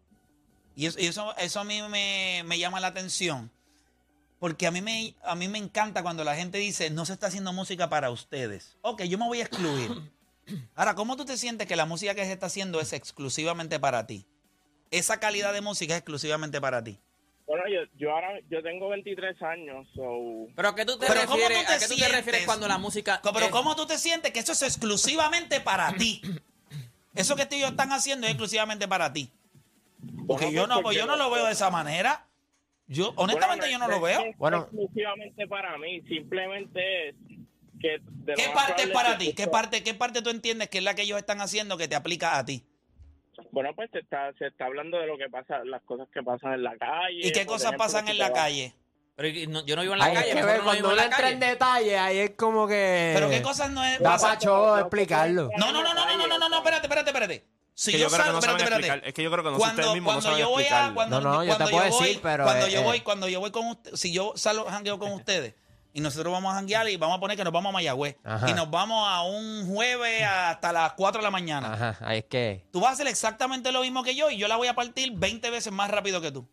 Y 0.76 0.86
eso, 0.86 1.00
y 1.00 1.06
eso, 1.08 1.36
eso 1.38 1.60
a 1.60 1.64
mí 1.64 1.82
me, 1.90 2.44
me 2.46 2.58
llama 2.58 2.80
la 2.80 2.88
atención. 2.88 3.52
Porque 4.40 4.66
a 4.66 4.72
mí, 4.72 4.82
me, 4.82 5.14
a 5.24 5.36
mí 5.36 5.48
me 5.48 5.60
encanta 5.60 6.02
cuando 6.02 6.24
la 6.24 6.36
gente 6.36 6.58
dice, 6.58 6.90
no 6.90 7.06
se 7.06 7.14
está 7.14 7.28
haciendo 7.28 7.54
música 7.54 7.90
para 7.90 8.10
ustedes. 8.10 8.78
Ok, 8.82 9.04
yo 9.04 9.18
me 9.20 9.28
voy 9.28 9.40
a 9.40 9.44
excluir. 9.44 9.92
Ahora, 10.76 10.96
¿cómo 10.96 11.16
tú 11.16 11.26
te 11.26 11.38
sientes 11.38 11.68
que 11.68 11.76
la 11.76 11.86
música 11.86 12.16
que 12.16 12.26
se 12.26 12.32
está 12.32 12.48
haciendo 12.48 12.82
es 12.82 12.92
exclusivamente 12.94 13.80
para 13.80 14.08
ti? 14.08 14.26
Esa 14.92 15.20
calidad 15.20 15.54
de 15.54 15.62
música 15.62 15.94
es 15.94 16.00
exclusivamente 16.00 16.60
para 16.60 16.84
ti. 16.84 17.00
Bueno, 17.48 17.64
yo, 17.68 17.80
yo 17.98 18.12
ahora 18.14 18.40
yo 18.50 18.62
tengo 18.62 18.90
23 18.90 19.42
años, 19.42 19.88
so 19.96 20.48
Pero 20.56 20.70
¿a 20.70 20.76
qué 20.76 20.86
tú 20.86 20.98
te 20.98 21.08
Pero 21.08 21.22
¿cómo 21.26 21.36
refieres? 21.36 21.60
tú 21.60 21.66
te 21.66 21.74
¿A 21.74 21.80
qué 21.80 21.84
tú 21.86 21.90
te 21.92 21.96
sientes? 21.98 22.16
refieres 22.18 22.46
cuando 22.46 22.68
la 22.68 22.78
música 22.78 23.22
Pero 23.24 23.46
es- 23.46 23.52
¿cómo 23.52 23.76
tú 23.76 23.86
te 23.86 23.98
sientes 23.98 24.32
que 24.32 24.40
eso 24.40 24.52
es 24.52 24.62
exclusivamente 24.62 25.60
para 25.62 25.94
ti? 25.98 26.22
Eso 27.16 27.36
que 27.36 27.48
ellos 27.52 27.72
están 27.72 27.92
haciendo 27.92 28.28
es 28.28 28.32
exclusivamente 28.34 28.88
para 28.88 29.12
ti. 29.12 29.32
Porque 30.28 30.46
Bueno, 30.46 30.52
yo 30.52 30.68
no, 30.68 30.76
pues, 30.76 30.84
pues 30.84 30.98
yo 30.98 31.04
porque 31.08 31.18
no 31.18 31.24
lo 31.24 31.32
veo 31.32 31.46
de 31.46 31.52
esa 31.52 31.70
manera. 31.70 32.26
Yo, 32.88 33.14
honestamente, 33.16 33.66
Bueno, 33.68 33.80
yo 33.80 33.88
no 33.88 33.88
lo 33.94 34.02
veo. 34.02 34.22
es 34.22 34.38
Bueno. 34.38 34.58
exclusivamente 34.64 35.48
para 35.48 35.78
mí, 35.78 36.02
simplemente 36.08 37.10
es 37.10 37.16
que 37.82 38.00
de 38.02 38.34
¿Qué 38.36 38.50
parte 38.54 38.84
es 38.84 38.90
para 38.90 39.18
ti? 39.18 39.30
tú 39.30 39.36
¿Qué 39.36 39.48
parte, 39.48 39.84
¿Qué 39.84 39.94
parte 39.94 40.22
tú 40.22 40.30
entiendes 40.30 40.70
que 40.70 40.78
es 40.78 40.84
la 40.84 40.96
que 40.96 41.02
ellos 41.04 41.18
están 41.18 41.42
haciendo 41.42 41.78
que 41.78 41.88
te 41.88 41.96
aplica 41.96 42.38
a 42.38 42.46
ti? 42.46 42.64
Bueno, 43.52 43.72
pues 43.76 43.90
se 43.92 44.00
está, 44.00 44.32
se 44.38 44.48
está 44.48 44.66
hablando 44.66 45.00
de 45.00 45.08
lo 45.08 45.18
que 45.18 45.30
pasa, 45.30 45.64
las 45.66 45.82
cosas 45.84 46.08
que 46.14 46.22
pasan 46.24 46.54
en 46.54 46.64
la 46.64 46.78
calle. 46.78 47.28
¿Y 47.28 47.32
qué 47.32 47.46
cosas 47.46 47.74
ejemplo, 47.74 47.86
pasan 47.86 48.08
en 48.08 48.18
la 48.18 48.32
calle? 48.32 48.74
Pero 49.16 49.52
no, 49.52 49.66
yo 49.66 49.76
no 49.76 49.82
vivo 49.82 49.94
en 49.94 50.00
la 50.00 50.06
Ay, 50.06 50.14
calle. 50.14 50.30
Es 50.30 50.36
que 50.36 50.44
ver, 50.44 50.58
no 50.60 50.64
cuando 50.64 50.94
uno 50.94 51.02
entra 51.02 51.30
en 51.30 51.40
detalle, 51.40 51.98
ahí 51.98 52.18
es 52.20 52.32
como 52.32 52.68
que. 52.68 53.12
Pero 53.14 53.30
qué 53.30 53.42
cosas 53.42 53.72
no 53.72 53.84
es. 53.84 54.00
Da 54.00 54.18
pacho 54.18 54.78
explicarlo. 54.78 55.50
No, 55.58 55.72
no, 55.72 55.84
no, 55.84 55.94
no, 55.94 56.06
no, 56.06 56.28
no, 56.28 56.38
no, 56.38 56.50
no, 56.50 56.58
espérate, 56.58 56.88
espérate, 56.88 57.10
espérate. 57.10 57.46
Si 57.74 57.98
yo, 57.98 58.10
salgo, 58.10 58.40
espérate, 58.40 58.64
espérate. 58.64 59.10
Es 59.10 59.14
que 59.14 59.24
yo 59.24 59.32
creo 59.32 59.44
que 59.44 59.52
no 59.52 59.58
cuando, 59.58 59.82
ustedes 59.82 59.94
mismos 59.94 60.14
cuando 60.14 60.38
yo 60.38 60.50
voy 60.50 60.66
a, 60.66 60.92
cuando, 60.94 61.22
no, 61.22 61.32
no, 61.32 61.44
yo 61.44 61.58
te 61.58 61.68
puedo 61.68 61.84
decir, 61.84 62.20
pero. 62.22 62.44
Cuando 62.44 62.68
yo 62.68 62.82
eh, 62.82 62.84
voy, 62.84 63.00
cuando 63.02 63.28
yo 63.28 63.40
voy 63.40 63.52
con 63.52 63.68
ustedes, 63.68 64.00
si 64.00 64.14
yo 64.14 64.34
salgo 64.36 64.66
jangueo 64.66 65.00
con 65.00 65.12
ustedes, 65.14 65.56
y 65.94 66.02
nosotros 66.02 66.32
vamos 66.32 66.52
a 66.52 66.56
janguear 66.56 66.90
y 66.90 66.98
vamos 66.98 67.18
a 67.18 67.20
poner 67.20 67.38
que 67.38 67.44
nos 67.44 67.54
vamos 67.54 67.70
a 67.70 67.74
Mayagüez 67.74 68.18
Ajá. 68.24 68.50
y 68.50 68.54
nos 68.54 68.70
vamos 68.70 69.08
a 69.08 69.24
un 69.24 69.68
jueves 69.68 70.24
hasta 70.24 70.72
las 70.72 70.94
4 70.94 71.20
de 71.20 71.24
la 71.24 71.32
mañana. 71.32 71.74
Ajá, 71.74 71.98
ahí 72.02 72.20
es 72.20 72.26
que... 72.26 72.66
Tú 72.72 72.80
vas 72.80 72.92
a 72.92 72.94
hacer 72.94 73.08
exactamente 73.08 73.72
lo 73.72 73.82
mismo 73.82 74.04
que 74.04 74.16
yo 74.16 74.30
y 74.30 74.38
yo 74.38 74.48
la 74.48 74.56
voy 74.56 74.68
a 74.68 74.74
partir 74.74 75.12
20 75.14 75.50
veces 75.50 75.72
más 75.74 75.90
rápido 75.90 76.22
que 76.22 76.32
tú. 76.32 76.48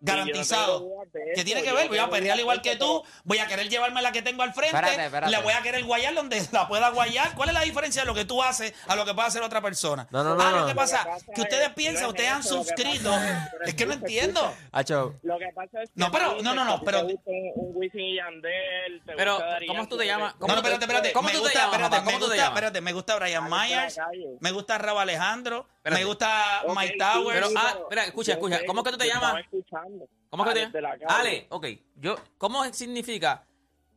Garantizado. 0.00 0.86
¿Qué 1.34 1.44
tiene 1.44 1.62
que 1.62 1.72
ver? 1.72 1.88
Voy 1.88 1.98
a 1.98 2.08
perrear 2.08 2.38
igual 2.38 2.60
que 2.62 2.76
tú, 2.76 3.02
voy 3.24 3.38
a 3.38 3.46
querer 3.46 3.68
llevarme 3.68 4.02
la 4.02 4.12
que 4.12 4.22
tengo 4.22 4.42
al 4.42 4.52
frente, 4.52 4.76
Espérate, 4.76 5.04
espérate. 5.06 5.32
la 5.32 5.40
voy 5.40 5.52
a 5.52 5.62
querer 5.62 5.84
guayar 5.84 6.14
donde 6.14 6.42
la 6.52 6.68
pueda 6.68 6.90
guayar. 6.90 7.34
¿Cuál 7.34 7.48
es 7.48 7.54
la 7.54 7.62
diferencia 7.62 8.02
de 8.02 8.06
lo 8.06 8.14
que 8.14 8.24
tú 8.24 8.42
haces 8.42 8.74
a 8.86 8.94
lo 8.96 9.04
que 9.04 9.14
puede 9.14 9.28
hacer 9.28 9.42
otra 9.42 9.60
persona? 9.60 10.06
No, 10.10 10.22
no, 10.22 10.34
no, 10.34 10.42
Ah, 10.42 10.50
no. 10.50 10.60
lo 10.60 10.66
que 10.66 10.74
pasa, 10.74 10.98
Lo 10.98 11.04
que 11.04 11.10
pasa 11.10 11.32
que 11.34 11.40
ustedes 11.42 11.68
es- 11.68 11.74
piensan, 11.74 12.02
no 12.02 12.08
es 12.08 12.12
ustedes 12.12 12.30
han 12.30 12.40
eso, 12.40 12.56
lo 12.56 12.62
que 12.62 12.68
suscrito. 12.68 13.10
pasa 13.10 13.50
es- 13.62 13.68
Es 13.68 13.74
que 13.74 13.86
no 13.86 13.92
entiendo. 13.94 14.54
Hacho, 14.72 15.14
Lo 15.22 15.38
que 15.38 15.48
pasa 15.54 15.82
es 15.82 15.90
que 15.90 15.94
No, 16.00 16.10
pero- 16.12 16.36
tú 16.36 16.42
no, 16.42 16.54
no, 16.54 16.62
dices 16.62 16.66
no, 16.74 16.78
que 16.80 16.84
pero- 16.86 17.06
te 17.06 17.12
gusta 17.14 17.30
un, 17.30 17.52
un 17.56 17.76
Wisin 17.76 18.00
y 18.00 18.16
Yandel, 18.16 19.02
te 19.04 19.12
Pero, 19.16 19.32
gusta 19.34 19.46
Daddy 19.46 19.66
¿cómo 19.66 19.88
tú 19.88 19.96
te 19.98 20.06
llamas? 20.06 20.32
te- 20.34 20.38
¿Cómo 20.38 20.48
No, 20.48 20.54
no, 20.54 20.60
espérate, 20.60 20.84
espérate. 20.84 21.12
¿Cómo 21.12 21.26
me 21.26 21.32
tú 21.32 21.38
te 21.38 21.42
gusta, 21.44 21.58
llamas, 21.58 21.72
espérate, 21.72 21.90
papá? 21.96 22.04
me 22.04 22.04
¿Cómo 22.12 22.18
tú 22.18 22.24
te 22.24 22.28
gusta, 22.30 22.36
llamas? 22.44 22.56
espérate, 22.58 22.80
me 22.80 22.92
gusta 22.92 23.16
Brian 23.16 23.44
Alex 23.44 23.50
de 23.70 23.74
la 23.74 23.80
Myers, 23.80 23.94
calle. 23.96 24.26
me 24.40 24.50
gusta 24.52 24.78
Rabo 24.78 25.00
Alejandro. 25.00 25.68
Me 25.90 26.04
gusta 26.04 26.62
Ok, 26.64 26.76
Mike 26.78 26.92
sí, 26.92 26.98
Towers. 26.98 27.34
Pero, 27.34 27.46
ah, 27.58 27.68
pero 27.72 27.82
espera, 27.84 28.04
escucha, 28.04 28.32
yo 28.32 28.34
escucha. 28.34 28.66
¿Cómo 28.66 28.82
que 28.82 28.90
tú 28.92 28.98
te 28.98 29.06
llamas? 29.06 29.44
¿Cómo 30.30 30.44
que 30.44 30.54
te 30.54 30.70
calle. 30.72 31.04
Ale, 31.08 31.46
ok. 31.50 31.66
Yo, 31.96 32.16
¿Cómo 32.38 32.64
significa? 32.72 33.46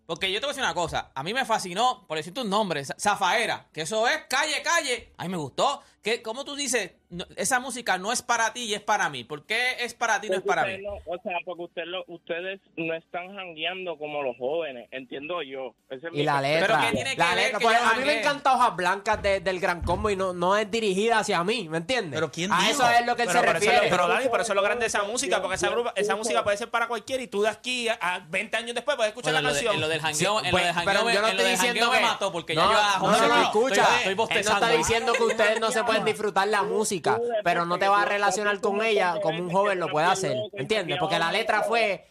Porque 0.05 0.31
yo 0.31 0.39
te 0.39 0.45
voy 0.47 0.51
a 0.51 0.53
decir 0.53 0.63
una 0.63 0.73
cosa. 0.73 1.11
A 1.13 1.21
mí 1.23 1.33
me 1.33 1.45
fascinó, 1.45 2.05
por 2.07 2.17
decir 2.17 2.33
tu 2.33 2.43
nombre, 2.43 2.83
Za- 2.83 2.95
Zafaera, 2.99 3.67
que 3.71 3.81
eso 3.81 4.07
es 4.07 4.23
calle, 4.27 4.61
calle. 4.63 5.13
A 5.17 5.23
mí 5.23 5.29
me 5.29 5.37
gustó. 5.37 5.81
¿Qué, 6.01 6.21
¿Cómo 6.23 6.43
tú 6.43 6.55
dices? 6.55 6.93
No, 7.09 7.25
esa 7.35 7.59
música 7.59 7.97
no 7.97 8.11
es 8.11 8.21
para 8.21 8.53
ti 8.53 8.65
y 8.65 8.73
es 8.75 8.81
para 8.81 9.09
mí. 9.09 9.23
¿Por 9.23 9.43
qué 9.45 9.77
es 9.83 9.93
para 9.93 10.21
ti 10.21 10.27
y 10.27 10.29
no 10.29 10.37
es 10.37 10.43
para 10.43 10.65
mí? 10.65 10.77
no- 10.83 10.93
o 11.05 11.17
sea, 11.23 11.37
porque 11.43 11.63
usted 11.63 11.83
lo- 11.85 12.03
ustedes 12.07 12.59
no 12.77 12.93
están 12.93 13.35
jangueando 13.35 13.97
como 13.97 14.21
los 14.21 14.37
jóvenes, 14.37 14.87
entiendo 14.91 15.41
yo. 15.41 15.73
Ese 15.89 16.07
y 16.13 16.23
la 16.23 16.39
letra. 16.41 16.81
¿qué 16.81 16.91
tiene 16.95 17.11
que 17.11 17.17
la 17.17 17.35
letra. 17.35 17.57
que 17.59 17.63
pues, 17.65 17.77
a 17.81 17.93
mí 17.95 18.05
me 18.05 18.19
encanta 18.19 18.53
Hojas 18.53 18.75
Blancas 18.75 19.21
de- 19.23 19.39
del 19.39 19.59
Gran 19.59 19.81
Combo 19.81 20.09
y 20.09 20.15
no, 20.15 20.33
no 20.33 20.55
es 20.55 20.69
dirigida 20.69 21.19
hacia 21.19 21.43
mí, 21.43 21.67
¿me 21.67 21.77
entiendes? 21.77 22.13
Pero 22.13 22.31
¿quién 22.31 22.51
A 22.53 22.59
dijo? 22.59 22.71
eso 22.71 22.89
es 22.89 23.05
lo 23.05 23.15
que 23.15 23.23
él 23.23 23.27
Pero, 23.27 23.39
se 23.41 23.45
eso 23.45 23.53
refiere. 23.53 23.87
pero 23.89 24.07
Dani, 24.07 24.27
por 24.29 24.41
eso 24.41 24.51
es 24.51 24.55
lo 24.55 24.61
grande 24.61 24.81
de 24.83 24.87
esa 24.87 25.03
música, 25.03 25.41
porque 25.41 25.55
esa, 25.55 25.69
grupa- 25.69 25.93
esa 25.95 26.15
música 26.15 26.43
puede 26.43 26.57
ser 26.57 26.69
para 26.69 26.87
cualquiera 26.87 27.23
y 27.23 27.27
tú 27.27 27.41
de 27.41 27.49
aquí 27.49 27.87
a, 27.89 27.97
a 28.01 28.19
20 28.19 28.55
años 28.57 28.75
después 28.75 28.95
puedes 28.95 29.09
escuchar 29.09 29.33
Bueno, 29.33 29.47
la 29.47 29.53
canción. 29.53 29.73
en 29.75 29.81
lo 29.81 29.87
del 29.87 29.99
Sí, 29.99 30.05
jangueo, 30.05 30.39
en 30.39 30.45
lo 30.45 30.51
pues, 30.51 30.63
del 30.65 30.73
jangueo, 30.75 30.93
pero 30.93 31.05
me- 31.05 31.13
yo 31.15 31.21
no 31.21 31.27
estoy 31.27 31.45
diciendo 31.51 31.91
me 31.91 31.97
que 31.97 32.03
mató 32.03 32.31
porque 32.31 32.53
no, 32.55 32.61
ya 32.67 32.71
yo 32.71 32.77
a 32.77 32.83
José 32.99 33.21
no, 33.21 33.27
no, 33.27 33.33
Luis 33.35 33.45
escucha, 33.47 33.81
estoy, 33.81 34.11
estoy 34.13 34.37
él 34.37 34.45
no 34.45 34.53
está 34.53 34.69
diciendo 34.69 35.13
que 35.13 35.23
ustedes 35.23 35.59
no 35.59 35.71
se 35.71 35.83
pueden 35.83 36.05
disfrutar 36.05 36.47
la 36.47 36.61
música, 36.63 36.98
pero 37.43 37.65
no 37.65 37.77
te 37.79 37.87
vas 37.87 38.03
a 38.03 38.05
relacionar 38.05 38.59
con 38.61 38.83
ella 38.83 39.15
como 39.21 39.39
un 39.39 39.51
joven 39.51 39.79
lo 39.79 39.87
puede 39.89 40.07
hacer, 40.07 40.35
¿entiendes? 40.53 40.97
Porque 40.99 41.17
la 41.19 41.31
letra 41.31 41.63
fue 41.63 42.07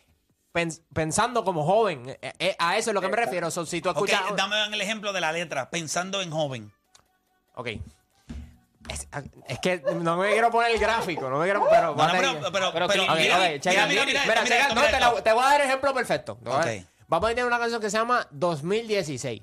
pens- 0.52 0.82
pensando 0.94 1.44
como 1.44 1.64
joven, 1.64 2.08
Eh, 2.22 2.32
eh, 2.38 2.56
a 2.58 2.76
eso 2.76 2.90
es 2.90 2.94
lo 2.94 3.00
que 3.00 3.08
me 3.08 3.16
refiero. 3.16 3.50
So, 3.50 3.64
si 3.66 3.80
tú 3.80 3.90
escuchas, 3.90 4.20
dame 4.36 4.56
el 4.74 4.80
ejemplo 4.80 5.12
de 5.12 5.20
la 5.20 5.32
letra, 5.32 5.70
pensando 5.70 6.20
en 6.22 6.30
joven. 6.30 6.72
ok. 7.54 7.68
Es, 8.90 9.06
es 9.48 9.58
que 9.58 9.82
no 10.00 10.16
me 10.16 10.30
quiero 10.32 10.50
poner 10.50 10.70
el 10.72 10.78
gráfico, 10.78 11.28
no 11.28 11.38
me 11.38 11.44
quiero, 11.44 11.66
pero, 11.68 11.94
No, 11.94 12.06
no, 12.06 12.12
pero, 12.12 12.32
pero, 12.52 12.72
pero 12.72 12.86
no, 12.86 12.88
te, 12.88 12.96
la- 12.98 13.48
esto. 13.52 15.22
te 15.22 15.32
voy 15.32 15.42
a 15.44 15.46
dar 15.46 15.60
el 15.60 15.66
ejemplo 15.66 15.92
perfecto. 15.92 16.38
Te 16.42 16.48
voy 16.48 16.54
a 16.58 16.64
dar- 16.64 16.76
Ok. 16.78 16.84
Vamos 17.06 17.26
a 17.26 17.34
tener 17.34 17.44
una 17.44 17.58
canción 17.58 17.80
que 17.82 17.90
se 17.90 17.98
llama 17.98 18.26
2016. 18.30 19.42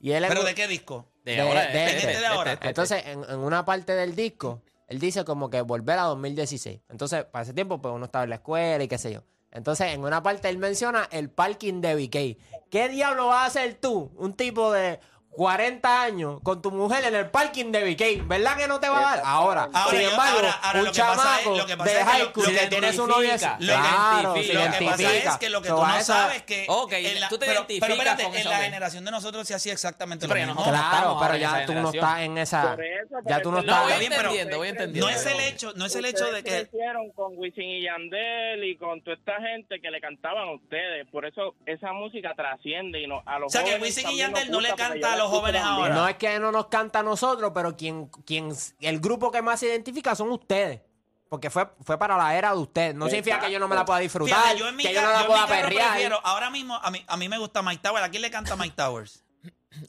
Y 0.00 0.10
él 0.12 0.24
¿Pero 0.26 0.40
es- 0.40 0.46
de 0.46 0.54
qué 0.54 0.66
disco? 0.66 1.06
De, 1.24 1.32
De- 1.36 1.40
ahora, 1.42 1.60
de 1.66 1.84
este, 1.86 1.96
este, 2.10 2.20
de 2.20 2.26
ahora. 2.26 2.52
este, 2.54 2.68
este. 2.68 2.68
Entonces, 2.68 3.06
en, 3.06 3.24
en 3.30 3.38
una 3.38 3.64
parte 3.64 3.92
del 3.94 4.16
disco, 4.16 4.62
él 4.92 4.98
dice 4.98 5.24
como 5.24 5.48
que 5.48 5.62
volver 5.62 5.98
a 5.98 6.02
2016. 6.02 6.80
Entonces, 6.90 7.24
para 7.24 7.44
ese 7.44 7.54
tiempo, 7.54 7.80
pues 7.80 7.94
uno 7.94 8.04
estaba 8.04 8.24
en 8.24 8.30
la 8.30 8.36
escuela 8.36 8.84
y 8.84 8.88
qué 8.88 8.98
sé 8.98 9.10
yo. 9.10 9.22
Entonces, 9.50 9.86
en 9.88 10.04
una 10.04 10.22
parte 10.22 10.50
él 10.50 10.58
menciona 10.58 11.08
el 11.10 11.30
parking 11.30 11.80
de 11.80 11.94
BK. 11.94 12.68
¿Qué 12.70 12.88
diablo 12.90 13.28
vas 13.28 13.42
a 13.42 13.46
hacer 13.46 13.78
tú, 13.80 14.12
un 14.16 14.34
tipo 14.34 14.70
de 14.70 15.00
40 15.32 16.02
años, 16.02 16.40
con 16.42 16.60
tu 16.60 16.70
mujer 16.70 17.04
en 17.04 17.14
el 17.14 17.30
parking 17.30 17.72
de 17.72 17.82
BK? 17.84 18.28
¿Verdad 18.28 18.56
que 18.56 18.68
no 18.68 18.78
te 18.80 18.88
va 18.88 18.98
a 18.98 19.16
dar? 19.16 19.22
Ahora, 19.24 19.68
Ahora, 19.72 19.90
sin 19.98 20.00
embargo, 20.08 20.36
ahora- 20.38 20.52
ahora 20.62 20.78
un 20.80 20.84
lo 20.86 20.92
que 20.92 21.00
pasa 21.00 21.12
es- 21.12 21.44
chamaco 21.44 21.56
lo 21.56 21.64
de 21.84 21.92
es 21.98 22.04
high 22.04 22.18
lo- 22.22 22.28
school 22.30 22.44
que 22.46 22.52
que 22.52 22.66
tiene 22.66 22.92
su 22.92 23.02
identifica, 23.06 23.16
novia, 23.16 23.56
lo 23.58 23.66
claro, 23.66 24.36
identifica. 24.36 24.64
Lo 24.64 24.78
que 24.78 24.84
pasa 24.84 25.14
es 25.16 25.36
que 25.38 25.48
lo 25.50 25.62
que 25.62 25.68
So, 25.68 25.76
tú 25.76 25.86
no 25.86 25.96
esa- 25.96 26.04
sabes 26.04 26.42
que. 26.42 26.66
Ok, 26.68 26.92
en 26.92 27.20
la- 27.20 27.28
tú 27.28 27.38
te 27.38 27.46
pero, 27.46 27.60
identificas 27.60 27.88
pero 27.88 27.94
espérate, 27.94 28.22
con 28.24 28.34
en 28.36 28.44
la 28.48 28.56
generación 28.58 29.04
de 29.04 29.10
nosotros 29.10 29.48
se 29.48 29.54
hacía 29.54 29.72
exactamente 29.72 30.28
Pero 30.28 30.38
lo 30.40 30.46
mismo. 30.46 30.60
nosotros 30.60 30.80
Claro, 30.90 31.16
pero 31.20 31.36
ya 31.36 31.56
esa 31.62 31.66
tú 31.66 31.72
no 31.74 31.90
estás 31.90 32.20
en 32.20 32.38
esa. 32.38 32.62
Por 32.76 32.84
eso, 32.84 33.16
Ya 33.26 33.40
tú 33.42 33.50
no 33.52 33.58
es 33.58 33.64
estás. 33.64 33.82
voy 33.82 33.88
Está 33.92 33.98
bien, 34.00 34.10
pero 34.14 34.22
entendiendo, 34.28 34.58
voy 34.58 34.68
entendiendo. 34.68 35.06
No 35.10 35.16
es 35.16 35.26
el 35.26 35.40
hecho, 35.40 35.72
no 35.76 35.86
es 35.86 35.96
el 35.96 36.04
hecho 36.04 36.30
de 36.30 36.42
que. 36.44 36.50
crecieron 36.68 37.10
con 37.12 37.32
Wisin 37.38 37.64
y 37.70 37.82
Yandel 37.82 38.64
y 38.64 38.76
con 38.76 39.00
toda 39.02 39.16
esta 39.16 39.36
gente 39.40 39.80
que 39.80 39.90
le 39.90 40.00
cantaban 40.00 40.48
a 40.48 40.52
ustedes. 40.52 41.06
Por 41.10 41.24
eso 41.26 41.54
esa 41.66 41.92
música 41.92 42.34
trasciende 42.36 43.00
y 43.00 43.06
no, 43.06 43.22
a 43.26 43.38
los 43.38 43.46
O 43.46 43.50
sea, 43.50 43.64
que 43.64 43.76
Wisin 43.80 44.08
y 44.10 44.18
Yandel 44.18 44.50
no 44.50 44.60
le 44.60 44.74
canta 44.74 45.14
a 45.14 45.16
la 45.16 45.21
los 45.22 45.30
jóvenes 45.30 45.62
también. 45.62 45.92
ahora. 45.92 45.94
No 46.02 46.08
es 46.08 46.16
que 46.16 46.38
no 46.38 46.52
nos 46.52 46.66
canta 46.66 47.00
a 47.00 47.02
nosotros, 47.02 47.50
pero 47.54 47.76
quien, 47.76 48.06
quien, 48.26 48.52
el 48.80 49.00
grupo 49.00 49.30
que 49.30 49.42
más 49.42 49.60
se 49.60 49.66
identifica 49.66 50.14
son 50.14 50.30
ustedes. 50.30 50.80
Porque 51.28 51.48
fue, 51.48 51.66
fue 51.82 51.96
para 51.98 52.16
la 52.18 52.36
era 52.36 52.50
de 52.52 52.58
ustedes. 52.58 52.94
No 52.94 53.06
significa 53.08 53.40
que 53.40 53.50
yo 53.50 53.58
no 53.58 53.66
me 53.66 53.74
la 53.74 53.86
pueda 53.86 54.00
disfrutar, 54.00 54.38
Fíjate, 54.38 54.58
yo 54.58 54.68
en 54.68 54.76
mi, 54.76 54.82
que 54.82 54.92
yo 54.92 55.00
no 55.00 55.06
la 55.08 55.14
yo 55.14 55.20
en 55.20 55.26
pueda 55.28 55.46
carro 55.46 55.62
perrear. 55.68 55.90
prefiero, 55.92 56.20
ahora 56.24 56.50
mismo, 56.50 56.74
a 56.76 56.90
mí, 56.90 57.02
a 57.06 57.16
mí 57.16 57.28
me 57.30 57.38
gusta 57.38 57.62
Mike 57.62 57.80
Towers. 57.82 58.04
¿A 58.04 58.10
quién 58.10 58.20
le 58.20 58.30
canta 58.30 58.54
Mike 58.54 58.74
Towers? 58.76 59.24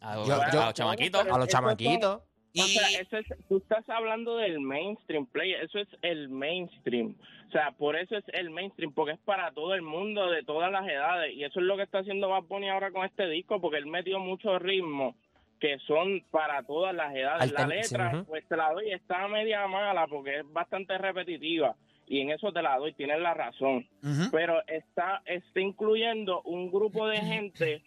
A, 0.01 0.15
Yo- 0.25 0.41
a- 0.41 0.51
yo- 0.51 0.61
a 0.61 0.65
los 0.67 0.73
chamaquitos. 0.73 1.25
A 1.29 1.37
los 1.37 1.47
chamaquitos. 1.49 2.21
O 2.55 2.61
sea, 2.61 2.91
Y 2.91 2.95
eso 2.95 3.17
es, 3.17 3.25
tú 3.47 3.57
estás 3.57 3.87
hablando 3.89 4.37
del 4.37 4.59
mainstream 4.59 5.25
play, 5.25 5.53
eso 5.53 5.79
es 5.79 5.87
el 6.01 6.29
mainstream. 6.29 7.15
O 7.47 7.51
sea, 7.51 7.71
por 7.71 7.95
eso 7.95 8.15
es 8.17 8.23
el 8.33 8.49
mainstream, 8.49 8.93
porque 8.93 9.13
es 9.13 9.19
para 9.19 9.51
todo 9.51 9.73
el 9.73 9.81
mundo 9.81 10.29
de 10.29 10.43
todas 10.43 10.71
las 10.71 10.87
edades. 10.87 11.33
Y 11.35 11.43
eso 11.43 11.59
es 11.59 11.65
lo 11.65 11.77
que 11.77 11.83
está 11.83 11.99
haciendo 11.99 12.29
Bad 12.29 12.43
Bunny 12.43 12.69
ahora 12.69 12.91
con 12.91 13.05
este 13.05 13.27
disco, 13.27 13.59
porque 13.59 13.77
él 13.77 13.85
metió 13.85 14.19
muchos 14.19 14.61
ritmos 14.61 15.15
que 15.59 15.79
son 15.87 16.21
para 16.29 16.61
todas 16.63 16.93
las 16.93 17.15
edades. 17.15 17.51
La 17.53 17.65
letra, 17.65 18.11
sí, 18.11 18.17
ujú. 18.17 18.25
pues 18.25 18.45
te 18.47 18.57
la 18.57 18.73
doy, 18.73 18.91
está 18.91 19.27
media 19.29 19.65
mala 19.67 20.07
porque 20.07 20.39
es 20.39 20.51
bastante 20.51 20.97
repetitiva. 20.97 21.75
Y 22.05 22.19
en 22.19 22.31
eso 22.31 22.51
te 22.51 22.61
la 22.61 22.77
doy, 22.77 22.93
tienes 22.93 23.19
la 23.21 23.33
razón. 23.33 23.87
Pero 24.31 24.61
está, 24.67 25.21
está 25.25 25.61
incluyendo 25.61 26.41
un 26.41 26.69
grupo 26.69 27.07
de 27.07 27.17
gente, 27.17 27.81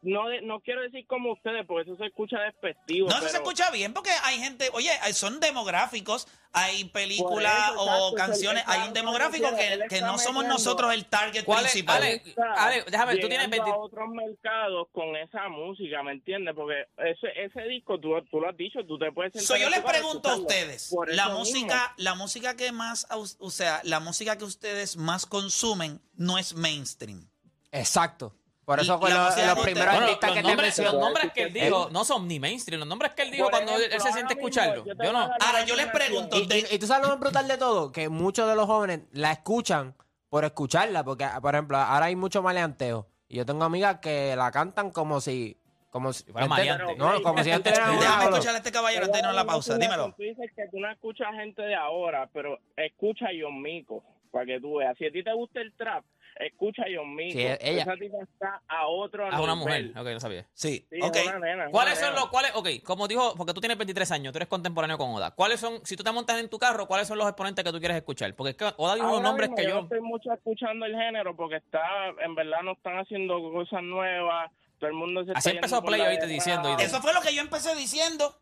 no 0.00 0.28
de- 0.28 0.42
no 0.42 0.60
quiero 0.60 0.80
decir 0.82 1.06
como 1.08 1.32
ustedes, 1.32 1.66
porque 1.66 1.90
eso 1.90 1.96
se 1.98 2.06
escucha 2.06 2.38
despectivo. 2.40 3.08
No, 3.08 3.16
eso 3.18 3.28
se 3.28 3.36
escucha 3.38 3.70
bien 3.70 3.92
porque 3.92 4.10
hay 4.22 4.38
gente, 4.38 4.70
oye, 4.72 4.90
hay- 5.02 5.12
son 5.12 5.40
demográficos, 5.40 6.28
hay 6.52 6.84
películas 6.84 7.72
o 7.76 7.84
exacto, 7.84 8.14
canciones, 8.14 8.62
hay 8.66 8.86
un 8.86 8.94
demográfico 8.94 9.48
que, 9.56 9.86
que 9.88 10.00
no 10.00 10.16
somos 10.18 10.44
nosotros 10.44 10.94
el 10.94 11.06
target 11.06 11.44
¿Cuál 11.44 11.66
es? 11.66 11.72
principal. 11.72 11.96
Ale, 12.02 12.22
Ale, 12.56 12.84
déjame 12.88 13.12
ver, 13.14 13.20
tú 13.20 13.28
tienes 13.28 13.46
llegando 13.48 13.64
20 13.64 13.70
a 13.70 13.76
otros 13.76 14.08
mercados 14.10 14.88
con 14.92 15.16
esa 15.16 15.48
música, 15.48 16.02
¿me 16.04 16.12
entiendes? 16.12 16.54
Porque 16.54 16.84
ese 16.98 17.28
ese 17.44 17.62
disco, 17.62 17.98
tú, 17.98 18.10
tú 18.30 18.40
lo 18.40 18.48
has 18.48 18.56
dicho, 18.56 18.78
tú 18.86 18.98
te 18.98 19.10
puedes 19.12 19.32
sentar 19.32 19.46
So, 19.46 19.56
yo 19.62 19.68
les 19.68 19.80
pregunto 19.80 20.28
a 20.30 20.36
ustedes, 20.36 20.94
la 21.08 21.28
música, 21.30 21.92
la 21.96 22.14
música 22.14 22.56
que 22.56 22.70
más, 22.72 23.06
o 23.10 23.50
sea, 23.50 23.80
la 23.84 23.98
música 24.00 24.38
que 24.38 24.44
ustedes 24.44 24.96
más 24.96 25.26
consumen 25.26 26.00
no 26.14 26.38
es 26.38 26.54
mainstream. 26.54 27.28
Exacto. 27.72 28.34
Por 28.68 28.80
eso 28.80 29.00
la 29.02 29.08
los, 29.08 29.36
los 29.56 29.58
primeros 29.64 29.94
Bueno, 29.94 30.06
artistas 30.08 30.28
los, 30.28 30.36
que 30.36 30.42
te 30.42 30.48
nombres, 30.48 30.78
los 30.78 30.94
nombres 30.94 31.32
que 31.32 31.42
él 31.44 31.52
dijo 31.54 31.88
no 31.90 32.04
son 32.04 32.28
ni 32.28 32.38
mainstream. 32.38 32.80
Los 32.80 32.88
nombres 32.88 33.12
que 33.12 33.22
él 33.22 33.30
dijo 33.30 33.48
cuando 33.48 33.72
él, 33.72 33.78
ejemplo, 33.78 33.96
él 33.96 34.02
se 34.02 34.12
siente 34.12 34.34
escucharlo. 34.34 34.84
yo 34.84 35.12
no. 35.12 35.20
Ahora, 35.20 35.64
yo 35.64 35.74
les 35.74 35.86
pregunto, 35.86 36.36
Y, 36.36 36.40
y- 36.52 36.74
y 36.74 36.78
tú 36.78 36.86
sabes 36.86 37.04
lo 37.04 37.08
más 37.08 37.18
brutal 37.18 37.48
de 37.48 37.56
todo, 37.56 37.90
que 37.92 38.10
muchos 38.10 38.46
de 38.46 38.54
los 38.54 38.66
jóvenes 38.66 39.00
la 39.12 39.32
escuchan 39.32 39.94
por 40.28 40.44
escucharla, 40.44 41.02
porque, 41.02 41.26
por 41.40 41.54
ejemplo, 41.54 41.78
ahora 41.78 42.06
hay 42.06 42.14
mucho 42.16 42.42
maleanteo. 42.42 43.08
Y 43.26 43.36
yo 43.38 43.46
tengo 43.46 43.64
amigas 43.64 44.00
que 44.02 44.36
la 44.36 44.50
cantan 44.50 44.90
como 44.90 45.22
si... 45.22 45.56
Como 45.90 46.12
si, 46.12 46.30
fuera 46.30 46.46
maleante. 46.46 46.94
No, 46.96 47.22
como 47.22 47.42
si 47.42 47.50
tuvieran 47.50 47.90
una- 47.92 48.00
Déjame 48.00 48.24
escuchar 48.24 48.54
a 48.54 48.58
este 48.58 48.70
caballero 48.70 49.06
antes 49.06 49.14
de 49.14 49.18
irnos 49.20 49.32
a 49.32 49.36
la 49.36 49.46
pausa, 49.46 49.74
Tú 49.76 49.80
dímelo. 49.80 50.14
dices 50.18 50.50
que 50.54 50.68
tú 50.70 50.78
no 50.78 50.90
escuchas 50.90 51.28
gente 51.36 51.62
de 51.62 51.74
ahora, 51.74 52.28
pero 52.34 52.58
escucha 52.76 53.24
a 53.24 53.30
John 53.40 53.62
Mico, 53.62 54.04
para 54.30 54.44
que 54.44 54.60
tú 54.60 54.76
veas. 54.76 54.94
Si 54.98 55.06
a 55.06 55.10
ti 55.10 55.24
te 55.24 55.32
gusta 55.32 55.62
el 55.62 55.72
trap, 55.72 56.04
escucha 56.40 56.82
a 56.82 56.86
John 56.94 57.14
Mico. 57.14 57.32
Sí, 57.32 57.40
ella- 57.40 57.82
Esa 57.82 57.94
tipa 57.96 58.16
está 58.22 58.62
a 58.68 58.86
otro 58.86 59.24
A 59.26 59.40
una 59.40 59.54
nivel. 59.54 59.88
mujer. 59.90 59.98
Ok, 59.98 60.06
no 60.14 60.20
sabía. 60.20 60.46
Sí, 60.54 60.86
Sí, 60.90 60.98
ok. 61.02 61.16
una 61.26 61.38
nena, 61.38 61.64
es 61.66 61.70
¿Cuáles 61.70 61.94
una 61.94 62.00
son 62.06 62.08
nena. 62.14 62.20
los 62.20 62.30
cuáles? 62.30 62.52
Ok, 62.54 62.68
como 62.84 63.08
dijo, 63.08 63.34
porque 63.36 63.52
tú 63.54 63.60
tienes 63.60 63.76
23 63.78 64.10
años, 64.12 64.32
tú 64.32 64.38
eres 64.38 64.48
contemporáneo 64.48 64.96
con 64.98 65.10
Oda. 65.10 65.30
¿Cuáles 65.32 65.60
son, 65.60 65.80
si 65.84 65.96
tú 65.96 66.02
te 66.02 66.12
montas 66.12 66.38
en 66.38 66.48
tu 66.48 66.58
carro, 66.58 66.86
cuáles 66.86 67.08
son 67.08 67.18
los 67.18 67.26
exponentes 67.28 67.64
que 67.64 67.72
tú 67.72 67.78
quieres 67.78 67.96
escuchar? 67.96 68.34
Porque 68.34 68.50
es 68.50 68.56
que 68.56 68.64
Oda 68.76 68.94
dijo 68.94 69.08
unos 69.08 69.22
nombres 69.22 69.50
mismo 69.50 69.56
que 69.56 69.62
yo 69.64 69.68
yo. 69.70 69.74
no 69.76 69.82
estoy 69.82 70.00
mucho 70.00 70.32
escuchando 70.32 70.86
el 70.86 70.94
género 70.94 71.34
porque 71.36 71.56
está, 71.56 71.80
en 72.24 72.34
verdad 72.34 72.62
no 72.62 72.72
están 72.72 72.98
haciendo 72.98 73.40
cosas 73.52 73.82
nuevas. 73.82 74.50
Todo 74.78 74.90
el 74.90 74.94
mundo 74.96 75.24
se 75.24 75.32
Así 75.32 75.48
está 75.48 75.50
empezó 75.58 75.82
Play 75.82 75.98
la 76.00 76.06
ahorita 76.06 76.26
diciendo 76.26 76.68
y 76.68 76.72
rap. 76.72 76.78
de- 76.80 76.84
Eso 76.86 77.00
fue 77.02 77.12
lo 77.12 77.20
que 77.20 77.34
yo 77.34 77.40
empecé 77.42 77.74
diciendo. 77.74 78.32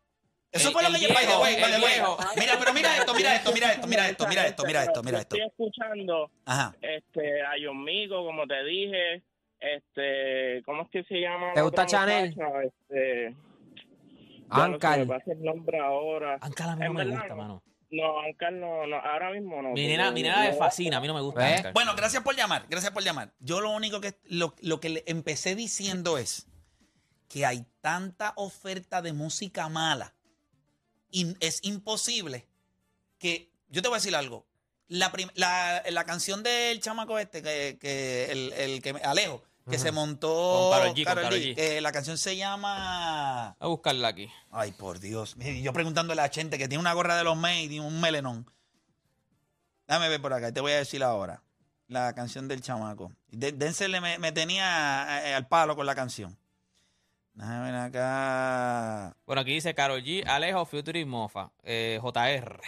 Eso 0.51 0.69
El- 0.69 0.73
fue 0.73 0.83
lo 0.83 0.89
que 0.91 0.99
yo 1.01 1.07
viejo, 1.09 1.41
way, 1.41 1.55
viejo. 1.55 2.17
Mira, 2.37 2.53
pero 2.59 2.73
mira 2.73 2.97
esto, 2.97 3.13
mira 3.13 3.35
esto, 3.35 3.51
mira 3.53 3.71
esto, 3.73 3.87
mira 3.87 4.07
esto, 4.07 4.27
mira 4.27 4.45
esto, 4.47 4.63
mira 4.65 4.83
esto, 4.83 5.03
mira 5.03 5.19
esto. 5.19 5.35
Estoy 5.35 5.47
escuchando 5.49 6.31
Ajá. 6.45 6.75
este, 6.81 7.41
a 7.43 7.51
John 7.63 7.83
Migo, 7.83 8.25
como 8.25 8.47
te 8.47 8.63
dije. 8.63 9.23
Este, 9.59 10.61
¿Cómo 10.65 10.83
es 10.83 10.89
que 10.89 11.03
se 11.03 11.19
llama? 11.19 11.51
¿Te 11.53 11.61
gusta 11.61 11.85
Chanel? 11.85 12.29
muchacha? 12.29 12.63
Este, 12.63 13.35
no 14.49 14.61
Ancal. 14.63 15.07
pasa 15.07 15.31
el 15.31 15.43
nombre 15.43 15.79
ahora. 15.79 16.37
Ancal 16.41 16.69
a 16.69 16.75
mí 16.75 16.85
no 16.85 16.93
me 16.93 17.05
gusta, 17.05 17.27
no. 17.29 17.35
mano. 17.35 17.63
No, 17.89 18.19
Ancal 18.19 18.59
no, 18.59 18.85
no, 18.85 18.97
ahora 18.97 19.31
mismo 19.31 19.61
no. 19.61 19.69
Mi 19.71 19.87
nena, 19.87 20.11
mi 20.11 20.21
nena 20.21 20.41
me 20.41 20.53
fascina, 20.53 20.97
a 20.97 21.01
mí 21.01 21.07
no 21.07 21.13
me 21.13 21.21
gusta. 21.21 21.55
¿Eh? 21.55 21.71
Bueno, 21.73 21.93
gracias 21.95 22.21
por 22.21 22.35
llamar, 22.35 22.65
gracias 22.69 22.91
por 22.91 23.01
llamar. 23.03 23.33
Yo 23.39 23.61
lo 23.61 23.71
único 23.71 23.99
que 24.01 24.13
lo, 24.25 24.53
lo 24.61 24.79
que 24.79 24.89
le 24.89 25.03
empecé 25.07 25.55
diciendo 25.55 26.17
es 26.17 26.47
que 27.29 27.45
hay 27.45 27.65
tanta 27.81 28.33
oferta 28.35 29.01
de 29.01 29.11
música 29.13 29.69
mala 29.69 30.13
es 31.39 31.59
imposible 31.63 32.47
que 33.19 33.51
yo 33.69 33.81
te 33.81 33.87
voy 33.87 33.95
a 33.95 33.99
decir 33.99 34.15
algo. 34.15 34.45
La, 34.87 35.11
prim- 35.11 35.29
la, 35.35 35.83
la 35.89 36.03
canción 36.05 36.43
del 36.43 36.79
chamaco 36.79 37.19
este 37.19 37.41
que, 37.41 37.77
que 37.79 38.31
el, 38.31 38.53
el 38.53 38.81
que 38.81 38.91
Alejo 39.03 39.43
que 39.69 39.77
se 39.79 39.91
montó 39.91 40.69
Con 40.71 40.79
Karol 40.79 40.93
G, 40.95 40.95
con 40.95 41.03
Karol 41.03 41.23
Karol 41.25 41.39
G, 41.39 41.43
G. 41.51 41.55
que 41.55 41.81
la 41.81 41.91
canción 41.91 42.17
se 42.17 42.37
llama 42.37 43.49
A 43.59 43.67
buscarla 43.67 44.07
aquí. 44.07 44.29
Ay, 44.49 44.71
por 44.71 44.99
Dios. 45.01 45.35
Yo 45.61 45.73
preguntándole 45.73 46.21
a 46.21 46.29
gente 46.29 46.57
que 46.57 46.69
tiene 46.69 46.79
una 46.79 46.93
gorra 46.93 47.17
de 47.17 47.25
los 47.25 47.35
May 47.35 47.65
y 47.65 47.79
un 47.79 47.99
melenón. 47.99 48.49
Déjame 49.87 50.07
ver 50.09 50.21
por 50.21 50.31
acá, 50.33 50.53
te 50.53 50.61
voy 50.61 50.71
a 50.71 50.77
decir 50.77 51.03
ahora. 51.03 51.43
La 51.89 52.13
canción 52.13 52.47
del 52.47 52.61
chamaco. 52.61 53.11
De- 53.29 53.51
Denzel 53.51 53.99
me, 54.01 54.17
me 54.19 54.31
tenía 54.31 55.21
eh, 55.25 55.33
al 55.33 55.47
palo 55.49 55.75
con 55.75 55.85
la 55.85 55.95
canción. 55.95 56.37
Déjame 57.37 57.71
ver 57.71 57.75
acá. 57.81 59.15
Bueno, 59.27 59.41
aquí 59.43 59.53
dice 59.53 59.75
Carol 59.75 60.01
G, 60.03 60.27
Alejo, 60.27 60.65
Future 60.65 60.99
y 60.99 61.05
Mofa. 61.05 61.51
Eh, 61.63 61.99
JR. 62.01 62.59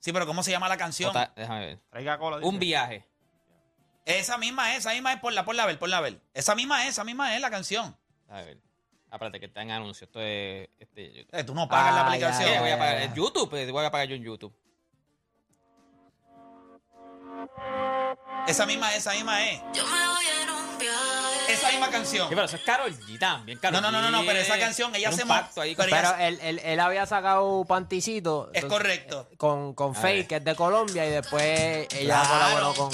Sí, 0.00 0.12
pero 0.12 0.26
¿cómo 0.26 0.42
se 0.42 0.50
llama 0.50 0.68
la 0.68 0.76
canción? 0.76 1.12
J- 1.12 1.32
déjame 1.36 1.66
ver. 1.66 1.78
Traiga 1.90 2.18
cola. 2.18 2.38
dice. 2.38 2.48
Un 2.48 2.58
viaje. 2.58 3.06
Esa 4.04 4.36
misma 4.36 4.72
es, 4.72 4.78
esa 4.80 4.90
misma 4.92 5.12
es, 5.12 5.20
por 5.20 5.32
la, 5.32 5.44
por 5.44 5.54
la 5.54 5.64
ver, 5.64 5.78
por 5.78 5.88
la 5.88 6.00
ver. 6.00 6.20
Esa 6.34 6.56
misma 6.56 6.82
es, 6.84 6.90
esa 6.90 7.04
misma 7.04 7.36
es 7.36 7.40
la 7.40 7.50
canción. 7.50 7.96
A 8.28 8.40
ver. 8.40 8.58
Aparte 9.12 9.38
que 9.38 9.46
está 9.46 9.62
en 9.62 9.70
anuncio. 9.70 10.06
Esto 10.06 10.20
es. 10.20 10.68
Este. 10.80 11.26
Eh, 11.30 11.44
tú 11.44 11.54
no 11.54 11.68
pagas 11.68 11.94
la 11.94 12.00
Ah, 12.00 12.06
aplicación. 12.08 12.50
ya. 12.50 12.60
Voy 12.60 12.70
a 12.70 12.72
ya, 12.74 12.78
pagar 12.78 12.98
ya. 12.98 13.04
en 13.04 13.14
YouTube. 13.14 13.48
pues, 13.48 13.70
voy 13.70 13.84
a 13.84 13.90
pagar 13.92 14.08
yo 14.08 14.16
en 14.16 14.24
YouTube. 14.24 14.52
Esa 18.48 18.66
misma 18.66 18.90
es, 18.92 18.98
esa 18.98 19.12
misma 19.12 19.44
es. 19.48 19.62
Esa 21.52 21.70
misma 21.70 21.90
canción. 21.90 22.28
Sí, 22.28 22.34
pero 22.34 22.46
eso 22.46 22.56
es 22.56 22.62
Carol 22.62 22.92
G 22.92 23.18
también. 23.18 23.58
Karol 23.58 23.80
No, 23.82 23.90
no, 23.90 24.00
no, 24.02 24.10
no, 24.10 24.22
G 24.22 24.26
pero 24.26 24.38
esa 24.40 24.58
canción, 24.58 24.94
ella 24.94 25.12
se 25.12 25.26
pacto 25.26 25.60
ahí 25.60 25.74
con- 25.74 25.84
pero 25.86 25.96
ella- 25.98 26.14
Pero 26.16 26.28
él, 26.28 26.38
él, 26.42 26.60
él 26.64 26.80
había 26.80 27.06
sacado 27.06 27.64
panticito. 27.64 28.50
Es 28.54 28.62
entonces, 28.62 28.78
correcto. 28.78 29.28
eh, 29.30 29.36
Con, 29.36 29.74
con 29.74 29.94
Faye, 29.94 30.26
que 30.26 30.36
es 30.36 30.44
de 30.44 30.54
Colombia, 30.54 31.06
y 31.06 31.10
después 31.10 31.88
ella 31.92 32.22
Claro. 32.22 32.28
colaboró 32.28 32.74
con. 32.74 32.90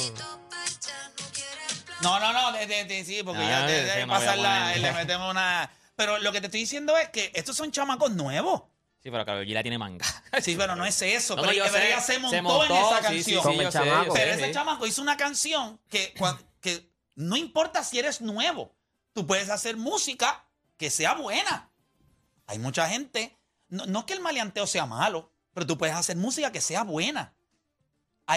No, 2.03 2.21
no, 2.21 2.33
no, 2.33 2.53
de, 2.53 2.67
de- 2.67 2.85
de- 2.85 3.05
sí, 3.05 3.23
porque 3.25 3.43
Ah, 3.43 3.67
ya 3.67 3.67
de 3.67 4.07
no 4.07 4.13
pasarla, 4.13 4.61
poner. 4.75 4.79
le 4.81 4.93
metemos 4.93 5.31
una... 5.31 5.71
Pero 5.97 6.19
lo 6.19 6.31
que 6.31 6.41
te 6.41 6.47
estoy 6.49 6.61
diciendo 6.61 6.97
es 6.99 7.09
que 7.09 7.31
estos 7.35 7.57
son 7.57 7.73
chamacos 7.73 8.11
nuevos. 8.13 8.63
Sí, 9.03 9.11
pero 9.11 9.25
Carol 9.25 9.47
G 9.47 9.53
la 9.55 9.63
tiene 9.63 9.79
manga. 9.79 10.05
Sí, 10.43 10.57
pero 10.59 10.77
no 10.77 10.85
es 10.85 11.01
eso. 11.01 11.37
No, 11.37 11.43
pero 11.43 11.53
sé. 11.69 11.87
ella 11.89 12.01
se 12.01 12.19
montó, 12.19 12.37
Se 12.37 12.43
montó, 12.43 12.65
en 12.67 12.73
esa 12.73 13.09
sí, 13.09 13.23
sí, 13.23 13.35
canción. 13.35 13.43
sí, 13.43 13.59
pero 13.59 14.13
sé, 14.15 14.31
ese 14.33 14.47
sí. 14.47 14.53
chamaco 14.53 14.87
hizo 14.87 15.01
una 15.01 15.17
canción 15.17 15.81
que 15.89 16.13
no 17.17 17.37
importa 17.37 17.83
si 17.83 17.99
eres 17.99 18.21
nuevo, 18.21 18.73
tú 19.13 19.27
puedes 19.27 19.51
hacer 19.51 19.77
música 19.77 20.47
que 20.77 20.91
sea 20.91 21.15
buena. 21.15 21.71
Hay 22.47 22.59
mucha 22.61 22.89
gente, 22.89 23.37
no, 23.69 23.85
no 23.87 24.07
que 24.07 24.13
el 24.15 24.21
maleanteo 24.21 24.67
sea 24.69 24.87
malo, 24.87 25.33
pero 25.53 25.67
tú 25.67 25.77
puedes 25.77 25.97
hacer 25.97 26.17
música 26.17 26.53
que 26.53 26.61
sea 26.61 26.85
buena. 26.85 27.33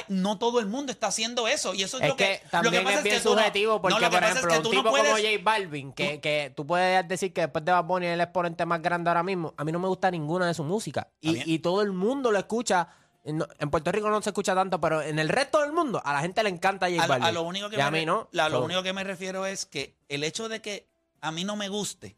No 0.08 0.38
todo 0.38 0.60
el 0.60 0.68
mundo 0.68 0.92
está 0.92 1.08
haciendo 1.08 1.48
eso. 1.48 1.74
Y 1.74 1.82
eso 1.82 1.98
es, 1.98 2.04
Es 2.04 2.10
lo 2.10 2.16
que, 2.16 2.42
que 2.44 2.48
también 2.52 2.74
lo 2.76 2.80
que 2.80 2.86
pasa 2.86 2.98
es 3.00 3.04
bien 3.04 3.16
que 3.16 3.22
tú 3.22 3.30
no- 3.30 3.36
subjetivo 3.38 3.74
no, 3.74 3.82
porque, 3.82 3.94
lo 3.96 4.00
que 4.00 4.06
por 4.06 4.20
pasa 4.20 4.26
es 4.28 4.32
ejemplo, 4.38 4.52
que 4.52 4.58
un 4.58 4.64
tú 4.64 4.70
tipo 4.70 4.84
no 4.84 4.90
puedes- 4.92 5.12
como 5.12 5.18
J 5.24 5.44
Balvin, 5.44 5.94
que, 5.94 6.22
que 6.22 6.54
tú 6.56 6.68
puedes 6.68 7.08
decir 7.08 7.34
que 7.34 7.42
después 7.42 7.66
de 7.66 7.72
Bad 7.72 7.86
Bunny 7.86 8.06
es 8.06 8.14
el 8.14 8.22
exponente 8.22 8.66
más 8.68 8.82
grande 8.84 9.10
ahora 9.10 9.24
mismo, 9.24 9.54
a 9.58 9.64
mí 9.64 9.72
no 9.72 9.80
me 9.80 9.88
gusta 9.88 10.12
ninguna 10.12 10.46
de 10.46 10.54
su 10.54 10.64
música. 10.64 11.08
Y, 11.20 11.52
y 11.56 11.60
todo 11.60 11.82
el 11.82 11.92
mundo 11.92 12.32
lo 12.32 12.38
escucha. 12.38 12.88
No- 13.26 13.48
En 13.60 13.70
Puerto 13.70 13.92
Rico 13.92 14.10
no 14.10 14.22
se 14.22 14.30
escucha 14.30 14.56
tanto, 14.56 14.80
pero 14.80 15.02
en 15.02 15.20
el 15.20 15.30
resto 15.30 15.60
del 15.62 15.72
mundo 15.74 16.02
a 16.04 16.14
la 16.14 16.22
gente 16.22 16.42
le 16.44 16.50
encanta 16.50 16.88
J 16.90 17.04
a, 17.04 17.08
Balvin. 17.08 17.28
a 17.28 17.32
lo 17.32 17.42
único 17.44 17.70
que 17.70 17.76
y 17.76 17.80
me 17.80 17.84
a 17.84 17.92
mí 17.92 18.06
no. 18.06 18.28
la- 18.32 18.50
lo 18.50 18.60
So, 18.60 18.64
único 18.66 18.82
que 18.84 18.94
me 18.94 19.04
refiero 19.04 19.46
es 19.46 19.66
que 19.66 19.96
el 20.08 20.24
hecho 20.24 20.48
de 20.50 20.62
que 20.62 20.88
a 21.22 21.32
mí 21.32 21.44
no 21.44 21.56
me 21.56 21.68
guste 21.70 22.16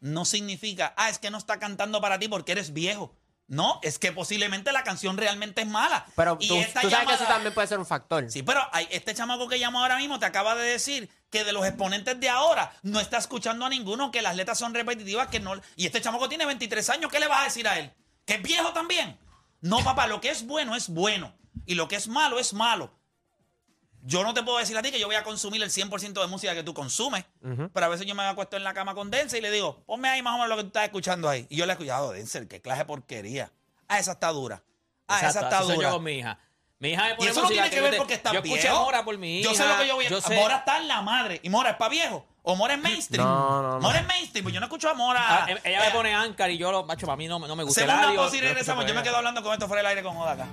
no 0.00 0.24
significa, 0.24 0.94
ah, 0.96 1.08
es 1.10 1.18
que 1.18 1.30
no 1.30 1.38
está 1.38 1.58
cantando 1.58 2.00
para 2.00 2.18
ti 2.18 2.28
porque 2.28 2.52
eres 2.52 2.72
viejo. 2.72 3.14
No, 3.48 3.78
es 3.82 4.00
que 4.00 4.10
posiblemente 4.10 4.72
la 4.72 4.82
canción 4.82 5.16
realmente 5.16 5.60
es 5.62 5.68
mala. 5.68 6.04
Pero 6.16 6.36
Y 6.40 6.48
tú, 6.48 6.56
esta 6.56 6.80
tú 6.80 6.90
sabes 6.90 7.06
que 7.06 7.14
eso 7.14 7.22
llamada- 7.22 7.34
también 7.36 7.54
puede 7.54 7.68
ser 7.68 7.78
un 7.78 7.86
factor. 7.86 8.28
Sí, 8.30 8.42
pero 8.42 8.60
hay, 8.72 8.88
este 8.90 9.14
chamaco 9.14 9.46
que 9.48 9.58
llamó 9.60 9.80
ahora 9.82 9.96
mismo 9.98 10.18
te 10.18 10.26
acaba 10.26 10.56
de 10.56 10.64
decir 10.64 11.08
que 11.30 11.44
de 11.44 11.52
los 11.52 11.64
exponentes 11.64 12.18
de 12.18 12.28
ahora 12.28 12.72
no 12.82 12.98
está 12.98 13.18
escuchando 13.18 13.64
a 13.64 13.68
ninguno, 13.68 14.10
que 14.10 14.20
las 14.20 14.34
letras 14.34 14.58
son 14.58 14.74
repetitivas, 14.74 15.28
que 15.28 15.38
no. 15.38 15.52
Y 15.76 15.86
este 15.86 16.00
chamaco 16.00 16.28
tiene 16.28 16.44
23 16.44 16.90
años, 16.90 17.10
¿qué 17.10 17.20
le 17.20 17.28
vas 17.28 17.42
a 17.42 17.44
decir 17.44 17.68
a 17.68 17.78
él? 17.78 17.92
¿Que 18.24 18.34
es 18.34 18.42
viejo 18.42 18.72
también? 18.72 19.16
No, 19.66 19.82
papá, 19.84 20.06
lo 20.06 20.20
que 20.20 20.30
es 20.30 20.46
bueno 20.46 20.74
es 20.76 20.88
bueno. 20.88 21.32
Y 21.66 21.74
lo 21.74 21.88
que 21.88 21.96
es 21.96 22.08
malo 22.08 22.38
es 22.38 22.52
malo. 22.54 22.90
Yo 24.02 24.22
no 24.22 24.32
te 24.34 24.42
puedo 24.44 24.58
decir 24.58 24.76
a 24.78 24.82
ti 24.82 24.92
que 24.92 25.00
yo 25.00 25.06
voy 25.08 25.16
a 25.16 25.24
consumir 25.24 25.60
el 25.62 25.70
100% 25.70 26.20
de 26.20 26.26
música 26.28 26.54
que 26.54 26.62
tú 26.62 26.72
consumes, 26.74 27.24
pero 27.72 27.86
a 27.86 27.88
veces 27.88 28.06
yo 28.06 28.14
me 28.14 28.22
acuesto 28.22 28.56
en 28.56 28.62
la 28.62 28.72
cama 28.72 28.94
con 28.94 29.10
Denzel 29.10 29.40
y 29.40 29.42
le 29.42 29.50
digo, 29.50 29.82
ponme 29.84 30.08
ahí 30.08 30.22
más 30.22 30.34
o 30.34 30.36
menos 30.36 30.48
lo 30.50 30.56
que 30.56 30.62
tú 30.62 30.66
estás 30.68 30.84
escuchando 30.84 31.28
ahí. 31.28 31.46
Y 31.50 31.56
yo 31.56 31.66
le 31.66 31.72
he 31.72 31.74
escuchado, 31.74 32.12
Denzel, 32.12 32.46
qué 32.46 32.60
clase 32.62 32.80
de 32.80 32.84
porquería. 32.84 33.50
Ah, 33.88 33.98
esa 33.98 34.12
está 34.12 34.28
dura. 34.30 34.62
Ah, 35.08 35.18
esa 35.28 35.40
está 35.40 35.62
soy 35.62 35.74
dura. 35.76 35.88
yo 35.88 35.94
con 35.96 36.04
mi 36.04 36.12
hija. 36.18 36.38
Mi 36.78 36.90
hija 36.90 37.16
me 37.18 37.24
Y 37.24 37.28
eso 37.28 37.42
no 37.42 37.48
tiene 37.48 37.68
que 37.68 37.76
yo 37.76 37.82
ver 37.82 37.92
te- 37.92 37.96
porque 37.96 38.14
está 38.14 38.32
Yo 38.32 38.42
viejo. 38.42 38.56
escuché 38.58 38.72
Mora 38.74 39.04
por 39.04 39.18
mi 39.18 39.40
hija. 39.40 39.48
Yo 39.50 39.54
sé 39.56 39.66
lo 39.66 39.76
que 39.78 39.88
yo 39.88 39.94
voy 39.96 40.06
a 40.06 40.08
yo 40.10 40.20
Mora 40.34 40.56
está 40.58 40.78
en 40.78 40.88
la 40.88 41.02
madre. 41.02 41.40
¿Y 41.42 41.48
Mora 41.48 41.70
es 41.70 41.76
para 41.76 41.88
viejo? 41.90 42.24
¿O 42.48 42.54
Mora 42.54 42.74
es 42.74 42.80
mainstream? 42.80 43.26
No, 43.26 43.60
no, 43.60 43.72
no. 43.72 43.80
Mora 43.80 43.98
es 43.98 44.06
mainstream. 44.06 44.44
Pues 44.44 44.54
yo 44.54 44.60
no 44.60 44.66
escucho 44.66 44.88
a 44.88 44.94
Mora. 44.94 45.20
Ah, 45.20 45.46
ella 45.64 45.80
me 45.80 45.90
pone 45.90 46.14
Ancar 46.14 46.48
y 46.48 46.56
yo, 46.56 46.70
lo, 46.70 46.84
macho, 46.84 47.04
para 47.04 47.16
mí 47.16 47.26
no, 47.26 47.40
no 47.40 47.56
me 47.56 47.64
gusta. 47.64 47.80
Segunda 47.80 48.14
pausa 48.14 48.36
y 48.36 48.40
regresamos. 48.40 48.86
Yo 48.86 48.94
me 48.94 49.02
quedo 49.02 49.16
hablando 49.16 49.42
con 49.42 49.52
esto 49.52 49.66
fuera 49.66 49.82
del 49.82 49.88
aire 49.88 50.02
con 50.04 50.14
Joda 50.14 50.32
acá. 50.32 50.46